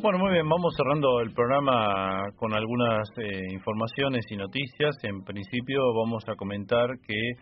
Bueno, 0.00 0.20
muy 0.20 0.32
bien, 0.32 0.48
vamos 0.48 0.74
cerrando 0.76 1.20
el 1.20 1.32
programa 1.34 2.30
con 2.36 2.54
algunas 2.54 3.08
eh, 3.18 3.52
informaciones 3.52 4.24
y 4.30 4.36
noticias. 4.36 4.96
En 5.02 5.22
principio 5.22 5.82
vamos 5.92 6.22
a 6.28 6.34
comentar 6.36 6.88
que 7.06 7.32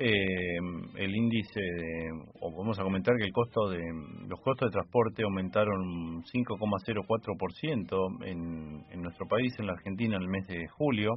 eh, 0.00 0.56
el 0.96 1.14
índice, 1.14 1.60
de- 1.60 2.10
o 2.40 2.50
vamos 2.56 2.78
a 2.80 2.82
comentar 2.82 3.14
que 3.16 3.24
el 3.24 3.32
costo 3.32 3.68
de 3.68 3.82
los 4.26 4.40
costos 4.40 4.70
de 4.70 4.72
transporte 4.72 5.22
aumentaron 5.22 6.22
5,04% 6.24 8.26
en, 8.26 8.84
en 8.90 9.02
nuestro 9.02 9.26
país, 9.28 9.52
en 9.58 9.66
la 9.66 9.74
Argentina, 9.74 10.16
en 10.16 10.22
el 10.22 10.28
mes 10.28 10.46
de 10.48 10.66
julio. 10.68 11.12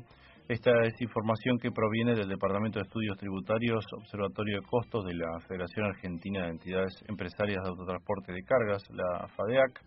Esta 0.51 0.69
es 0.83 0.99
información 0.99 1.57
que 1.59 1.71
proviene 1.71 2.13
del 2.13 2.27
Departamento 2.27 2.77
de 2.77 2.83
Estudios 2.83 3.17
Tributarios, 3.17 3.85
Observatorio 3.93 4.59
de 4.59 4.67
Costos 4.67 5.05
de 5.05 5.13
la 5.13 5.39
Federación 5.47 5.85
Argentina 5.85 6.43
de 6.43 6.49
Entidades 6.49 6.91
Empresarias 7.07 7.63
de 7.63 7.69
Autotransporte 7.69 8.33
de 8.33 8.43
Cargas, 8.43 8.83
la 8.91 9.29
FADEAC 9.29 9.79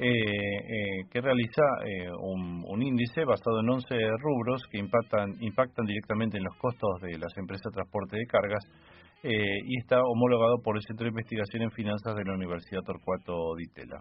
eh, 0.00 0.08
eh, 0.08 1.06
que 1.12 1.20
realiza 1.20 1.62
eh, 1.86 2.10
un, 2.10 2.64
un 2.66 2.82
índice 2.82 3.24
basado 3.24 3.60
en 3.60 3.70
11 3.70 3.86
rubros 4.18 4.62
que 4.68 4.78
impactan, 4.78 5.30
impactan 5.38 5.86
directamente 5.86 6.38
en 6.38 6.42
los 6.42 6.56
costos 6.56 7.00
de 7.02 7.16
las 7.16 7.30
empresas 7.36 7.70
de 7.70 7.76
transporte 7.76 8.16
de 8.16 8.26
cargas 8.26 8.64
y 9.22 9.78
está 9.78 10.02
homologado 10.02 10.56
por 10.64 10.76
el 10.76 10.82
Centro 10.82 11.04
de 11.04 11.10
Investigación 11.10 11.62
en 11.62 11.70
Finanzas 11.70 12.16
de 12.16 12.24
la 12.24 12.34
Universidad 12.34 12.80
Torcuato 12.80 13.54
Di 13.54 13.66
Tella. 13.66 14.00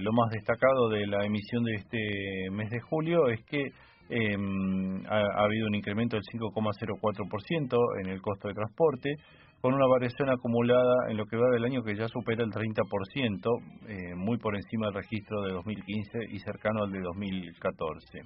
Lo 0.00 0.12
más 0.12 0.30
destacado 0.30 0.88
de 0.88 1.04
la 1.08 1.26
emisión 1.26 1.64
de 1.64 1.74
este 1.74 1.98
mes 2.52 2.70
de 2.70 2.80
julio 2.80 3.28
es 3.28 3.44
que 3.44 3.64
eh, 4.10 4.36
ha, 5.08 5.16
ha 5.16 5.44
habido 5.44 5.66
un 5.66 5.74
incremento 5.74 6.16
del 6.16 6.24
5,04% 6.24 8.00
en 8.00 8.10
el 8.10 8.20
costo 8.20 8.48
de 8.48 8.54
transporte, 8.54 9.16
con 9.60 9.74
una 9.74 9.86
variación 9.86 10.30
acumulada 10.30 11.10
en 11.10 11.16
lo 11.16 11.26
que 11.26 11.36
va 11.36 11.50
del 11.50 11.64
año 11.64 11.82
que 11.82 11.96
ya 11.96 12.06
supera 12.08 12.44
el 12.44 12.50
30%, 12.50 13.62
eh, 13.88 14.14
muy 14.14 14.38
por 14.38 14.54
encima 14.54 14.86
del 14.86 14.94
registro 14.94 15.42
de 15.42 15.52
2015 15.52 16.18
y 16.30 16.38
cercano 16.38 16.84
al 16.84 16.92
de 16.92 17.00
2014. 17.00 18.20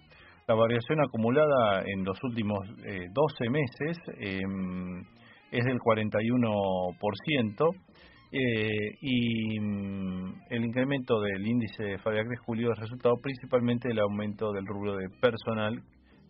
La 0.47 0.55
variación 0.55 1.01
acumulada 1.01 1.83
en 1.87 2.05
los 2.05 2.23
últimos 2.25 2.59
12 2.69 3.49
meses 3.49 3.97
em, 4.19 5.01
es 5.53 5.65
del 5.65 5.79
41%. 5.79 7.75
Eh, 8.35 8.97
y 9.03 9.61
mm, 9.61 10.45
el 10.49 10.65
incremento 10.65 11.21
del 11.21 11.47
índice 11.47 11.83
de 11.83 11.99
FADEAC 11.99 12.29
de 12.29 12.39
julio 12.39 12.73
es 12.73 12.79
resultado 12.79 13.17
principalmente 13.23 13.89
del 13.89 14.01
aumento 14.01 14.53
del 14.53 14.67
rubro 14.67 14.97
de 14.97 15.11
personal, 15.21 15.83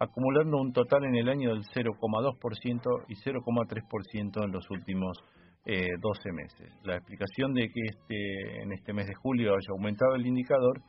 acumulando 0.01 0.57
un 0.57 0.73
total 0.73 1.05
en 1.05 1.15
el 1.15 1.29
año 1.29 1.51
del 1.51 1.63
0,2% 1.63 3.05
y 3.07 3.15
0,3% 3.15 4.45
en 4.45 4.51
los 4.51 4.69
últimos 4.71 5.17
eh, 5.67 5.87
12 6.01 6.33
meses. 6.33 6.73
La 6.83 6.97
explicación 6.97 7.55
de 7.55 7.69
que 7.69 7.81
este, 7.85 8.63
en 8.63 8.73
este 8.73 8.93
mes 8.93 9.07
de 9.07 9.15
julio 9.15 9.53
haya 9.53 9.71
aumentado 9.71 10.17
el 10.17 10.27
indicador 10.27 10.81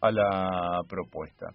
a 0.00 0.10
la 0.10 0.80
propuesta. 0.88 1.46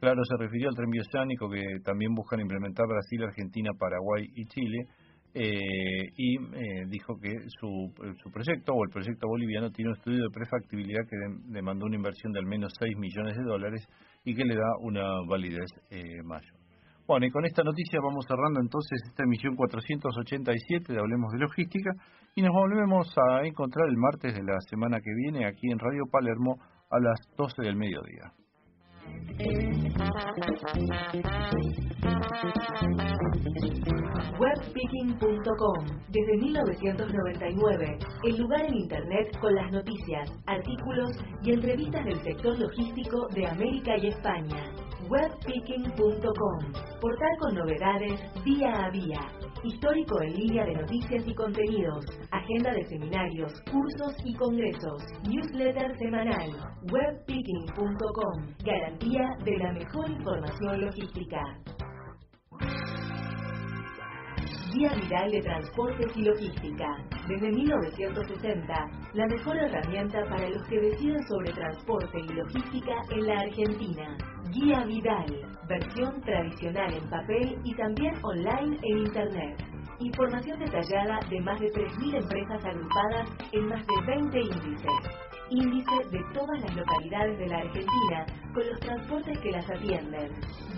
Claro, 0.00 0.24
se 0.24 0.36
refirió 0.36 0.68
al 0.68 0.74
tren 0.74 0.90
bioceánico 0.90 1.48
que 1.48 1.62
también 1.84 2.12
buscan 2.12 2.40
implementar 2.40 2.86
Brasil, 2.88 3.22
Argentina, 3.22 3.70
Paraguay 3.78 4.26
y 4.34 4.46
Chile, 4.46 4.86
eh, 5.32 6.08
y 6.16 6.36
eh, 6.36 6.86
dijo 6.88 7.14
que 7.20 7.30
su, 7.60 7.92
su, 8.20 8.30
proyecto 8.32 8.72
o 8.72 8.82
el 8.82 8.90
proyecto 8.90 9.28
boliviano 9.28 9.70
tiene 9.70 9.90
un 9.90 9.96
estudio 9.96 10.24
de 10.24 10.30
prefactibilidad 10.34 11.02
que 11.08 11.16
demandó 11.52 11.86
una 11.86 11.94
inversión 11.94 12.32
de 12.32 12.40
al 12.40 12.46
menos 12.46 12.72
6 12.80 12.96
millones 12.96 13.36
de 13.36 13.44
dólares 13.44 13.86
y 14.24 14.34
que 14.34 14.44
le 14.44 14.56
da 14.56 14.76
una 14.80 15.04
validez 15.28 15.70
eh, 15.90 16.20
mayor. 16.24 16.59
Bueno, 17.10 17.26
y 17.26 17.30
con 17.32 17.44
esta 17.44 17.64
noticia 17.64 17.98
vamos 18.00 18.24
cerrando 18.24 18.60
entonces 18.60 19.02
esta 19.04 19.24
emisión 19.24 19.56
487 19.56 20.92
de 20.92 21.00
Hablemos 21.00 21.32
de 21.32 21.40
Logística 21.40 21.90
y 22.36 22.40
nos 22.40 22.52
volvemos 22.54 23.12
a 23.18 23.44
encontrar 23.44 23.88
el 23.88 23.96
martes 23.96 24.32
de 24.32 24.44
la 24.44 24.60
semana 24.60 25.00
que 25.00 25.12
viene 25.16 25.44
aquí 25.44 25.72
en 25.72 25.80
Radio 25.80 26.04
Palermo 26.08 26.54
a 26.88 27.00
las 27.00 27.18
12 27.36 27.62
del 27.62 27.74
mediodía. 27.74 28.30
Webspeaking.com 34.38 35.86
Desde 36.10 36.36
1999, 36.36 37.98
el 38.22 38.36
lugar 38.36 38.66
en 38.66 38.74
Internet 38.74 39.36
con 39.40 39.52
las 39.56 39.72
noticias, 39.72 40.30
artículos 40.46 41.10
y 41.42 41.54
entrevistas 41.54 42.04
del 42.04 42.22
sector 42.22 42.56
logístico 42.56 43.26
de 43.34 43.48
América 43.48 43.96
y 43.98 44.06
España 44.06 44.62
webpicking.com, 45.10 46.72
portal 47.00 47.30
con 47.40 47.54
novedades 47.56 48.20
día 48.44 48.84
a 48.84 48.90
día, 48.92 49.18
histórico 49.64 50.22
en 50.22 50.34
línea 50.34 50.64
de 50.64 50.74
noticias 50.74 51.26
y 51.26 51.34
contenidos, 51.34 52.04
agenda 52.30 52.72
de 52.72 52.86
seminarios, 52.86 53.52
cursos 53.72 54.14
y 54.24 54.34
congresos, 54.34 55.02
newsletter 55.28 55.98
semanal, 55.98 56.50
webpicking.com, 56.92 58.54
garantía 58.64 59.36
de 59.44 59.58
la 59.58 59.72
mejor 59.72 60.10
información 60.10 60.80
logística. 60.80 61.40
Guía 64.72 64.92
Viral 64.94 65.30
de 65.32 65.40
Transportes 65.40 66.16
y 66.16 66.22
Logística. 66.22 66.86
Desde 67.26 67.50
1960, 67.50 68.90
la 69.14 69.26
mejor 69.26 69.56
herramienta 69.56 70.24
para 70.28 70.48
los 70.48 70.62
que 70.68 70.80
deciden 70.80 71.22
sobre 71.26 71.52
transporte 71.52 72.20
y 72.20 72.28
logística 72.28 72.92
en 73.10 73.26
la 73.26 73.40
Argentina. 73.40 74.16
Guía 74.52 74.84
Vidal, 74.84 75.58
versión 75.68 76.20
tradicional 76.20 76.94
en 76.94 77.10
papel 77.10 77.58
y 77.64 77.74
también 77.74 78.14
online 78.22 78.78
en 78.82 78.98
Internet. 78.98 79.64
Información 79.98 80.60
detallada 80.60 81.18
de 81.28 81.40
más 81.40 81.58
de 81.58 81.72
3.000 81.72 82.22
empresas 82.22 82.64
agrupadas 82.64 83.28
en 83.52 83.68
más 83.68 83.84
de 83.86 84.06
20 84.06 84.40
índices. 84.40 84.92
Índice 85.50 85.96
de 86.12 86.24
todas 86.32 86.60
las 86.62 86.76
localidades 86.76 87.38
de 87.38 87.46
la 87.48 87.58
Argentina 87.58 88.26
con 88.52 88.66
los 88.66 88.78
transportes 88.80 89.38
que 89.40 89.50
las 89.50 89.70
atienden. 89.70 90.32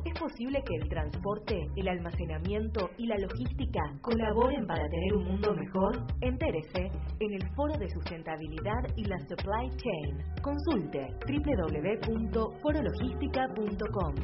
¿Es 0.04 0.20
posible 0.20 0.62
que 0.66 0.76
el 0.76 0.90
transporte, 0.90 1.56
el 1.78 1.88
almacenamiento 1.88 2.90
y 2.98 3.08
la 3.08 3.18
logística 3.18 3.80
colaboren 4.02 4.68
para 4.68 4.90
tener 4.90 5.14
un 5.14 5.24
mundo 5.24 5.56
mejor? 5.56 6.06
Entérese 6.20 6.92
en 7.22 7.34
el 7.34 7.48
Foro 7.56 7.78
de 7.78 7.88
Sustentabilidad 7.88 8.84
y 8.98 9.06
la 9.06 9.18
Supply 9.20 9.70
Chain. 9.78 10.18
Consulte 10.42 11.08
www.forologística.com. 11.26 14.16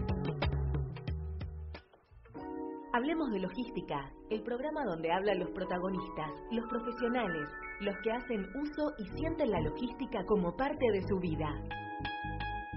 Hablemos 2.91 3.31
de 3.31 3.39
logística, 3.39 4.11
el 4.29 4.43
programa 4.43 4.83
donde 4.83 5.09
hablan 5.09 5.39
los 5.39 5.51
protagonistas, 5.51 6.31
los 6.51 6.67
profesionales, 6.67 7.47
los 7.79 7.95
que 8.03 8.11
hacen 8.11 8.45
uso 8.61 8.91
y 8.97 9.05
sienten 9.15 9.51
la 9.51 9.61
logística 9.61 10.25
como 10.25 10.53
parte 10.57 10.85
de 10.91 11.01
su 11.07 11.17
vida 11.19 11.63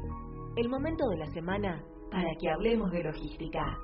El 0.55 0.69
momento 0.69 1.09
de 1.09 1.17
la 1.17 1.25
semana 1.27 1.83
para 2.11 2.33
que 2.39 2.49
hablemos 2.49 2.89
de 2.91 3.03
logística. 3.03 3.77